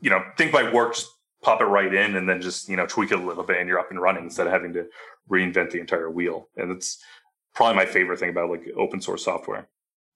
you 0.00 0.10
know, 0.10 0.22
think 0.36 0.52
might 0.52 0.74
work, 0.74 0.94
just 0.94 1.08
pop 1.42 1.62
it 1.62 1.64
right 1.64 1.92
in 1.92 2.16
and 2.16 2.28
then 2.28 2.42
just, 2.42 2.68
you 2.68 2.76
know, 2.76 2.86
tweak 2.86 3.12
it 3.12 3.18
a 3.18 3.22
little 3.22 3.44
bit 3.44 3.58
and 3.58 3.68
you're 3.68 3.78
up 3.78 3.90
and 3.90 4.00
running 4.00 4.24
instead 4.24 4.46
of 4.46 4.52
having 4.52 4.74
to 4.74 4.86
reinvent 5.30 5.70
the 5.70 5.80
entire 5.80 6.10
wheel. 6.10 6.48
And 6.56 6.70
it's 6.70 7.02
probably 7.54 7.76
my 7.76 7.86
favorite 7.86 8.18
thing 8.18 8.30
about 8.30 8.50
like 8.50 8.66
open 8.76 9.00
source 9.00 9.24
software. 9.24 9.68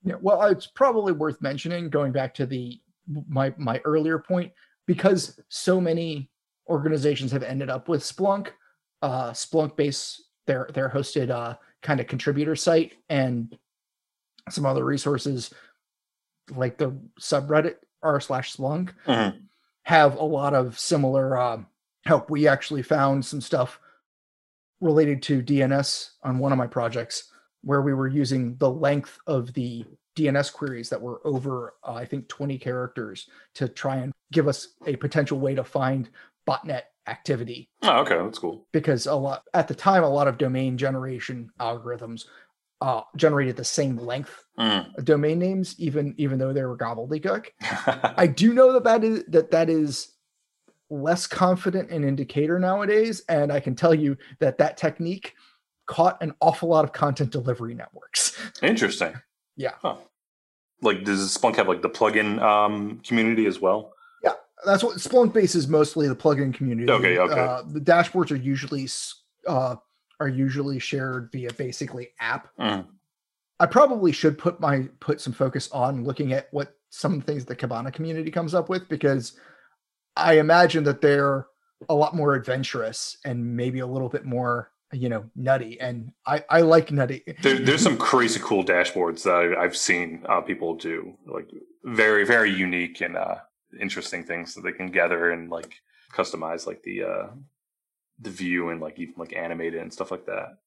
Yeah, 0.05 0.17
well, 0.21 0.43
it's 0.43 0.67
probably 0.67 1.15
worth 1.15 1.41
mentioning 1.41 1.89
going 1.89 2.13
back 2.13 2.35
to 2.35 2.47
the 2.47 2.79
my 3.29 3.55
my 3.57 3.81
earlier 3.85 4.19
point 4.19 4.53
because 4.87 5.41
so 5.49 5.81
many 5.81 6.31
organizations 6.69 7.33
have 7.33 7.43
ended 7.43 7.71
up 7.71 7.89
with 7.89 8.03
Splunk 8.03 8.49
uh, 9.05 9.33
Splunk 9.33 9.77
base 9.77 10.23
their 10.47 10.69
their 10.73 10.89
hosted 10.89 11.31
uh, 11.31 11.57
kind 11.83 12.01
of 12.01 12.07
contributor 12.07 12.57
site 12.57 12.95
and 13.11 13.57
some 14.49 14.65
other 14.65 14.85
resources 14.85 15.53
like 16.51 16.79
the 16.79 16.97
subreddit 17.21 17.77
r 18.03 18.19
slash 18.21 18.57
Splunk 18.57 18.93
mm-hmm. 19.07 19.37
have 19.83 20.17
a 20.17 20.25
lot 20.25 20.55
of 20.55 20.79
similar 20.79 21.39
uh, 21.39 21.59
help. 22.07 22.31
We 22.31 22.49
actually 22.49 22.83
found 22.83 23.25
some 23.25 23.43
stuff 23.43 23.79
related 24.81 25.23
to 25.23 25.43
DNS 25.43 26.11
on 26.23 26.39
one 26.39 26.53
of 26.53 26.59
my 26.59 26.67
projects 26.67 27.31
where 27.63 27.83
we 27.83 27.93
were 27.93 28.09
using 28.09 28.57
the 28.57 28.71
length 28.71 29.19
of 29.27 29.53
the 29.53 29.85
DNS 30.17 30.53
queries 30.53 30.89
that 30.91 31.01
were 31.01 31.21
over, 31.27 31.75
uh, 31.87 31.95
I 31.95 32.07
think, 32.07 32.29
20 32.29 32.59
characters 32.59 33.29
to 33.55 33.69
try 33.69 33.97
and 33.97 34.13
give 34.33 34.49
us 34.49 34.69
a 34.87 34.97
potential 34.97 35.39
way 35.39 35.55
to 35.55 35.65
find 35.65 36.09
botnet 36.49 36.83
activity. 37.07 37.71
Oh, 37.83 38.01
okay, 38.01 38.17
that's 38.17 38.39
cool. 38.39 38.67
Because 38.73 39.07
a 39.07 39.15
lot 39.15 39.43
at 39.53 39.69
the 39.69 39.75
time, 39.75 40.03
a 40.05 40.09
lot 40.09 40.29
of 40.29 40.39
domain 40.39 40.79
generation 40.79 41.51
algorithms 41.61 42.25
uh, 42.81 43.03
generated 43.17 43.57
the 43.57 43.65
same 43.65 43.97
length 43.97 44.41
Mm. 44.59 44.97
of 44.97 45.05
domain 45.05 45.41
names, 45.41 45.75
even 45.81 46.15
even 46.17 46.39
though 46.39 46.53
they 46.53 46.63
were 46.63 46.79
gobbledygook. 46.79 47.47
I 48.17 48.29
do 48.29 48.55
know 48.55 48.73
that 48.73 48.85
that 48.85 49.03
is 49.03 49.25
that 49.29 49.51
that 49.51 49.69
is 49.69 50.13
less 50.91 51.27
confident 51.27 51.91
an 51.91 52.05
indicator 52.05 52.59
nowadays, 52.61 53.23
and 53.29 53.53
I 53.53 53.59
can 53.59 53.75
tell 53.75 53.93
you 53.93 54.17
that 54.39 54.59
that 54.59 54.77
technique 54.77 55.35
caught 55.87 56.23
an 56.23 56.35
awful 56.41 56.69
lot 56.69 56.85
of 56.85 56.93
content 56.93 57.31
delivery 57.31 57.75
networks. 57.75 58.39
Interesting. 58.63 59.15
Yeah. 59.57 59.73
Huh. 59.83 59.97
Like, 60.83 61.05
does 61.05 61.37
Splunk 61.37 61.57
have 61.57 61.67
like 61.69 61.83
the 61.83 61.91
plugin 61.91 62.41
um, 62.41 63.01
community 63.01 63.47
as 63.47 63.61
well? 63.61 63.93
That's 64.65 64.83
what 64.83 64.97
Splunk 64.97 65.33
base 65.33 65.55
is 65.55 65.69
mostly 65.69 66.09
the 66.09 66.17
plugin 66.17 66.53
community. 66.55 66.91
Okay, 66.91 67.19
okay. 67.19 67.41
Uh, 67.41 67.63
the 67.67 67.81
dashboards 67.81 68.31
are 68.31 68.37
usually 68.37 68.89
uh, 69.47 69.77
are 70.21 70.29
usually 70.29 70.79
shared 70.79 71.31
via 71.33 71.53
basically 71.53 72.09
app. 72.21 72.49
Mm. 72.59 72.87
I 73.61 73.67
probably 73.67 74.13
should 74.13 74.39
put 74.39 74.61
my 74.61 74.89
put 75.01 75.21
some 75.21 75.33
focus 75.33 75.71
on 75.73 76.05
looking 76.05 76.33
at 76.33 76.49
what 76.51 76.77
some 76.91 77.15
of 77.15 77.21
the 77.21 77.33
things 77.33 77.45
the 77.45 77.57
Kibana 77.57 77.93
community 77.93 78.31
comes 78.31 78.55
up 78.55 78.69
with 78.69 78.89
because 78.89 79.39
I 80.17 80.39
imagine 80.39 80.85
that 80.85 81.01
they're 81.01 81.47
a 81.89 81.95
lot 81.95 82.15
more 82.15 82.35
adventurous 82.35 83.17
and 83.25 83.57
maybe 83.57 83.81
a 83.81 83.87
little 83.87 84.09
bit 84.09 84.25
more 84.25 84.71
you 84.93 85.09
know 85.09 85.25
nutty 85.35 85.81
and 85.81 86.13
I 86.27 86.45
I 86.49 86.61
like 86.63 86.91
nutty. 86.91 87.23
There, 87.43 87.59
there's 87.59 87.83
some 87.89 87.97
crazy 87.97 88.41
cool 88.43 88.65
dashboards 88.65 89.23
that 89.25 89.57
I've 89.59 89.77
seen 89.77 90.25
uh, 90.29 90.41
people 90.41 90.75
do, 90.75 91.17
like 91.27 91.51
very, 91.85 92.25
very 92.25 92.51
unique 92.51 93.01
and 93.01 93.17
uh, 93.17 93.37
interesting 93.81 94.25
things 94.25 94.55
that 94.55 94.63
they 94.63 94.73
can 94.73 94.89
gather 94.89 95.31
and 95.31 95.51
like 95.51 95.81
customize, 96.13 96.67
like 96.67 96.83
the 96.83 97.05
uh, 97.05 97.27
the 98.21 98.31
view 98.31 98.71
and 98.71 98.81
like 98.81 98.99
even 98.99 99.15
like 99.17 99.35
animate 99.35 99.75
it 99.75 99.83
and 99.83 99.93
stuff 99.93 100.11
like 100.11 100.27
that. 100.27 100.59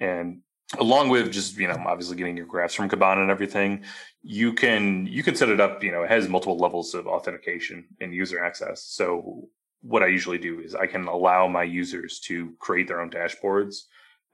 And 0.00 0.42
along 0.78 1.08
with 1.08 1.32
just 1.32 1.56
you 1.56 1.68
know 1.68 1.82
obviously 1.86 2.16
getting 2.16 2.36
your 2.36 2.46
graphs 2.46 2.74
from 2.74 2.88
Kibana 2.88 3.22
and 3.22 3.30
everything, 3.30 3.84
you 4.22 4.52
can 4.52 5.06
you 5.06 5.22
can 5.22 5.34
set 5.34 5.48
it 5.48 5.60
up. 5.60 5.82
You 5.82 5.92
know, 5.92 6.02
it 6.02 6.10
has 6.10 6.28
multiple 6.28 6.58
levels 6.58 6.94
of 6.94 7.06
authentication 7.06 7.86
and 8.00 8.14
user 8.14 8.42
access. 8.42 8.82
So 8.82 9.48
what 9.82 10.02
I 10.02 10.08
usually 10.08 10.38
do 10.38 10.60
is 10.60 10.74
I 10.74 10.86
can 10.86 11.06
allow 11.06 11.48
my 11.48 11.62
users 11.62 12.20
to 12.20 12.52
create 12.58 12.86
their 12.86 13.00
own 13.00 13.10
dashboards 13.10 13.84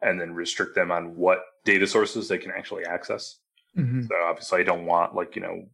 and 0.02 0.20
then 0.20 0.34
restrict 0.34 0.74
them 0.74 0.90
on 0.90 1.16
what 1.16 1.44
data 1.64 1.86
sources 1.86 2.28
they 2.28 2.38
can 2.38 2.50
actually 2.50 2.84
access. 2.84 3.38
Mhm. 3.76 4.08
So 4.08 4.14
obviously, 4.24 4.60
I 4.60 4.64
don't 4.64 4.86
want 4.86 5.14
like 5.14 5.36
you 5.36 5.42
know 5.42 5.68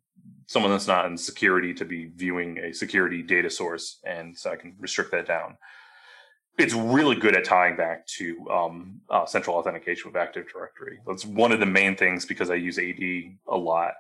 someone 0.53 0.71
that's 0.71 0.87
not 0.87 1.07
in 1.07 1.17
security 1.17 1.73
to 1.73 1.85
be 1.85 2.11
viewing 2.15 2.59
a 2.59 2.75
security 2.75 3.23
data 3.23 3.49
source, 3.49 3.99
and 4.05 4.37
so 4.37 4.51
I 4.51 4.57
can 4.57 4.75
restrict 4.79 5.11
that 5.13 5.27
down. 5.27 5.57
It's 6.59 6.75
really 6.75 7.17
good 7.17 7.35
at 7.35 7.47
tying 7.47 7.77
back 7.77 8.07
to 8.19 8.51
um, 8.51 9.01
uh, 9.09 9.25
central 9.25 9.57
authentication 9.57 10.13
with 10.13 10.21
Active 10.21 10.47
Directory. 10.53 10.99
That's 11.07 11.25
one 11.25 11.53
of 11.53 11.61
the 11.61 11.67
main 11.67 11.97
things 11.97 12.27
because 12.27 12.51
I 12.51 12.57
use 12.57 12.79
AD 12.79 13.03
a 13.49 13.57
lot. 13.57 13.95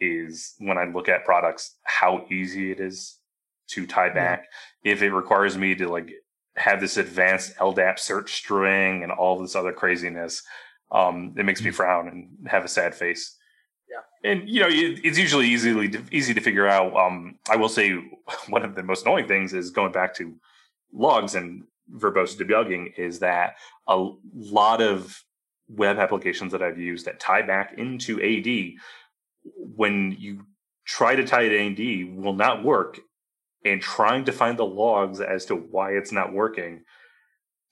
Is 0.00 0.54
when 0.58 0.76
I 0.76 0.86
look 0.86 1.08
at 1.08 1.24
products, 1.24 1.76
how 1.84 2.26
easy 2.28 2.72
it 2.72 2.80
is 2.80 3.20
to 3.68 3.86
tie 3.86 4.12
back. 4.12 4.46
If 4.82 5.02
it 5.02 5.12
requires 5.12 5.56
me 5.56 5.76
to 5.76 5.88
like 5.88 6.10
have 6.56 6.80
this 6.80 6.96
advanced 6.96 7.56
LDAP 7.56 8.00
search 8.00 8.34
string 8.34 9.04
and 9.04 9.12
all 9.12 9.40
this 9.40 9.54
other 9.54 9.72
craziness, 9.72 10.42
um, 10.90 11.34
it 11.38 11.44
makes 11.44 11.62
me 11.62 11.70
frown 11.70 12.08
and 12.08 12.48
have 12.48 12.64
a 12.64 12.68
sad 12.68 12.94
face. 12.96 13.36
Yeah. 13.94 14.30
And 14.30 14.48
you 14.48 14.60
know, 14.60 14.68
it's 14.70 15.18
usually 15.18 15.48
easily 15.48 15.92
easy 16.10 16.34
to 16.34 16.40
figure 16.40 16.66
out. 16.66 16.96
Um, 16.96 17.38
I 17.48 17.56
will 17.56 17.68
say 17.68 17.92
one 18.48 18.64
of 18.64 18.74
the 18.74 18.82
most 18.82 19.04
annoying 19.04 19.28
things 19.28 19.52
is 19.52 19.70
going 19.70 19.92
back 19.92 20.14
to 20.14 20.34
logs 20.92 21.34
and 21.34 21.64
verbose 21.94 22.36
debugging 22.36 22.96
is 22.96 23.18
that 23.18 23.56
a 23.86 24.10
lot 24.34 24.80
of 24.80 25.22
web 25.68 25.98
applications 25.98 26.52
that 26.52 26.62
I've 26.62 26.78
used 26.78 27.06
that 27.06 27.20
tie 27.20 27.42
back 27.42 27.74
into 27.76 28.20
AD, 28.20 28.80
when 29.76 30.16
you 30.18 30.46
try 30.84 31.14
to 31.16 31.24
tie 31.24 31.42
it 31.42 31.50
to 31.76 32.08
AD, 32.10 32.16
will 32.16 32.34
not 32.34 32.64
work. 32.64 33.00
And 33.66 33.80
trying 33.80 34.26
to 34.26 34.32
find 34.32 34.58
the 34.58 34.66
logs 34.66 35.22
as 35.22 35.46
to 35.46 35.54
why 35.54 35.92
it's 35.92 36.12
not 36.12 36.34
working 36.34 36.84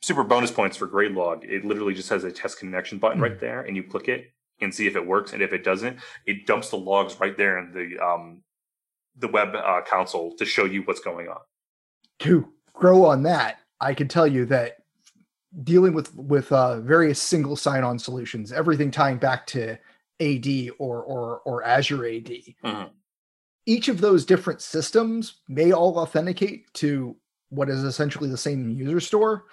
super 0.00 0.24
bonus 0.24 0.50
points 0.50 0.76
for 0.76 0.88
Graylog. 0.88 1.44
It 1.44 1.64
literally 1.64 1.94
just 1.94 2.08
has 2.08 2.24
a 2.24 2.32
test 2.32 2.58
connection 2.58 2.98
button 2.98 3.20
right 3.20 3.38
there, 3.38 3.60
and 3.62 3.76
you 3.76 3.84
click 3.84 4.08
it 4.08 4.32
and 4.62 4.74
see 4.74 4.86
if 4.86 4.96
it 4.96 5.06
works. 5.06 5.32
And 5.32 5.42
if 5.42 5.52
it 5.52 5.64
doesn't, 5.64 5.98
it 6.26 6.46
dumps 6.46 6.70
the 6.70 6.76
logs 6.76 7.18
right 7.20 7.36
there 7.36 7.58
in 7.58 7.72
the 7.72 7.98
um, 8.04 8.42
the 9.16 9.28
web 9.28 9.54
uh, 9.54 9.82
console 9.86 10.34
to 10.36 10.44
show 10.44 10.64
you 10.64 10.82
what's 10.82 11.00
going 11.00 11.28
on. 11.28 11.40
to 12.20 12.48
grow 12.72 13.04
on 13.04 13.22
that, 13.24 13.58
I 13.80 13.92
can 13.94 14.08
tell 14.08 14.26
you 14.26 14.46
that 14.46 14.78
dealing 15.64 15.92
with 15.92 16.14
with 16.14 16.50
uh, 16.52 16.80
various 16.80 17.20
single 17.20 17.56
sign-on 17.56 17.98
solutions, 17.98 18.52
everything 18.52 18.90
tying 18.90 19.18
back 19.18 19.46
to 19.48 19.76
AD 20.20 20.70
or 20.78 21.02
or 21.02 21.40
or 21.44 21.62
Azure 21.64 22.06
AD, 22.06 22.54
Mhm. 22.64 22.90
each 23.66 23.88
of 23.88 24.00
those 24.00 24.24
different 24.24 24.62
systems 24.62 25.42
may 25.48 25.72
all 25.72 25.98
authenticate 25.98 26.72
to 26.74 27.16
what 27.50 27.68
is 27.68 27.84
essentially 27.84 28.30
the 28.30 28.36
same 28.38 28.70
user 28.70 29.00
store, 29.00 29.44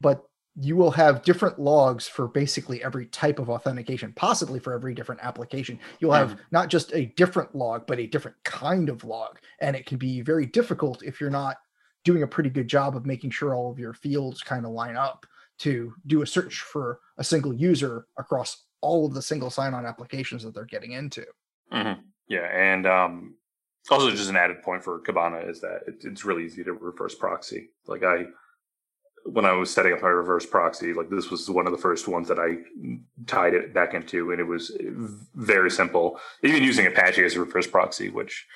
but 0.00 0.27
you 0.60 0.74
will 0.74 0.90
have 0.90 1.22
different 1.22 1.58
logs 1.58 2.08
for 2.08 2.26
basically 2.26 2.82
every 2.82 3.06
type 3.06 3.38
of 3.38 3.48
authentication, 3.48 4.12
possibly 4.14 4.58
for 4.58 4.72
every 4.72 4.92
different 4.92 5.20
application. 5.22 5.78
You'll 6.00 6.12
have 6.12 6.36
not 6.50 6.68
just 6.68 6.92
a 6.94 7.06
different 7.16 7.54
log, 7.54 7.86
but 7.86 8.00
a 8.00 8.06
different 8.06 8.36
kind 8.42 8.88
of 8.88 9.04
log. 9.04 9.38
And 9.60 9.76
it 9.76 9.86
can 9.86 9.98
be 9.98 10.20
very 10.20 10.46
difficult 10.46 11.02
if 11.04 11.20
you're 11.20 11.30
not 11.30 11.58
doing 12.02 12.24
a 12.24 12.26
pretty 12.26 12.50
good 12.50 12.66
job 12.66 12.96
of 12.96 13.06
making 13.06 13.30
sure 13.30 13.54
all 13.54 13.70
of 13.70 13.78
your 13.78 13.94
fields 13.94 14.42
kind 14.42 14.64
of 14.64 14.72
line 14.72 14.96
up 14.96 15.26
to 15.58 15.94
do 16.06 16.22
a 16.22 16.26
search 16.26 16.60
for 16.60 17.00
a 17.18 17.24
single 17.24 17.54
user 17.54 18.06
across 18.16 18.64
all 18.80 19.06
of 19.06 19.14
the 19.14 19.22
single 19.22 19.50
sign-on 19.50 19.86
applications 19.86 20.42
that 20.42 20.54
they're 20.54 20.64
getting 20.64 20.92
into. 20.92 21.24
Mhm. 21.72 22.00
Yeah, 22.26 22.46
and 22.46 22.86
um, 22.86 23.34
also 23.90 24.10
just 24.10 24.30
an 24.30 24.36
added 24.36 24.62
point 24.62 24.82
for 24.82 25.00
Kibana 25.00 25.48
is 25.48 25.60
that 25.60 25.82
it, 25.86 26.04
it's 26.04 26.24
really 26.24 26.44
easy 26.44 26.64
to 26.64 26.72
reverse 26.72 27.14
proxy. 27.14 27.70
Like 27.86 28.02
I, 28.02 28.26
when 29.32 29.44
I 29.44 29.52
was 29.52 29.72
setting 29.72 29.92
up 29.92 30.02
my 30.02 30.08
reverse 30.08 30.46
proxy, 30.46 30.92
like 30.92 31.10
this 31.10 31.30
was 31.30 31.48
one 31.50 31.66
of 31.66 31.72
the 31.72 31.78
first 31.78 32.08
ones 32.08 32.28
that 32.28 32.38
I 32.38 32.58
tied 33.26 33.54
it 33.54 33.74
back 33.74 33.94
into, 33.94 34.30
and 34.30 34.40
it 34.40 34.44
was 34.44 34.76
very 35.34 35.70
simple. 35.70 36.18
Even 36.42 36.62
using 36.62 36.86
Apache 36.86 37.24
as 37.24 37.34
a 37.34 37.40
reverse 37.40 37.66
proxy, 37.66 38.08
which 38.08 38.46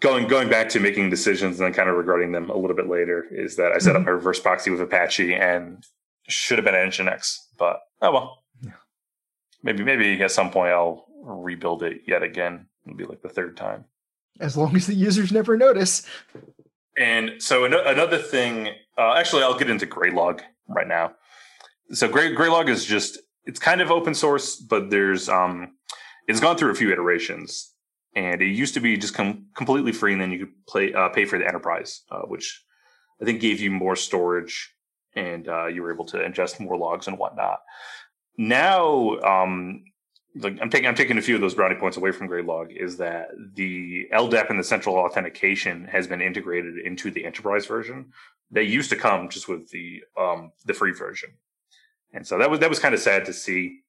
going 0.00 0.26
going 0.26 0.48
back 0.48 0.68
to 0.70 0.80
making 0.80 1.10
decisions 1.10 1.58
and 1.58 1.66
then 1.66 1.74
kind 1.74 1.88
of 1.88 1.96
regretting 1.96 2.32
them 2.32 2.50
a 2.50 2.56
little 2.56 2.76
bit 2.76 2.88
later, 2.88 3.26
is 3.30 3.56
that 3.56 3.72
I 3.72 3.78
set 3.78 3.94
up 3.94 4.00
mm-hmm. 4.00 4.06
my 4.06 4.12
reverse 4.12 4.40
proxy 4.40 4.70
with 4.70 4.80
Apache 4.80 5.34
and 5.34 5.84
should 6.28 6.58
have 6.58 6.64
been 6.64 6.74
at 6.74 6.88
Nginx, 6.88 7.36
but 7.58 7.80
oh 8.00 8.12
well. 8.12 8.38
Yeah. 8.62 8.72
Maybe 9.62 9.84
maybe 9.84 10.22
at 10.22 10.30
some 10.30 10.50
point 10.50 10.72
I'll 10.72 11.06
rebuild 11.22 11.82
it 11.82 12.02
yet 12.06 12.22
again. 12.22 12.66
It'll 12.84 12.96
be 12.96 13.04
like 13.04 13.22
the 13.22 13.28
third 13.28 13.56
time. 13.56 13.84
As 14.40 14.56
long 14.56 14.74
as 14.74 14.86
the 14.86 14.94
users 14.94 15.30
never 15.30 15.56
notice. 15.56 16.06
And 16.96 17.34
so 17.38 17.64
another 17.64 18.18
thing, 18.18 18.70
uh, 18.98 19.14
actually, 19.14 19.42
I'll 19.42 19.58
get 19.58 19.70
into 19.70 19.86
Graylog 19.86 20.40
right 20.68 20.88
now. 20.88 21.12
So 21.90 22.08
Gray 22.08 22.34
Graylog 22.34 22.68
is 22.68 22.84
just 22.84 23.18
it's 23.44 23.58
kind 23.58 23.80
of 23.80 23.90
open 23.90 24.14
source, 24.14 24.56
but 24.56 24.90
there's 24.90 25.28
um, 25.28 25.76
it's 26.26 26.40
gone 26.40 26.56
through 26.56 26.70
a 26.70 26.74
few 26.74 26.92
iterations, 26.92 27.72
and 28.14 28.40
it 28.40 28.46
used 28.46 28.74
to 28.74 28.80
be 28.80 28.96
just 28.96 29.14
com- 29.14 29.46
completely 29.56 29.92
free, 29.92 30.12
and 30.12 30.20
then 30.20 30.30
you 30.30 30.38
could 30.40 30.66
play 30.66 30.92
uh, 30.92 31.08
pay 31.08 31.24
for 31.24 31.38
the 31.38 31.46
enterprise, 31.46 32.02
uh, 32.10 32.22
which 32.22 32.62
I 33.20 33.24
think 33.24 33.40
gave 33.40 33.60
you 33.60 33.70
more 33.70 33.96
storage, 33.96 34.74
and 35.14 35.48
uh, 35.48 35.66
you 35.66 35.82
were 35.82 35.92
able 35.92 36.06
to 36.06 36.18
ingest 36.18 36.60
more 36.60 36.76
logs 36.76 37.08
and 37.08 37.18
whatnot. 37.18 37.60
Now, 38.38 39.18
um, 39.20 39.84
like 40.36 40.58
I'm 40.60 40.70
taking 40.70 40.88
I'm 40.88 40.94
taking 40.94 41.18
a 41.18 41.22
few 41.22 41.34
of 41.34 41.40
those 41.40 41.54
brownie 41.54 41.74
points 41.74 41.96
away 41.96 42.12
from 42.12 42.28
Graylog 42.28 42.74
is 42.74 42.96
that 42.96 43.28
the 43.54 44.08
LDAP 44.12 44.50
and 44.50 44.58
the 44.58 44.64
central 44.64 44.96
authentication 44.96 45.84
has 45.86 46.06
been 46.06 46.22
integrated 46.22 46.78
into 46.78 47.10
the 47.10 47.24
enterprise 47.24 47.66
version. 47.66 48.12
They 48.50 48.62
used 48.62 48.90
to 48.90 48.96
come 48.96 49.28
just 49.28 49.48
with 49.48 49.70
the 49.70 50.02
um, 50.18 50.52
the 50.64 50.74
free 50.74 50.92
version, 50.92 51.30
and 52.12 52.26
so 52.26 52.38
that 52.38 52.50
was 52.50 52.60
that 52.60 52.70
was 52.70 52.78
kind 52.78 52.94
of 52.94 53.00
sad 53.00 53.26
to 53.26 53.32
see. 53.32 53.80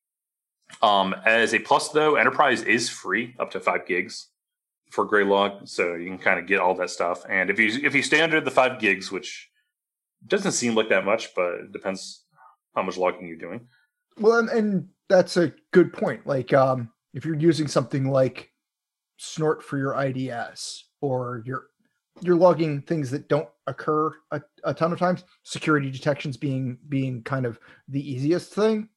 Um, 0.81 1.13
as 1.25 1.53
a 1.53 1.59
plus, 1.59 1.89
though, 1.89 2.15
enterprise 2.15 2.63
is 2.63 2.89
free 2.89 3.35
up 3.39 3.51
to 3.51 3.59
five 3.59 3.85
gigs 3.85 4.29
for 4.91 5.07
Graylog, 5.07 5.67
so 5.67 5.93
you 5.93 6.07
can 6.07 6.17
kind 6.17 6.39
of 6.39 6.47
get 6.47 6.59
all 6.59 6.75
that 6.75 6.89
stuff. 6.89 7.23
And 7.29 7.49
if 7.49 7.59
you 7.59 7.67
if 7.83 7.95
you 7.95 8.01
stay 8.01 8.21
under 8.21 8.41
the 8.41 8.51
five 8.51 8.79
gigs, 8.79 9.11
which 9.11 9.49
doesn't 10.25 10.53
seem 10.53 10.75
like 10.75 10.89
that 10.89 11.05
much, 11.05 11.33
but 11.35 11.53
it 11.55 11.71
depends 11.71 12.23
how 12.75 12.83
much 12.83 12.97
logging 12.97 13.27
you're 13.27 13.37
doing. 13.37 13.67
Well, 14.17 14.39
and, 14.39 14.49
and 14.49 14.89
that's 15.13 15.37
a 15.37 15.53
good 15.71 15.93
point. 15.93 16.25
Like, 16.25 16.53
um, 16.53 16.89
if 17.13 17.23
you're 17.25 17.35
using 17.35 17.67
something 17.67 18.09
like 18.09 18.51
Snort 19.17 19.63
for 19.63 19.77
your 19.77 19.93
IDS, 20.01 20.85
or 21.01 21.43
you're 21.45 21.67
you're 22.21 22.35
logging 22.35 22.81
things 22.81 23.09
that 23.11 23.27
don't 23.27 23.49
occur 23.67 24.13
a, 24.31 24.41
a 24.63 24.73
ton 24.73 24.91
of 24.93 24.99
times, 24.99 25.23
security 25.43 25.89
detections 25.91 26.35
being 26.37 26.77
being 26.89 27.21
kind 27.23 27.45
of 27.45 27.59
the 27.87 28.11
easiest 28.11 28.53
thing. 28.53 28.89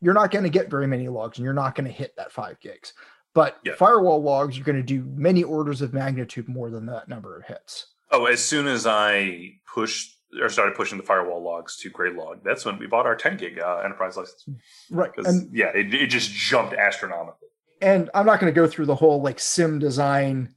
you're 0.00 0.14
not 0.14 0.30
going 0.30 0.44
to 0.44 0.50
get 0.50 0.70
very 0.70 0.86
many 0.86 1.08
logs 1.08 1.38
and 1.38 1.44
you're 1.44 1.52
not 1.54 1.74
going 1.74 1.84
to 1.86 1.92
hit 1.92 2.14
that 2.16 2.30
five 2.30 2.58
gigs. 2.60 2.92
But 3.34 3.58
Yeah. 3.64 3.74
firewall 3.74 4.22
logs, 4.22 4.56
you're 4.56 4.64
going 4.64 4.76
to 4.76 4.82
do 4.82 5.02
many 5.14 5.42
orders 5.42 5.82
of 5.82 5.92
magnitude 5.92 6.48
more 6.48 6.70
than 6.70 6.86
that 6.86 7.08
number 7.08 7.36
of 7.36 7.44
hits. 7.44 7.86
Oh, 8.10 8.26
as 8.26 8.42
soon 8.44 8.66
as 8.68 8.86
I 8.86 9.54
pushed 9.74 10.17
or 10.40 10.48
started 10.48 10.74
pushing 10.74 10.98
the 10.98 11.04
firewall 11.04 11.42
logs 11.42 11.76
to 11.78 11.90
Graylog, 11.90 12.42
that's 12.44 12.64
when 12.64 12.78
we 12.78 12.86
bought 12.86 13.06
our 13.06 13.16
10 13.16 13.36
gig 13.38 13.58
uh, 13.58 13.78
enterprise 13.84 14.16
license. 14.16 14.44
Right. 14.90 15.10
And 15.16 15.48
yeah, 15.54 15.68
it, 15.74 15.92
it 15.94 16.08
just 16.08 16.30
jumped 16.30 16.74
astronomically. 16.74 17.48
and 17.80 18.10
I'm 18.14 18.26
not 18.26 18.40
going 18.40 18.52
to 18.52 18.60
go 18.60 18.66
through 18.66 18.86
the 18.86 18.94
whole 18.94 19.22
like 19.22 19.40
SIEM 19.40 19.78
design 19.78 20.54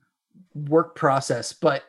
work 0.54 0.96
process, 0.96 1.54
but 1.54 1.84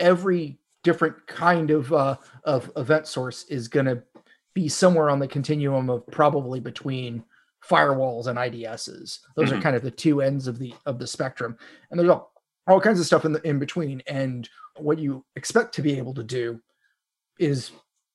every 0.00 0.58
different 0.82 1.26
kind 1.26 1.70
of 1.70 1.92
uh, 1.92 2.16
of 2.44 2.70
event 2.76 3.06
source 3.06 3.44
is 3.44 3.68
going 3.68 3.86
to 3.86 4.02
be 4.54 4.68
somewhere 4.68 5.10
on 5.10 5.18
the 5.20 5.28
continuum 5.28 5.88
of 5.90 6.06
probably 6.08 6.58
between 6.58 7.22
firewalls 7.68 8.26
and 8.26 8.38
IDSs. 8.38 9.20
Those 9.36 9.52
are 9.52 9.56
Mhm. 9.56 9.62
kind 9.62 9.76
of 9.76 9.82
the 9.82 9.90
two 9.90 10.22
ends 10.22 10.46
of 10.48 10.58
the 10.58 10.74
of 10.86 10.98
the 10.98 11.06
spectrum, 11.06 11.56
and 11.90 12.00
there's 12.00 12.08
all, 12.10 12.32
all 12.66 12.80
kinds 12.80 12.98
of 12.98 13.06
stuff 13.06 13.24
in 13.24 13.32
the 13.32 13.46
in 13.46 13.58
between. 13.60 14.02
And 14.08 14.48
what 14.78 14.98
you 14.98 15.24
expect 15.36 15.74
to 15.74 15.82
be 15.82 15.98
able 15.98 16.14
to 16.14 16.24
do 16.24 16.60
is 17.40 17.72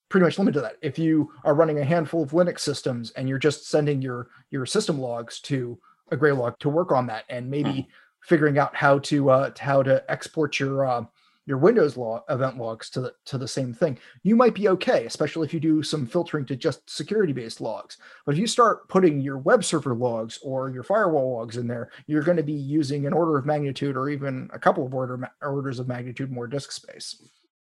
pretty 0.09 0.23
much 0.23 0.37
limited 0.37 0.59
to 0.59 0.61
that. 0.61 0.77
If 0.81 0.97
you 0.97 1.31
are 1.43 1.55
running 1.55 1.79
a 1.79 1.83
handful 1.83 2.23
of 2.23 2.31
Linux 2.31 2.59
systems 2.59 3.11
and 3.11 3.27
you're 3.27 3.39
just 3.39 3.67
sending 3.67 4.01
your 4.01 4.29
your 4.51 4.65
system 4.65 4.99
logs 4.99 5.41
to 5.41 5.77
a 6.11 6.15
Graylog 6.15 6.57
to 6.59 6.69
work 6.69 6.91
on 6.91 7.07
that, 7.07 7.25
and 7.29 7.49
maybe 7.49 7.87
figuring 8.21 8.57
out 8.57 8.75
how 8.75 8.99
to 8.99 9.29
uh, 9.29 9.51
how 9.59 9.83
to 9.83 10.03
export 10.09 10.59
your 10.59 10.85
uh, 10.85 11.05
your 11.47 11.57
Windows 11.57 11.95
log 11.95 12.23
event 12.29 12.57
logs 12.57 12.89
to 12.91 13.01
the 13.01 13.13
to 13.25 13.37
the 13.37 13.47
same 13.47 13.73
thing, 13.73 13.97
you 14.23 14.35
might 14.35 14.55
be 14.55 14.67
okay, 14.69 15.05
especially 15.05 15.45
if 15.45 15.53
you 15.53 15.59
do 15.59 15.83
some 15.83 16.05
filtering 16.05 16.45
to 16.45 16.55
just 16.55 16.87
security 16.89 17.33
based 17.33 17.61
logs. 17.61 17.97
But 18.25 18.33
if 18.35 18.39
you 18.39 18.47
start 18.47 18.87
putting 18.89 19.19
your 19.19 19.37
web 19.37 19.63
server 19.63 19.95
logs 19.95 20.39
or 20.43 20.69
your 20.69 20.83
firewall 20.83 21.35
logs 21.35 21.57
in 21.57 21.67
there, 21.67 21.91
you're 22.07 22.23
going 22.23 22.37
to 22.37 22.43
be 22.43 22.53
using 22.53 23.05
an 23.05 23.13
order 23.13 23.37
of 23.37 23.45
magnitude 23.45 23.95
or 23.95 24.09
even 24.09 24.49
a 24.53 24.59
couple 24.59 24.85
of 24.85 24.93
order 24.93 25.17
ma- 25.17 25.27
orders 25.41 25.79
of 25.79 25.87
magnitude 25.87 26.31
more 26.31 26.47
disk 26.47 26.71
space. 26.71 27.21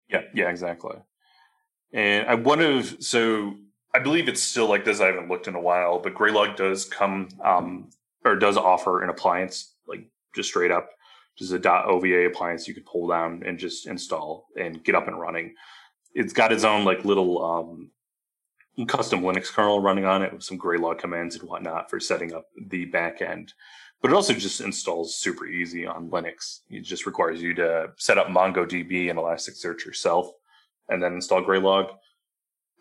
Yeah, 0.09 0.23
yeah, 0.33 0.49
exactly. 0.49 0.97
And 1.93 2.27
I 2.27 2.35
wonder 2.35 2.77
if 2.77 3.01
so. 3.03 3.55
I 3.93 3.99
believe 3.99 4.29
it's 4.29 4.41
still 4.41 4.69
like 4.69 4.85
this. 4.85 5.01
I 5.01 5.07
haven't 5.07 5.27
looked 5.27 5.47
in 5.47 5.55
a 5.55 5.61
while, 5.61 5.99
but 5.99 6.15
Graylog 6.15 6.55
does 6.55 6.85
come 6.85 7.27
um, 7.43 7.89
or 8.23 8.37
does 8.37 8.55
offer 8.55 9.03
an 9.03 9.09
appliance, 9.09 9.73
like 9.85 10.07
just 10.33 10.49
straight 10.49 10.71
up, 10.71 10.91
just 11.37 11.51
a 11.51 11.85
.ova 11.85 12.25
appliance 12.25 12.67
you 12.67 12.73
could 12.73 12.85
pull 12.85 13.07
down 13.07 13.43
and 13.45 13.59
just 13.59 13.87
install 13.87 14.47
and 14.57 14.83
get 14.83 14.95
up 14.95 15.07
and 15.07 15.19
running. 15.19 15.55
It's 16.13 16.31
got 16.31 16.53
its 16.53 16.63
own 16.63 16.85
like 16.85 17.03
little 17.03 17.43
um, 17.43 17.91
custom 18.87 19.21
Linux 19.21 19.51
kernel 19.51 19.81
running 19.81 20.05
on 20.05 20.21
it 20.21 20.31
with 20.31 20.43
some 20.43 20.57
Graylog 20.57 20.99
commands 20.99 21.35
and 21.35 21.47
whatnot 21.47 21.89
for 21.89 21.99
setting 21.99 22.33
up 22.33 22.45
the 22.69 22.85
back 22.85 23.21
end. 23.21 23.53
But 24.01 24.11
it 24.11 24.15
also 24.15 24.33
just 24.33 24.61
installs 24.61 25.15
super 25.15 25.45
easy 25.45 25.85
on 25.85 26.09
Linux. 26.09 26.61
It 26.69 26.81
just 26.81 27.05
requires 27.05 27.41
you 27.41 27.53
to 27.55 27.91
set 27.97 28.17
up 28.17 28.27
MongoDB 28.27 29.09
and 29.09 29.19
Elasticsearch 29.19 29.85
yourself 29.85 30.31
and 30.91 31.01
then 31.01 31.13
install 31.13 31.41
Graylog. 31.41 31.89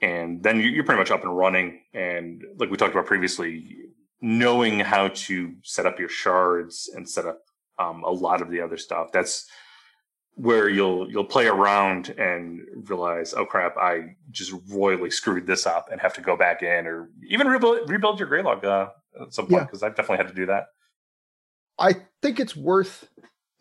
And 0.03 0.43
then 0.43 0.59
you- 0.61 0.71
you're 0.71 0.85
pretty 0.85 0.99
much 0.99 1.11
up 1.11 1.23
and 1.23 1.37
running. 1.37 1.83
And 1.95 2.43
like 2.59 2.71
we 2.71 2.77
talked 2.77 2.93
about 2.95 3.07
previously, 3.07 3.77
knowing 4.21 4.81
how 4.81 5.09
to 5.09 5.55
set 5.63 5.87
up 5.87 5.99
your 5.99 6.09
shards 6.09 6.91
and 6.95 7.09
set 7.09 7.25
up 7.27 7.41
um, 7.79 8.05
a 8.05 8.11
lot 8.11 8.43
of 8.43 8.51
the 8.51 8.61
other 8.61 8.77
stuff, 8.77 9.11
that's 9.13 9.49
where 10.35 10.69
you'll 10.69 11.11
you'll 11.11 11.25
play 11.25 11.47
around 11.47 12.11
and 12.11 12.61
realize, 12.89 13.33
oh 13.35 13.45
crap, 13.47 13.77
I 13.79 14.17
just 14.31 14.53
royally 14.71 15.11
screwed 15.11 15.47
this 15.47 15.67
up 15.67 15.89
and 15.91 16.01
have 16.01 16.15
to 16.15 16.21
go 16.21 16.37
back 16.37 16.63
in 16.63 16.87
or 16.87 17.11
even 17.29 17.47
rebuild 17.49 17.89
rebuild 17.91 18.21
your 18.21 18.29
Graylog 18.29 18.65
uh, 18.65 18.89
at 19.23 19.33
some 19.35 19.47
point 19.47 19.61
Yeah. 19.63 19.65
because 19.65 19.83
I've 19.83 19.95
definitely 19.97 20.19
had 20.25 20.29
to 20.29 20.35
do 20.35 20.47
that. 20.47 20.67
I 21.79 21.95
think 22.23 22.39
it's 22.41 22.55
worth 22.57 23.09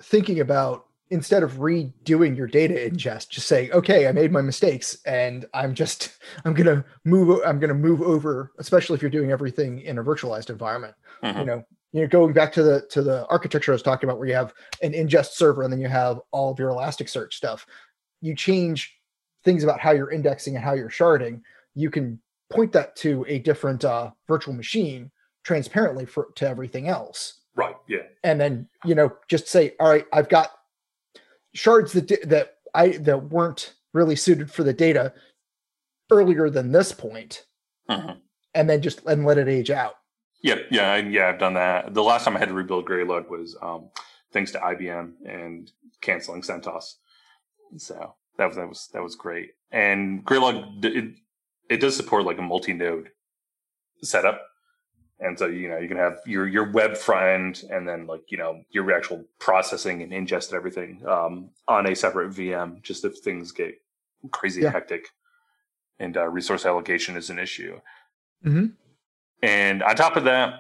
thinking 0.01 0.39
about 0.41 0.85
instead 1.11 1.41
of 1.43 1.53
redoing 1.53 2.37
your 2.37 2.47
data 2.47 2.75
ingest, 2.75 3.29
just 3.29 3.47
saying, 3.47 3.71
okay, 3.71 4.07
I 4.07 4.11
made 4.11 4.31
my 4.31 4.41
mistakes 4.41 4.97
and 5.05 5.45
I'm 5.53 5.73
just 5.73 6.17
I'm 6.45 6.53
gonna 6.53 6.85
move 7.05 7.29
o- 7.29 7.43
I'm 7.43 7.59
gonna 7.59 7.73
move 7.73 8.01
over, 8.01 8.51
especially 8.59 8.95
if 8.95 9.01
you're 9.01 9.09
doing 9.11 9.31
everything 9.31 9.81
in 9.81 9.97
a 9.97 10.03
virtualized 10.03 10.49
environment. 10.49 10.95
You 11.23 11.29
Mhm. 11.29 11.45
know, 11.45 11.63
you 11.91 12.01
know, 12.01 12.07
going 12.07 12.33
back 12.33 12.51
to 12.53 12.63
the 12.63 12.81
to 12.91 13.01
the 13.01 13.25
architecture 13.27 13.71
I 13.71 13.73
was 13.75 13.81
talking 13.83 14.07
about 14.09 14.19
where 14.19 14.27
you 14.27 14.35
have 14.35 14.53
an 14.83 14.93
ingest 14.93 15.31
server 15.31 15.63
and 15.63 15.73
then 15.73 15.81
you 15.81 15.87
have 15.87 16.19
all 16.31 16.51
of 16.51 16.59
your 16.59 16.69
Elasticsearch 16.71 17.33
stuff. 17.33 17.65
You 18.21 18.35
change 18.35 18.95
things 19.43 19.63
about 19.63 19.79
how 19.79 19.91
you're 19.91 20.11
indexing 20.11 20.55
and 20.55 20.63
how 20.63 20.73
you're 20.73 20.89
sharding, 20.89 21.41
you 21.73 21.89
can 21.89 22.19
point 22.51 22.71
that 22.73 22.95
to 22.97 23.23
a 23.27 23.39
different 23.39 23.85
uh, 23.85 24.11
virtual 24.27 24.53
machine 24.53 25.09
transparently 25.43 26.05
for 26.05 26.27
to 26.35 26.47
everything 26.47 26.87
else 26.89 27.41
Right. 27.55 27.75
Yeah. 27.87 28.03
and 28.23 28.39
then 28.39 28.67
you 28.85 28.93
know 28.95 29.11
just 29.29 29.47
say 29.47 29.73
all 29.79 29.89
right 29.89 30.05
i've 30.13 30.27
got 30.29 30.51
shards 31.53 31.93
that 31.93 32.07
that 32.29 32.55
i 32.73 32.89
that 32.97 33.29
weren't 33.29 33.73
really 33.93 34.15
suited 34.15 34.51
for 34.51 34.63
the 34.63 34.73
data 34.73 35.13
earlier 36.11 36.49
than 36.49 36.71
this 36.71 36.91
point 36.91 37.45
Mhm. 37.89 38.17
and 38.53 38.69
then 38.69 38.81
just 38.81 39.03
and 39.05 39.25
let 39.25 39.37
it 39.37 39.47
age 39.47 39.71
out 39.71 39.95
Yeah, 40.41 40.55
yeah, 40.71 40.95
yeah. 40.95 41.27
I've 41.27 41.39
done 41.39 41.55
that. 41.55 41.93
The 41.93 42.01
last 42.03 42.23
time 42.23 42.35
I 42.37 42.39
had 42.39 42.47
to 42.47 42.53
rebuild 42.53 42.85
Graylog 42.87 43.29
was 43.29 43.57
um, 43.61 43.89
thanks 44.31 44.51
to 44.53 44.59
IBM 44.59 45.13
and 45.25 45.69
canceling 46.01 46.41
CentOS. 46.43 46.95
So 47.77 48.15
that 48.37 48.45
was 48.47 48.55
that 48.55 48.69
was 48.69 48.89
that 48.93 49.03
was 49.03 49.15
great. 49.15 49.49
And 49.71 50.23
Graylog 50.23 50.81
d- 50.81 50.87
it 50.99 51.05
it 51.69 51.77
does 51.81 51.95
support 51.97 52.23
like 52.23 52.37
a 52.37 52.41
multi-node 52.41 53.09
setup, 54.01 54.41
and 55.19 55.37
so 55.37 55.47
you 55.47 55.67
know 55.69 55.77
you 55.77 55.87
can 55.87 55.97
have 55.97 56.19
your 56.25 56.47
your 56.47 56.71
web 56.71 56.95
front 56.97 57.25
end 57.25 57.63
and 57.71 57.87
then 57.87 58.07
like 58.07 58.21
you 58.31 58.37
know 58.37 58.61
your 58.71 58.91
actual 58.95 59.25
processing 59.39 60.01
and 60.01 60.11
ingest 60.11 60.49
and 60.49 60.55
everything 60.57 61.01
um, 61.07 61.49
on 61.67 61.85
a 61.87 61.95
separate 61.95 62.31
VM. 62.31 62.81
Just 62.81 63.03
if 63.05 63.17
things 63.19 63.51
get 63.51 63.75
crazy 64.31 64.61
Yeah. 64.61 64.71
hectic 64.71 65.07
and 65.99 66.15
uh, 66.17 66.27
resource 66.27 66.65
allocation 66.65 67.15
is 67.17 67.29
an 67.29 67.39
issue. 67.39 67.79
Mhm. 68.45 68.73
And 69.41 69.83
on 69.83 69.95
top 69.95 70.15
of 70.15 70.23
that, 70.25 70.59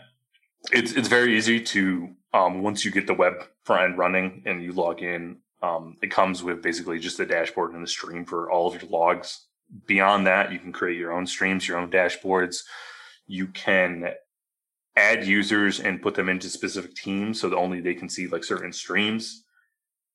it's 0.71 0.93
it's 0.93 1.07
very 1.07 1.37
easy 1.37 1.61
to 1.61 2.09
um, 2.33 2.61
once 2.61 2.85
you 2.85 2.91
get 2.91 3.07
the 3.07 3.13
web 3.13 3.33
front 3.63 3.83
end 3.83 3.97
running 3.97 4.43
and 4.45 4.61
you 4.63 4.71
log 4.71 5.01
in, 5.01 5.37
um, 5.63 5.97
it 6.01 6.11
comes 6.11 6.43
with 6.43 6.61
basically 6.61 6.99
just 6.99 7.19
a 7.19 7.25
dashboard 7.25 7.73
and 7.73 7.83
a 7.83 7.87
stream 7.87 8.23
for 8.25 8.51
all 8.51 8.67
of 8.67 8.81
your 8.81 8.89
logs. 8.91 9.45
Beyond 9.87 10.27
that, 10.27 10.51
you 10.51 10.59
can 10.59 10.71
create 10.71 10.97
your 10.97 11.11
own 11.11 11.25
streams, 11.27 11.67
your 11.67 11.77
own 11.77 11.89
dashboards. 11.91 12.63
You 13.27 13.47
can 13.47 14.13
add 14.99 15.25
users 15.25 15.79
and 15.79 16.01
put 16.01 16.15
them 16.15 16.29
into 16.29 16.49
specific 16.49 16.93
teams 16.95 17.39
so 17.39 17.49
that 17.49 17.55
only 17.55 17.79
they 17.79 17.93
can 17.93 18.09
see 18.09 18.27
like 18.27 18.43
certain 18.43 18.73
streams 18.73 19.43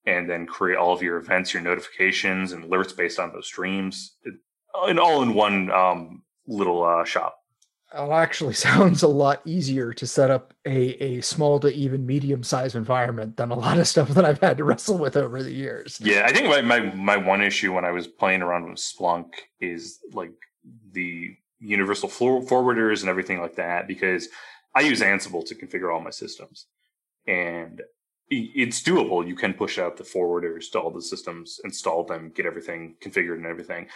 and 0.07 0.29
then 0.29 0.47
create 0.47 0.77
all 0.77 0.93
of 0.93 1.03
your 1.03 1.17
events, 1.17 1.55
your 1.55 1.63
notifications 1.63 2.53
and 2.53 2.65
alerts 2.65 2.95
based 2.95 3.19
on 3.19 3.33
those 3.33 3.47
streams. 3.47 4.17
And 4.87 5.01
all 5.01 5.23
in 5.23 5.35
one 5.35 5.71
um, 5.71 6.23
little 6.47 6.85
uh, 6.85 7.05
shop. 7.05 7.39
it 7.95 8.11
actually 8.11 8.55
sounds 8.69 9.03
a 9.03 9.09
lot 9.09 9.41
easier 9.45 9.93
to 9.95 10.07
set 10.07 10.31
up 10.31 10.53
a, 10.67 11.03
a 11.03 11.21
small 11.23 11.59
to 11.61 11.73
even 11.73 12.05
medium 12.05 12.43
sized 12.43 12.77
environment 12.77 13.37
than 13.37 13.51
a 13.51 13.59
lot 13.59 13.79
of 13.79 13.87
stuff 13.87 14.09
that 14.11 14.25
i've 14.25 14.41
had 14.41 14.59
to 14.59 14.65
wrestle 14.69 14.99
with 14.99 15.17
over 15.17 15.43
the 15.43 15.53
years 15.53 16.01
Yeah, 16.03 16.27
I 16.27 16.33
think 16.33 16.49
my, 16.49 16.61
my 16.61 16.81
my 16.95 17.17
one 17.17 17.41
issue 17.41 17.73
when 17.73 17.85
I 17.85 17.93
was 17.93 18.07
playing 18.07 18.43
around 18.43 18.69
with 18.69 18.79
Splunk 18.79 19.29
is 19.61 20.01
like 20.13 20.33
the 20.93 21.37
universal 21.61 22.09
forwarders 22.09 23.01
and 23.01 23.09
everything 23.09 23.41
like 23.41 23.57
that 23.57 23.89
because 23.89 24.29
I 24.75 24.81
use 24.81 25.01
Ansible 25.01 25.45
to 25.47 25.55
configure 25.55 25.95
all 25.95 26.01
my 26.01 26.11
systems, 26.11 26.67
and 27.27 27.83
it's 28.31 28.83
doable. 28.83 29.27
You 29.27 29.37
can 29.37 29.55
push 29.55 29.79
out 29.79 29.97
the 29.97 30.05
forwarders 30.05 30.71
to 30.73 30.81
all 30.81 30.91
the 30.91 31.03
systems, 31.03 31.61
install 31.65 32.05
them, 32.05 32.33
get 32.35 32.47
everything 32.47 32.97
configured 33.03 33.37
and 33.37 33.47
everything. 33.47 33.87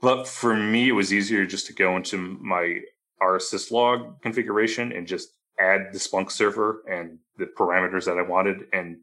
But 0.00 0.26
for 0.26 0.56
me, 0.56 0.88
it 0.88 0.92
was 0.92 1.12
easier 1.12 1.44
just 1.44 1.66
to 1.66 1.74
go 1.74 1.96
into 1.96 2.16
my 2.16 2.80
rsyslog 3.22 4.22
configuration 4.22 4.92
and 4.92 5.06
just 5.06 5.28
add 5.58 5.88
the 5.92 5.98
Splunk 5.98 6.30
server 6.30 6.82
and 6.90 7.18
the 7.36 7.46
parameters 7.58 8.06
that 8.06 8.16
I 8.18 8.22
wanted 8.22 8.64
and 8.72 8.98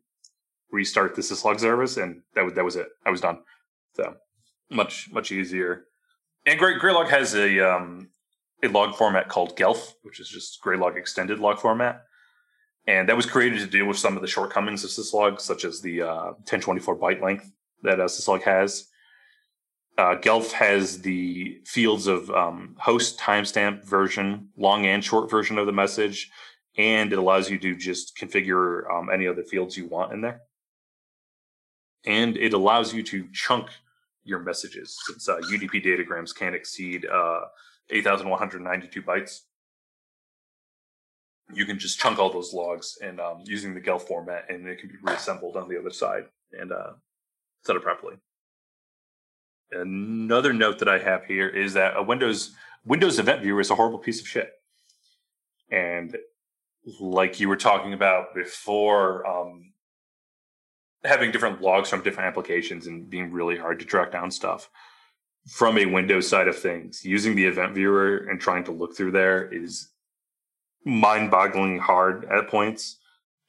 restart 0.72 1.16
the 1.16 1.22
syslog 1.22 1.60
service, 1.60 1.98
and 1.98 2.22
that 2.34 2.44
was 2.44 2.54
that 2.54 2.66
was 2.66 2.76
it. 2.76 2.88
I 3.06 3.12
was 3.12 3.22
done. 3.22 3.40
So 3.96 4.16
much 4.70 5.10
much 5.12 5.32
easier. 5.32 5.86
And 6.46 6.60
Gray, 6.60 6.80
Graylog 6.80 7.10
has 7.10 7.36
a 7.36 7.60
um, 7.60 8.10
a 8.64 8.68
log 8.68 8.96
format 8.96 9.30
called 9.30 9.56
Gelf, 9.56 9.96
which 10.04 10.20
is 10.20 10.30
just 10.30 10.62
Graylog 10.64 10.98
extended 10.98 11.40
log 11.40 11.60
format, 11.60 12.04
and 12.88 13.08
that 13.10 13.16
was 13.16 13.26
created 13.26 13.60
to 13.60 13.68
deal 13.68 13.86
with 13.86 13.98
some 13.98 14.16
of 14.16 14.22
the 14.22 14.28
shortcomings 14.28 14.84
of 14.84 14.90
syslog, 14.90 15.40
such 15.42 15.66
as 15.66 15.82
the 15.82 16.02
uh, 16.02 16.26
1024 16.46 16.98
byte 16.98 17.22
length 17.22 17.52
that 17.84 18.00
uh, 18.00 18.06
syslog 18.06 18.42
has. 18.44 18.88
Uh, 19.98 20.16
Gelf 20.16 20.52
has 20.52 21.02
the 21.02 21.60
fields 21.66 22.08
of 22.08 22.30
um, 22.30 22.76
host 22.80 23.20
timestamp 23.20 23.84
version, 23.84 24.50
long 24.56 24.86
and 24.86 25.04
short 25.04 25.30
version 25.30 25.58
of 25.58 25.66
the 25.66 25.72
message, 25.72 26.30
and 26.78 27.12
it 27.12 27.18
allows 27.18 27.50
you 27.50 27.58
to 27.58 27.76
just 27.76 28.16
configure 28.16 28.90
um, 28.92 29.10
any 29.12 29.28
other 29.28 29.44
fields 29.44 29.76
you 29.76 29.88
want 29.88 30.14
in 30.14 30.22
there. 30.22 30.42
And 32.06 32.38
it 32.38 32.54
allows 32.54 32.94
you 32.94 33.04
to 33.04 33.28
chunk 33.34 33.70
your 34.24 34.40
messages 34.40 34.98
since 35.08 35.28
uh, 35.28 35.38
UDP 35.38 35.84
datagrams 35.84 36.36
can't 36.36 36.56
exceed 36.56 37.06
uh, 37.06 37.42
8,192 37.90 39.02
bytes. 39.02 39.42
you 41.54 41.66
can 41.66 41.80
just 41.80 42.00
chunk 42.00 42.20
all 42.20 42.30
those 42.30 42.54
logs 42.54 42.98
and 43.02 43.20
um, 43.22 43.42
using 43.46 43.74
the 43.74 43.80
Gelf 43.80 44.06
format, 44.08 44.50
and 44.50 44.68
it 44.68 44.80
can 44.80 44.90
be 44.90 44.96
reassembled 45.02 45.56
on 45.56 45.70
the 45.70 45.80
other 45.80 45.92
side 45.92 46.26
and 46.52 46.72
uh, 46.72 46.92
set 47.64 47.76
up 47.76 47.84
properly. 47.84 48.16
Another 49.72 50.54
note 50.54 50.80
that 50.80 50.90
I 50.90 51.00
have 51.00 51.26
here 51.26 51.48
is 51.48 51.74
that 51.74 51.96
a 51.96 52.04
Windows 52.04 52.56
Windows 52.86 53.20
Event 53.20 53.42
Viewer 53.42 53.60
is 53.60 53.70
a 53.70 53.76
horrible 53.76 54.00
piece 54.00 54.22
of 54.22 54.28
shit, 54.28 54.52
and 55.72 56.18
like 57.00 57.40
you 57.40 57.50
were 57.50 57.58
talking 57.58 57.94
about 57.94 58.34
before, 58.34 59.28
um, 59.28 59.74
having 61.04 61.32
different 61.32 61.62
logs 61.62 61.90
from 61.90 62.02
different 62.02 62.28
applications 62.28 62.88
and 62.88 63.10
being 63.10 63.32
really 63.32 63.58
hard 63.58 63.80
to 63.80 63.86
track 63.86 64.12
down 64.12 64.32
stuff 64.32 64.70
from 65.48 65.78
a 65.78 65.86
Windows 65.86 66.28
side 66.28 66.48
of 66.48 66.58
things, 66.58 67.06
using 67.06 67.36
the 67.36 67.46
event 67.46 67.74
viewer 67.74 68.18
and 68.30 68.40
trying 68.40 68.64
to 68.66 68.72
look 68.72 68.96
through 68.96 69.12
there 69.12 69.52
is 69.52 69.90
mind 70.86 71.32
bogglingly 71.32 71.80
hard 71.80 72.26
at 72.26 72.48
points. 72.50 72.98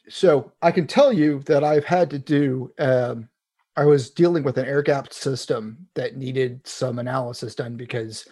So 0.08 0.52
I 0.62 0.70
can 0.70 0.86
tell 0.86 1.12
you 1.12 1.40
that 1.46 1.64
I've 1.64 1.84
had 1.84 2.10
to 2.10 2.18
do, 2.18 2.72
um, 2.78 3.28
I 3.76 3.84
was 3.84 4.10
dealing 4.10 4.42
with 4.42 4.58
an 4.58 4.66
air 4.66 4.82
gapped 4.82 5.12
system 5.12 5.88
that 5.94 6.16
needed 6.16 6.66
some 6.66 6.98
analysis 6.98 7.54
done 7.54 7.76
because 7.76 8.26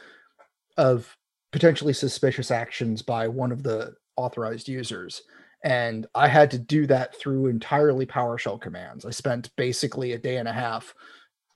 of 0.76 1.16
potentially 1.52 1.92
suspicious 1.92 2.50
actions 2.50 3.02
by 3.02 3.28
one 3.28 3.52
of 3.52 3.62
the 3.62 3.94
authorized 4.16 4.68
users. 4.68 5.22
And 5.64 6.06
I 6.14 6.28
had 6.28 6.50
to 6.52 6.58
do 6.58 6.86
that 6.86 7.16
through 7.16 7.46
entirely 7.46 8.06
PowerShell 8.06 8.60
commands. 8.60 9.04
I 9.04 9.10
spent 9.10 9.54
basically 9.56 10.12
a 10.12 10.18
day 10.18 10.36
and 10.36 10.48
a 10.48 10.52
half 10.52 10.94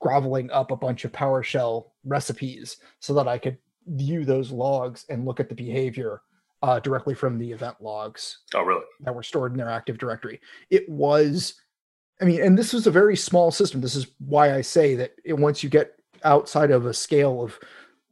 groveling 0.01 0.51
up 0.51 0.71
a 0.71 0.77
bunch 0.77 1.05
of 1.05 1.13
PowerShell 1.13 1.90
recipes 2.05 2.79
so 3.01 3.15
that 3.15 3.29
I 3.29 3.39
could 3.39 3.59
view 3.87 4.25
those 4.25 4.51
logs 4.51 5.05
and 5.09 5.25
look 5.25 5.41
at 5.41 5.49
the 5.49 5.55
behavior 5.55 6.23
uh, 6.63 6.79
directly 6.81 7.15
from 7.15 7.39
the 7.39 7.51
event 7.51 7.77
logs. 7.81 8.39
Oh, 8.55 8.63
really? 8.63 8.85
That 9.01 9.15
were 9.15 9.23
stored 9.23 9.53
in 9.53 9.59
their 9.59 9.71
Active 9.71 9.99
Directory. 9.99 10.41
It 10.69 10.89
was, 10.89 11.55
I 12.21 12.25
mean, 12.25 12.43
and 12.43 12.59
this 12.59 12.73
was 12.73 12.87
a 12.87 12.91
very 12.91 13.17
small 13.17 13.51
system. 13.51 13.81
This 13.81 13.97
is 13.97 14.09
why 14.19 14.55
I 14.55 14.61
say 14.61 14.95
that 14.97 15.15
it, 15.25 15.33
once 15.33 15.63
you 15.63 15.71
get 15.71 15.99
outside 16.25 16.71
of 16.71 16.87
a 16.87 16.95
scale 16.95 17.43
of 17.43 17.59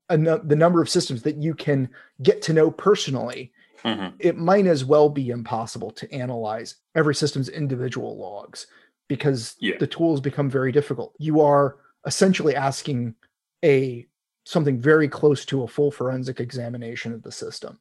a, 0.08 0.16
the 0.16 0.56
number 0.56 0.80
of 0.80 0.88
systems 0.88 1.22
that 1.22 1.36
you 1.36 1.54
can 1.54 1.90
get 2.22 2.40
to 2.42 2.54
know 2.54 2.70
personally, 2.70 3.52
mm-hmm. 3.84 4.16
it 4.18 4.38
might 4.38 4.66
as 4.66 4.84
well 4.84 5.10
be 5.10 5.28
impossible 5.28 5.90
to 5.90 6.10
analyze 6.12 6.76
every 6.94 7.14
system's 7.14 7.50
individual 7.50 8.16
logs 8.16 8.66
because 9.08 9.56
yeah. 9.60 9.76
the 9.78 9.86
tools 9.86 10.20
become 10.20 10.48
very 10.48 10.72
difficult. 10.72 11.14
You 11.18 11.40
are 11.42 11.76
essentially 12.06 12.56
asking 12.56 13.14
a 13.64 14.06
something 14.44 14.78
very 14.78 15.08
close 15.08 15.44
to 15.44 15.62
a 15.62 15.68
full 15.68 15.90
forensic 15.90 16.40
examination 16.40 17.12
of 17.12 17.22
the 17.22 17.32
system. 17.32 17.78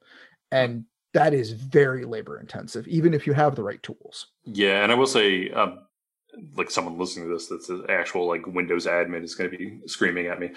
And 0.51 0.86
that 1.13 1.34
is 1.34 1.51
very 1.51 2.05
labor 2.05 2.39
intensive, 2.39 2.88
even 2.88 3.13
if 3.13 3.25
you 3.25 3.34
have 3.34 3.55
the 3.55 3.63
right 3.63 3.82
tools. 3.82 4.28
Yeah, 4.43 4.84
and 4.84 4.91
I 4.91 4.95
will 4.95 5.07
say, 5.07 5.49
um, 5.51 5.80
like 6.55 6.69
someone 6.69 6.97
listening 6.97 7.28
to 7.28 7.34
this 7.34 7.47
that's 7.47 7.69
an 7.69 7.86
actual 7.89 8.28
like 8.28 8.45
Windows 8.45 8.86
admin 8.86 9.23
is 9.23 9.36
going 9.36 9.49
to 9.49 9.57
be 9.57 9.80
screaming 9.88 10.28
at 10.28 10.39
me, 10.39 10.51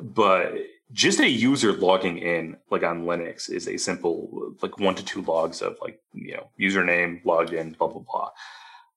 but 0.00 0.54
just 0.92 1.20
a 1.20 1.28
user 1.28 1.72
logging 1.72 2.18
in 2.18 2.56
like 2.70 2.82
on 2.82 3.04
Linux 3.04 3.50
is 3.50 3.68
a 3.68 3.76
simple 3.76 4.54
like 4.62 4.78
one 4.78 4.94
to 4.94 5.04
two 5.04 5.22
logs 5.22 5.62
of 5.62 5.76
like 5.82 6.00
you 6.12 6.34
know 6.34 6.48
username 6.60 7.24
logged 7.24 7.52
in 7.52 7.72
blah 7.72 7.88
blah 7.88 8.02
blah. 8.02 8.30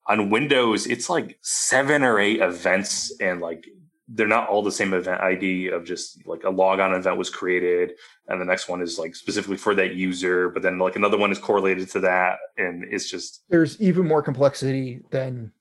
On 0.08 0.30
Windows, 0.30 0.88
it's 0.88 1.10
like 1.10 1.38
seven 1.42 2.04
or 2.04 2.20
eight 2.20 2.42
events 2.42 3.12
and 3.20 3.42
like 3.42 3.68
they're 4.12 4.28
not 4.28 4.50
all 4.50 4.64
the 4.64 4.72
same 4.72 4.94
event 4.94 5.22
ID 5.22 5.68
of 5.68 5.86
just 5.86 6.26
like 6.26 6.44
a 6.44 6.50
logon 6.50 6.94
event 6.94 7.18
was 7.18 7.30
created 7.30 7.94
and 8.28 8.42
the 8.42 8.46
next 8.46 8.68
one 8.68 8.82
is 8.82 8.98
like 8.98 9.16
specifically 9.16 9.58
for 9.58 9.76
that 9.76 9.96
user, 9.96 10.50
but 10.50 10.64
then 10.64 10.80
like 10.80 10.96
another 10.96 11.18
one 11.18 11.32
is 11.32 11.38
correlated 11.38 11.90
to 11.92 12.00
that. 12.00 12.38
And 12.58 12.86
it's 12.92 13.10
just 13.10 13.44
there's 13.50 13.80
even 13.82 14.08
more 14.08 14.22
complexity 14.22 15.02
than 15.12 15.52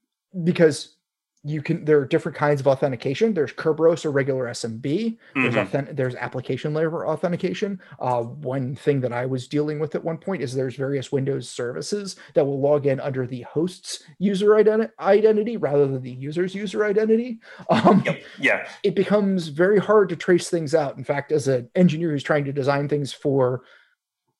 because 0.44 0.96
you 1.44 1.62
can 1.62 1.84
there 1.84 1.98
are 1.98 2.04
different 2.04 2.36
kinds 2.36 2.60
of 2.60 2.66
authentication. 2.66 3.32
There's 3.32 3.52
kerberos 3.52 4.04
or 4.04 4.10
regular 4.10 4.46
smb 4.46 4.82
mm-hmm. 4.82 5.42
there's 5.42 5.56
authentic, 5.56 5.96
there's 5.96 6.14
application 6.16 6.74
layer 6.74 7.06
authentication. 7.06 7.80
Uh, 8.00 8.22
one 8.22 8.74
thing 8.74 9.00
that 9.00 9.12
i 9.12 9.24
was 9.24 9.46
dealing 9.46 9.78
with 9.78 9.94
at 9.94 10.02
one 10.02 10.18
point 10.18 10.42
is 10.42 10.54
there's 10.54 10.76
various 10.76 11.12
windows 11.12 11.48
services 11.48 12.16
that 12.34 12.44
will 12.44 12.60
log 12.60 12.86
in 12.86 13.00
under 13.00 13.26
the 13.26 13.42
host's 13.42 14.02
user 14.18 14.48
identi- 14.48 14.90
identity 15.00 15.56
rather 15.56 15.86
than 15.86 16.02
the 16.02 16.10
user's 16.10 16.54
user 16.54 16.84
identity. 16.84 17.38
Um, 17.70 18.02
yep. 18.04 18.22
yeah. 18.38 18.68
it 18.82 18.94
becomes 18.94 19.48
very 19.48 19.78
hard 19.78 20.08
to 20.08 20.16
trace 20.16 20.48
things 20.50 20.74
out. 20.74 20.96
In 20.96 21.04
fact 21.04 21.32
as 21.32 21.46
an 21.48 21.70
engineer 21.74 22.10
who's 22.10 22.22
trying 22.22 22.44
to 22.46 22.52
design 22.52 22.88
things 22.88 23.12
for 23.12 23.62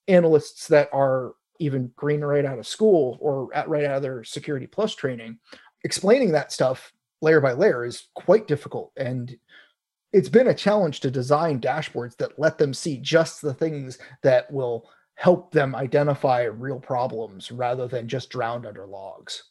analysts 0.09 0.68
that 0.68 0.88
are 0.92 1.34
even 1.59 1.92
green 1.96 2.20
right 2.20 2.44
out 2.44 2.59
of 2.59 2.66
school 2.66 3.18
or 3.20 3.49
at, 3.55 3.68
right 3.68 3.84
out 3.84 3.96
of 3.96 4.03
their 4.03 4.24
security 4.24 4.66
plus 4.66 4.94
training 4.94 5.38
explaining 5.84 6.32
that 6.32 6.52
stuff 6.52 6.92
layer 7.20 7.40
by 7.40 7.52
layer 7.52 7.84
is 7.84 8.08
quite 8.14 8.46
difficult 8.46 8.92
and 8.96 9.36
it's 10.12 10.28
been 10.28 10.48
a 10.48 10.54
challenge 10.54 11.00
to 11.00 11.10
design 11.10 11.60
dashboards 11.60 12.16
that 12.16 12.38
let 12.38 12.56
them 12.58 12.72
see 12.72 12.96
just 12.98 13.42
the 13.42 13.52
things 13.52 13.98
that 14.22 14.50
will 14.50 14.88
help 15.16 15.50
them 15.52 15.74
identify 15.74 16.44
real 16.44 16.78
problems 16.78 17.50
rather 17.50 17.86
than 17.88 18.08
just 18.08 18.30
drowned 18.30 18.64
under 18.64 18.86
logs. 18.86 19.42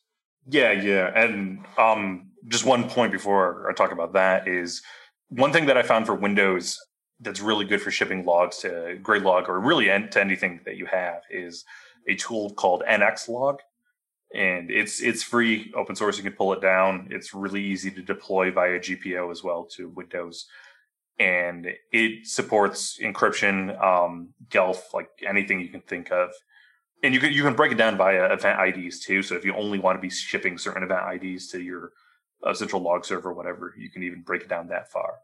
Yeah 0.50 0.72
yeah 0.72 1.12
and 1.14 1.60
um, 1.78 2.28
just 2.48 2.66
one 2.66 2.90
point 2.90 3.12
before 3.12 3.70
i 3.70 3.74
talk 3.74 3.92
about 3.92 4.14
that 4.14 4.48
is 4.48 4.82
one 5.30 5.52
thing 5.52 5.66
that 5.66 5.78
i 5.78 5.84
found 5.84 6.06
for 6.06 6.16
windows 6.16 6.80
that's 7.20 7.42
really 7.42 7.66
good 7.66 7.82
for 7.82 7.92
shipping 7.92 8.24
logs 8.26 8.58
to 8.60 8.98
Graylog 9.02 9.50
or 9.50 9.60
really 9.60 9.86
to 9.86 10.22
anything 10.22 10.62
that 10.66 10.78
you 10.78 10.86
have 10.86 11.22
is 11.30 11.66
a 12.08 12.16
tool 12.16 12.54
called 12.54 12.84
nxlog 12.88 13.58
and 14.34 14.70
it's 14.70 15.02
it's 15.02 15.24
free 15.24 15.72
open 15.76 15.96
source. 15.96 16.18
You 16.18 16.24
can 16.24 16.34
pull 16.34 16.54
it 16.54 16.62
down. 16.62 17.08
It's 17.12 17.34
really 17.34 17.64
easy 17.64 17.92
to 17.92 18.02
deploy 18.02 18.52
via 18.52 18.80
gpo 18.80 19.32
as 19.32 19.44
well 19.44 19.66
to 19.76 19.90
windows. 19.90 20.48
And 21.20 21.68
it 21.92 22.28
supports 22.28 23.00
encryption 23.02 23.82
um 23.82 24.34
gelf 24.50 24.94
like 24.94 25.10
anything 25.28 25.62
you 25.62 25.70
can 25.70 25.82
think 25.82 26.12
of. 26.12 26.32
And 27.04 27.14
you 27.14 27.20
can 27.20 27.32
you 27.32 27.44
can 27.44 27.56
break 27.56 27.72
it 27.72 27.78
down 27.78 27.98
via 27.98 28.26
event 28.34 28.60
ids 28.60 29.00
too. 29.00 29.24
So 29.24 29.36
if 29.36 29.46
you 29.46 29.54
only 29.56 29.80
want 29.80 29.98
to 29.98 30.02
be 30.02 30.10
shipping 30.10 30.58
certain 30.58 30.84
event 30.84 31.02
ids 31.02 31.48
to 31.52 31.62
your 31.62 31.94
uh, 32.46 32.54
central 32.54 32.82
log 32.82 33.04
server 33.04 33.34
whatever 33.34 33.74
you 33.78 33.90
can 33.90 34.04
even 34.04 34.22
break 34.22 34.42
it 34.44 34.50
down 34.50 34.68
that 34.68 34.92
far. 34.92 35.16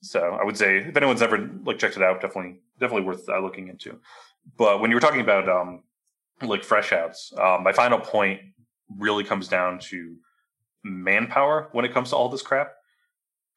So 0.00 0.38
i 0.40 0.44
would 0.44 0.56
say 0.56 0.78
if 0.78 0.96
anyone's 0.96 1.22
ever 1.22 1.50
like 1.64 1.78
checked 1.78 1.96
it 1.96 2.02
out 2.02 2.20
definitely 2.20 2.60
definitely 2.80 3.06
worth 3.06 3.28
uh, 3.28 3.40
looking 3.40 3.68
into. 3.68 3.98
But 4.56 4.80
when 4.80 4.90
you 4.90 4.96
were 4.96 5.00
talking 5.00 5.20
about 5.20 5.48
um 5.48 5.82
like 6.42 6.64
fresh 6.64 6.92
outs. 6.92 7.32
Um, 7.36 7.64
my 7.64 7.72
final 7.72 7.98
point 7.98 8.40
really 8.96 9.24
comes 9.24 9.48
down 9.48 9.78
to 9.78 10.16
manpower 10.84 11.68
when 11.72 11.84
it 11.84 11.92
comes 11.92 12.10
to 12.10 12.16
all 12.16 12.28
this 12.28 12.42
crap. 12.42 12.72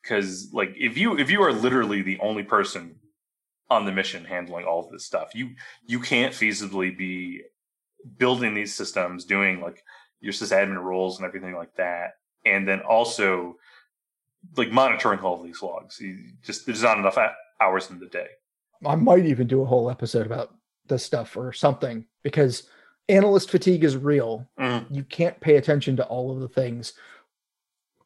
Because 0.01 0.49
like 0.51 0.73
if 0.77 0.97
you 0.97 1.17
if 1.17 1.29
you 1.29 1.43
are 1.43 1.53
literally 1.53 2.01
the 2.01 2.19
only 2.19 2.43
person 2.43 2.95
on 3.69 3.85
the 3.85 3.91
mission 3.91 4.25
handling 4.25 4.65
all 4.65 4.83
of 4.83 4.91
this 4.91 5.05
stuff, 5.05 5.29
you 5.35 5.51
you 5.85 5.99
can't 5.99 6.33
feasibly 6.33 6.95
be 6.97 7.41
building 8.17 8.55
these 8.55 8.75
systems, 8.75 9.25
doing 9.25 9.61
like 9.61 9.83
your 10.19 10.33
sysadmin 10.33 10.81
roles 10.81 11.17
and 11.17 11.27
everything 11.27 11.55
like 11.55 11.75
that, 11.75 12.13
and 12.45 12.67
then 12.67 12.79
also 12.81 13.57
like 14.57 14.71
monitoring 14.71 15.19
all 15.19 15.41
these 15.41 15.61
logs. 15.61 15.99
You 15.99 16.17
just 16.41 16.65
there's 16.65 16.81
not 16.81 16.97
enough 16.97 17.17
hours 17.59 17.91
in 17.91 17.99
the 17.99 18.07
day. 18.07 18.27
I 18.83 18.95
might 18.95 19.25
even 19.25 19.45
do 19.45 19.61
a 19.61 19.65
whole 19.65 19.91
episode 19.91 20.25
about 20.25 20.55
this 20.91 21.03
stuff 21.03 21.35
or 21.35 21.51
something 21.51 22.05
because 22.21 22.69
analyst 23.09 23.49
fatigue 23.49 23.83
is 23.83 23.97
real. 23.97 24.47
Mm. 24.59 24.85
You 24.91 25.03
can't 25.03 25.39
pay 25.39 25.55
attention 25.55 25.95
to 25.97 26.05
all 26.05 26.31
of 26.31 26.39
the 26.39 26.47
things, 26.47 26.93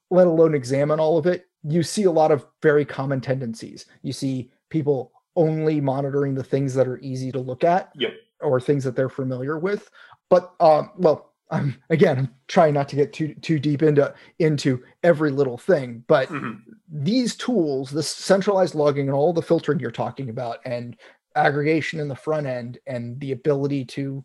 let 0.10 0.28
alone 0.28 0.56
examine 0.56 1.00
all 1.00 1.18
of 1.18 1.26
it. 1.26 1.48
You 1.64 1.84
see 1.84 2.04
a 2.04 2.12
lot 2.12 2.32
of 2.32 2.46
very 2.62 2.86
common 2.86 3.20
tendencies. 3.20 3.86
You 4.04 4.14
see 4.14 4.52
people 4.70 5.12
only 5.36 5.82
monitoring 5.82 6.36
the 6.36 6.44
things 6.44 6.74
that 6.76 6.88
are 6.88 7.00
easy 7.00 7.32
to 7.32 7.40
look 7.40 7.64
at 7.64 7.92
yep. 7.96 8.14
or 8.40 8.62
things 8.62 8.84
that 8.84 8.96
they're 8.96 9.10
familiar 9.10 9.58
with. 9.58 9.90
But 10.30 10.54
um, 10.60 10.92
well, 10.98 11.34
I'm 11.52 11.76
again 11.90 12.18
I'm 12.18 12.36
trying 12.48 12.74
not 12.74 12.90
to 12.90 12.96
get 12.96 13.14
too 13.14 13.36
too 13.36 13.60
deep 13.60 13.84
into 13.84 14.14
into 14.40 14.84
every 15.04 15.32
little 15.32 15.58
thing, 15.58 16.04
but 16.08 16.30
mm-hmm. 16.30 16.72
these 16.90 17.36
tools, 17.36 17.92
this 17.92 18.10
centralized 18.10 18.74
logging 18.74 19.08
and 19.08 19.16
all 19.16 19.34
the 19.34 19.42
filtering 19.42 19.80
you're 19.80 19.92
talking 19.92 20.30
about, 20.30 20.60
and 20.66 20.98
aggregation 21.36 22.00
in 22.00 22.08
the 22.08 22.16
front 22.16 22.48
end 22.48 22.80
and 22.88 23.20
the 23.20 23.32
ability 23.32 23.86
to 23.86 24.24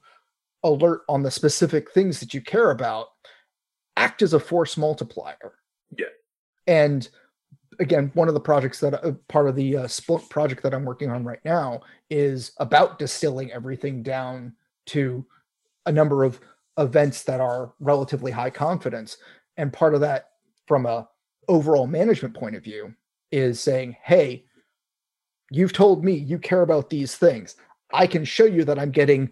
alert 0.62 1.02
on 1.08 1.22
the 1.22 1.30
specific 1.30 1.90
things 1.90 2.20
that 2.20 2.34
you 2.34 2.40
care 2.40 2.70
about 2.70 3.08
act 3.96 4.22
as 4.22 4.34
a 4.34 4.40
force 4.40 4.76
multiplier. 4.76 5.54
Yeah. 5.96 6.06
And 6.66 7.08
again, 7.78 8.11
one 8.14 8.28
of 8.28 8.34
the 8.34 8.40
projects 8.40 8.80
that 8.80 9.04
uh, 9.04 9.12
part 9.28 9.48
of 9.48 9.56
the 9.56 9.78
uh, 9.78 9.84
Splunk 9.84 10.28
project 10.28 10.62
that 10.62 10.74
I'm 10.74 10.84
working 10.84 11.11
on 11.11 11.24
right 11.24 11.44
now 11.44 11.80
is 12.11 12.52
about 12.58 12.98
distilling 12.98 13.50
everything 13.52 14.02
down 14.02 14.54
to 14.86 15.24
a 15.86 15.92
number 15.92 16.24
of 16.24 16.40
events 16.78 17.22
that 17.24 17.40
are 17.40 17.72
relatively 17.80 18.30
high 18.30 18.50
confidence. 18.50 19.16
And 19.56 19.72
part 19.72 19.94
of 19.94 20.00
that, 20.00 20.30
from 20.66 20.86
a 20.86 21.08
overall 21.48 21.86
management 21.86 22.34
point 22.34 22.54
of 22.54 22.62
view, 22.62 22.94
is 23.32 23.61
saying, 23.61 23.96
"Hey, 24.02 24.44
you've 25.51 25.72
told 25.72 26.05
me 26.05 26.12
you 26.12 26.38
care 26.38 26.62
about 26.62 26.90
these 26.90 27.16
things. 27.16 27.57
I 27.92 28.07
can 28.07 28.24
show 28.24 28.44
you 28.44 28.64
that 28.64 28.78
I'm 28.78 28.92
getting 28.92 29.30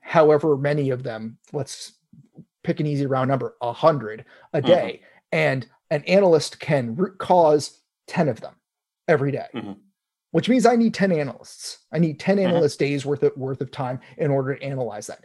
however 0.00 0.56
many 0.56 0.90
of 0.90 1.02
them, 1.02 1.36
let's 1.52 1.94
pick 2.62 2.80
an 2.80 2.86
easy 2.86 3.06
round 3.06 3.28
number, 3.28 3.56
a 3.60 3.72
hundred 3.72 4.24
a 4.52 4.62
Mhm. 4.62 4.66
day, 4.66 5.02
and 5.32 5.68
an 5.90 6.02
analyst 6.04 6.60
can 6.60 6.94
root 6.94 7.18
cause 7.18 7.80
10 8.06 8.28
of 8.28 8.40
them 8.40 8.54
every 9.08 9.32
day, 9.32 9.48
Mhm. 9.54 9.76
which 10.30 10.48
means 10.48 10.64
I 10.66 10.76
need 10.76 10.94
10 10.94 11.12
analysts. 11.12 11.78
I 11.92 11.98
need 11.98 12.20
10 12.20 12.38
Mhm. 12.38 12.44
analyst 12.44 12.78
days 12.78 13.04
worth 13.04 13.22
of 13.24 13.36
worth 13.36 13.60
of 13.60 13.70
time 13.70 14.00
in 14.16 14.30
order 14.30 14.54
to 14.54 14.62
analyze 14.62 15.08
that. 15.08 15.24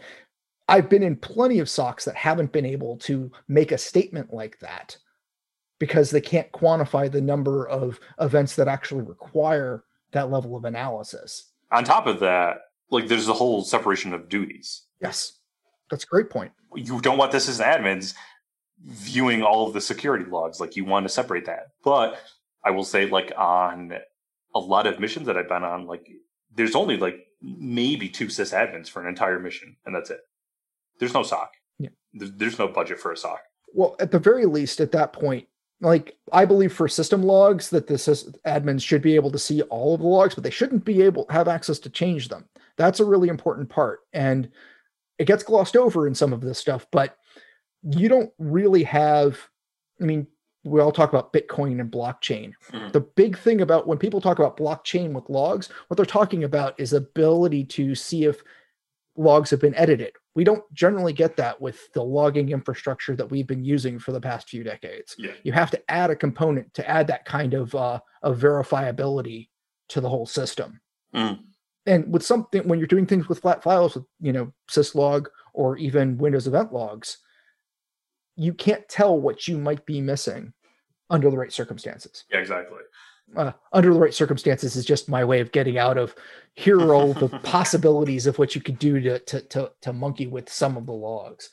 I've 0.67 0.89
been 0.89 1.03
in 1.03 1.15
plenty 1.17 1.59
of 1.59 1.67
SOCs 1.67 2.05
that 2.05 2.15
haven't 2.15 2.51
been 2.51 2.65
able 2.65 2.97
to 2.99 3.31
make 3.47 3.71
a 3.71 3.77
statement 3.77 4.33
like 4.33 4.57
that 4.59 4.97
because 5.79 6.11
they 6.11 6.21
can't 6.21 6.51
quantify 6.51 7.11
the 7.11 7.21
number 7.21 7.67
of 7.67 7.99
events 8.19 8.55
that 8.55 8.67
actually 8.67 9.03
require 9.03 9.83
that 10.12 10.32
level 10.32 10.55
of 10.55 10.66
analysis. 10.66 11.51
On 11.72 11.84
top 11.84 12.07
of 12.07 12.20
that, 12.20 12.57
like 12.89 13.07
there's 13.07 13.28
a 13.28 13.34
whole 13.34 13.64
separation 13.64 14.14
of 14.14 14.30
duties. 14.30 14.84
Yes. 15.01 15.34
That's 15.89 16.03
a 16.03 16.07
great 16.07 16.30
point. 16.30 16.51
You 16.76 17.01
don't 17.01 17.18
want 17.18 17.32
this 17.32 17.49
as 17.49 17.59
admins 17.59 18.14
viewing 18.86 19.43
all 19.43 19.68
of 19.68 19.74
the 19.74 19.82
security 19.82 20.26
logs. 20.26 20.59
Like 20.59 20.76
you 20.76 20.86
want 20.86 21.05
to 21.05 21.09
separate 21.09 21.45
that. 21.45 21.68
But 21.84 22.18
I 22.64 22.72
will 22.72 22.84
say, 22.84 23.07
like 23.07 23.32
on 23.38 23.93
a 24.55 24.59
lot 24.59 24.88
of 24.88 24.99
missions 24.99 25.28
that 25.28 25.38
I've 25.38 25.49
been 25.49 25.64
on, 25.64 25.88
like 25.88 26.07
there's 26.55 26.76
only 26.76 26.97
like 26.97 27.28
maybe 27.41 28.09
two 28.09 28.28
sysadmins 28.28 28.89
for 28.89 29.01
an 29.01 29.07
entire 29.07 29.39
mission, 29.39 29.76
and 29.86 29.95
that's 29.95 30.09
it. 30.09 30.20
There's 30.99 31.14
no 31.14 31.24
SOC. 31.24 31.51
Yeah. 31.80 31.89
There's, 32.14 32.32
there's 32.34 32.59
no 32.59 32.68
budget 32.68 32.99
for 32.99 33.12
a 33.12 33.18
SOC. 33.18 33.39
Well, 33.74 33.95
at 33.99 34.12
the 34.12 34.20
very 34.20 34.45
least, 34.45 34.80
at 34.80 34.91
that 34.91 35.14
point, 35.14 35.47
like 35.82 36.15
I 36.32 36.45
believe 36.45 36.71
for 36.71 36.88
system 36.88 37.23
logs 37.23 37.69
that 37.71 37.88
the 37.88 37.95
sys- 37.95 38.34
admins 38.45 38.84
should 38.84 39.01
be 39.01 39.15
able 39.15 39.32
to 39.32 39.39
see 39.39 39.61
all 39.63 39.95
of 39.95 40.01
the 40.01 40.07
logs, 40.07 40.36
but 40.36 40.43
they 40.43 40.49
shouldn't 40.49 40.86
be 40.86 41.01
able 41.01 41.25
have 41.29 41.47
access 41.47 41.79
to 41.79 41.89
change 41.89 42.29
them. 42.29 42.45
That's 42.77 42.99
a 42.99 43.05
really 43.05 43.29
important 43.29 43.69
part, 43.69 44.01
and 44.13 44.49
it 45.17 45.25
gets 45.25 45.43
glossed 45.43 45.75
over 45.75 46.07
in 46.07 46.15
some 46.15 46.34
of 46.34 46.41
this 46.41 46.59
stuff. 46.59 46.88
But 46.91 47.17
you 47.84 48.07
don't 48.07 48.32
really 48.38 48.84
have. 48.84 49.38
I 49.99 50.05
mean, 50.05 50.27
we 50.63 50.79
all 50.79 50.91
talk 50.91 51.09
about 51.09 51.34
Bitcoin 51.34 51.79
and 51.79 51.91
blockchain. 51.91 52.53
Mhm. 52.71 52.91
The 52.91 53.01
big 53.01 53.38
thing 53.38 53.61
about 53.61 53.88
when 53.88 53.97
people 53.97 54.21
talk 54.21 54.39
about 54.39 54.57
blockchain 54.57 55.13
with 55.13 55.29
logs, 55.29 55.67
what 55.88 55.97
they're 55.97 56.05
talking 56.05 56.43
about 56.43 56.79
is 56.79 56.93
ability 56.93 57.65
to 57.65 57.95
see 57.95 58.25
if 58.25 58.43
logs 59.16 59.49
have 59.49 59.59
been 59.59 59.76
edited. 59.76 60.14
We 60.36 60.43
don't 60.43 60.64
generally 60.74 61.14
get 61.14 61.36
that 61.38 61.59
with 61.59 61.91
the 61.93 62.03
logging 62.03 62.49
infrastructure 62.49 63.16
that 63.16 63.30
we've 63.30 63.47
been 63.47 63.66
using 63.66 63.99
for 63.99 64.12
the 64.12 64.22
past 64.22 64.49
few 64.49 64.64
decades. 64.64 65.16
Yeah. 65.18 65.32
You 65.43 65.51
have 65.51 65.72
to 65.72 65.91
add 65.91 66.09
a 66.09 66.16
component 66.16 66.74
to 66.76 66.89
add 66.89 67.07
that 67.07 67.26
kind 67.26 67.53
of 67.53 67.76
uh, 67.76 67.99
of 68.24 68.39
verifiability 68.39 69.49
to 69.89 70.01
the 70.01 70.09
whole 70.09 70.26
system. 70.26 70.80
Mm. 71.14 71.39
And 71.86 72.12
with 72.12 72.24
something 72.24 72.68
when 72.68 72.80
you're 72.80 72.88
doing 72.88 73.05
things 73.07 73.28
with 73.28 73.39
flat 73.39 73.62
files, 73.64 73.95
with 73.95 74.05
you 74.20 74.32
know 74.32 74.53
syslog 74.70 75.28
or 75.53 75.78
even 75.78 76.18
Windows 76.18 76.47
event 76.47 76.72
logs, 76.72 77.18
you 78.36 78.53
can't 78.53 78.88
tell 78.88 79.20
what 79.20 79.47
you 79.47 79.57
might 79.57 79.86
be 79.86 79.99
missing 79.99 80.53
under 81.09 81.30
the 81.30 81.38
right 81.38 81.51
circumstances 81.51 82.24
Yeah, 82.32 82.39
exactly. 82.39 82.80
Uh, 83.36 83.51
under 83.73 83.93
the 83.93 83.99
right 83.99 84.13
circumstances 84.13 84.75
is 84.75 84.86
just 84.86 85.09
my 85.09 85.23
way 85.23 85.39
of 85.39 85.51
getting 85.51 85.77
out 85.77 85.97
of 85.97 86.13
here 86.53 86.79
are 86.79 86.93
all 86.93 87.13
the 87.13 87.29
possibilities 87.43 88.27
of 88.27 88.38
what 88.39 88.55
you 88.55 88.61
could 88.61 88.77
do 88.79 88.99
to, 89.01 89.19
to 89.19 89.41
to 89.41 89.71
to 89.82 89.93
monkey 89.93 90.27
with 90.27 90.49
some 90.49 90.77
of 90.77 90.86
the 90.86 90.91
logs. 90.93 91.49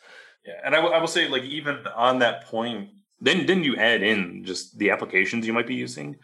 Yeah, 0.47 0.55
and 0.65 0.75
I 0.75 0.81
will- 0.81 1.07
say, 1.07 1.29
like, 1.29 1.43
even 1.45 1.79
on 1.95 2.19
that 2.21 2.45
point, 2.47 2.91
then 3.21 3.47
then 3.47 3.63
you 3.65 3.77
add 3.77 4.03
in 4.03 4.45
just 4.45 4.79
the 4.79 4.91
applications 4.91 5.47
you 5.47 5.53
might 5.53 5.67
be 5.67 5.75
using, 5.75 6.17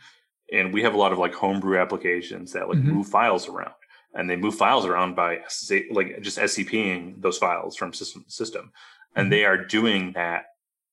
and 0.53 0.73
we 0.73 0.83
have 0.83 0.95
a 0.95 0.99
lot 0.99 1.13
of 1.13 1.19
like 1.19 1.35
homebrew 1.35 1.79
applications 1.79 2.53
that 2.53 2.69
like 2.69 2.79
Mhm. 2.79 2.85
move 2.85 3.07
files 3.09 3.49
around, 3.49 3.75
and 4.15 4.29
they 4.29 4.37
move 4.37 4.55
files 4.57 4.87
around 4.87 5.15
by 5.15 5.41
like 5.91 6.21
just 6.23 6.39
SCPing 6.39 7.21
those 7.23 7.39
files 7.39 7.77
from 7.77 7.93
system 7.93 8.25
to 8.25 8.31
system, 8.31 8.73
and 9.15 9.27
Mhm. 9.27 9.31
they 9.31 9.45
are 9.45 9.59
doing 9.59 10.13
that 10.15 10.47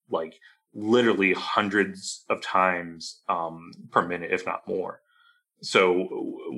like 0.10 0.40
literally 0.74 1.34
hundreds 1.34 2.24
of 2.30 2.42
times 2.42 3.22
um, 3.30 3.72
per 3.92 4.02
minute, 4.08 4.32
if 4.32 4.46
not 4.46 4.68
more. 4.68 5.02
So 5.64 6.08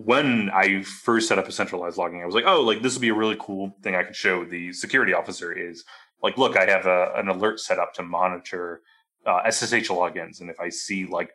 when 0.06 0.50
I 0.54 0.84
first 0.84 1.28
set 1.28 1.38
up 1.38 1.48
a 1.48 1.52
centralized 1.52 1.98
logging, 1.98 2.22
I 2.22 2.26
was 2.26 2.36
like, 2.36 2.46
oh, 2.48 2.62
like 2.62 2.82
this 2.82 2.94
would 2.96 3.02
be 3.02 3.10
a 3.10 3.14
really 3.14 3.36
cool 3.40 3.76
thing 3.82 3.96
I 3.96 4.04
could 4.04 4.16
show 4.16 4.46
the 4.46 4.72
security 4.72 5.14
officer 5.14 5.52
is 5.52 5.84
like, 6.22 6.38
look, 6.38 6.56
I 6.56 6.66
have 6.70 6.86
a, 6.86 7.12
an 7.16 7.28
alert 7.28 7.60
set 7.60 7.80
up 7.80 7.94
to 7.96 8.04
monitor 8.04 8.82
uh, 9.26 9.50
SSH 9.50 9.90
logins, 9.90 10.40
and 10.42 10.50
if 10.50 10.60
I 10.60 10.70
see 10.70 11.06
like, 11.06 11.32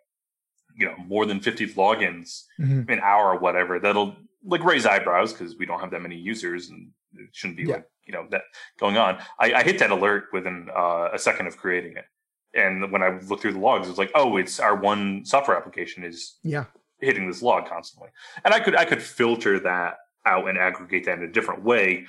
you 0.77 0.87
know, 0.87 0.95
more 1.07 1.27
than 1.27 1.41
fifty 1.41 1.67
logins 1.67 2.45
Mhm. 2.61 2.89
an 2.91 3.01
hour 3.01 3.33
or 3.35 3.39
whatever, 3.39 3.79
that'll 3.81 4.17
like 4.45 4.63
raise 4.63 4.87
eyebrows 4.87 5.33
because 5.33 5.57
we 5.59 5.67
don't 5.67 5.81
have 5.81 5.91
that 5.91 6.01
many 6.03 6.17
users, 6.17 6.69
and 6.69 6.91
it 7.15 7.31
shouldn't 7.33 7.57
be 7.59 7.65
Yeah. 7.65 7.77
like 7.77 7.87
you 8.07 8.13
know 8.13 8.27
that 8.31 8.43
going 8.79 8.97
on. 8.97 9.19
I, 9.39 9.53
I 9.55 9.63
hit 9.63 9.79
that 9.81 9.91
alert 9.91 10.27
within 10.33 10.69
uh, 10.75 11.09
a 11.13 11.19
second 11.19 11.47
of 11.49 11.57
creating 11.57 11.97
it, 11.97 12.05
and 12.55 12.91
when 12.91 13.03
I 13.03 13.19
looked 13.29 13.43
through 13.43 13.53
the 13.55 13.59
logs, 13.59 13.87
it 13.87 13.91
was 13.91 13.99
like, 13.99 14.11
oh, 14.15 14.37
it's 14.37 14.59
our 14.61 14.75
one 14.77 15.25
software 15.25 15.57
application 15.57 16.05
is 16.05 16.37
Yeah, 16.43 16.65
hitting 17.01 17.27
this 17.29 17.43
log 17.43 17.67
constantly. 17.69 18.09
And 18.45 18.55
I 18.55 18.61
could 18.61 18.75
I 18.77 18.85
could 18.85 19.03
filter 19.03 19.59
that 19.61 19.99
out 20.27 20.49
and 20.49 20.59
aggregate 20.59 21.05
that 21.07 21.19
in 21.19 21.25
a 21.25 21.33
different 21.33 21.63
way. 21.63 22.07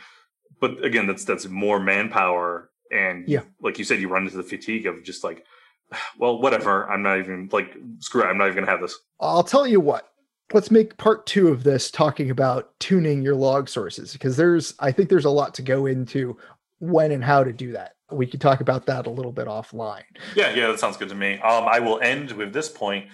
But 0.60 0.84
again, 0.84 1.08
that's 1.08 1.26
that's 1.26 1.48
more 1.48 1.80
manpower 1.80 2.70
and 2.92 3.28
Yeah. 3.28 3.42
like 3.62 3.78
you 3.78 3.86
said, 3.86 4.00
you 4.00 4.08
run 4.10 4.24
into 4.26 4.38
the 4.38 4.44
fatigue 4.44 4.86
of 4.88 5.04
just 5.04 5.24
like, 5.24 5.46
well, 6.18 6.42
whatever. 6.42 6.90
I'm 6.90 7.02
not 7.04 7.20
even 7.20 7.50
like 7.52 7.76
screw 8.00 8.24
it, 8.24 8.26
I'm 8.28 8.38
not 8.38 8.46
even 8.48 8.60
gonna 8.60 8.72
have 8.72 8.82
this. 8.82 8.98
I'll 9.20 9.44
tell 9.44 9.68
you 9.68 9.80
what. 9.80 10.06
Let's 10.52 10.72
make 10.72 10.98
part 10.98 11.28
two 11.28 11.50
of 11.50 11.64
this 11.64 11.92
talking 11.92 12.32
about 12.32 12.72
tuning 12.80 13.22
your 13.22 13.36
log 13.36 13.70
sources 13.70 14.14
because 14.14 14.36
there's 14.36 14.74
I 14.80 14.92
think 14.92 15.10
there's 15.10 15.26
a 15.26 15.30
lot 15.30 15.54
to 15.56 15.62
go 15.62 15.86
into 15.86 16.38
when 16.80 17.11
and 17.11 17.23
how 17.23 17.43
to 17.43 17.53
do 17.53 17.73
that. 17.73 17.95
We 18.11 18.25
could 18.25 18.41
talk 18.41 18.61
about 18.61 18.88
that 18.88 19.05
a 19.05 19.09
little 19.09 19.32
bit 19.32 19.47
offline. 19.47 20.03
Yeah, 20.36 20.53
yeah, 20.55 20.67
that 20.67 20.80
sounds 20.80 20.97
good 20.97 21.09
to 21.09 21.15
me. 21.15 21.34
Um 21.39 21.67
I 21.67 21.80
will 21.80 21.99
end 21.99 22.32
with 22.32 22.53
this 22.53 22.69
point. 22.69 23.07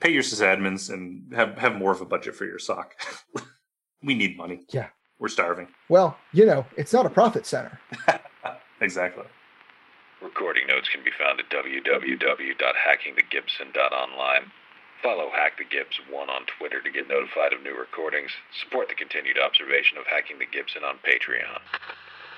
Pay 0.00 0.12
your 0.12 0.22
sysadmins 0.22 0.92
and 0.92 1.32
have 1.34 1.56
have 1.58 1.76
more 1.76 1.92
of 1.92 2.00
a 2.00 2.06
budget 2.06 2.34
for 2.34 2.44
your 2.44 2.58
SOC. 2.58 2.94
we 4.02 4.14
need 4.14 4.36
money. 4.36 4.62
Yeah. 4.70 4.88
We're 5.18 5.28
starving. 5.28 5.68
Well, 5.88 6.18
you 6.32 6.44
know, 6.44 6.66
it's 6.76 6.92
not 6.92 7.06
a 7.06 7.10
profit 7.10 7.46
center. 7.46 7.78
exactly. 8.80 9.24
Recording 10.20 10.66
notes 10.66 10.88
can 10.88 11.04
be 11.04 11.12
found 11.18 11.38
at 11.38 11.48
www.hackingthegibson.online. 11.50 14.50
Follow 15.02 15.30
Hack 15.34 15.58
the 15.58 15.64
Gibbs 15.64 15.98
1 16.10 16.30
on 16.30 16.46
Twitter 16.46 16.80
to 16.80 16.90
get 16.90 17.08
notified 17.08 17.52
of 17.52 17.62
new 17.62 17.76
recordings. 17.76 18.30
Support 18.62 18.88
the 18.88 18.94
continued 18.94 19.36
observation 19.38 19.98
of 19.98 20.06
Hacking 20.06 20.38
the 20.38 20.46
Gibson 20.46 20.84
on 20.84 20.98
Patreon. 21.02 21.58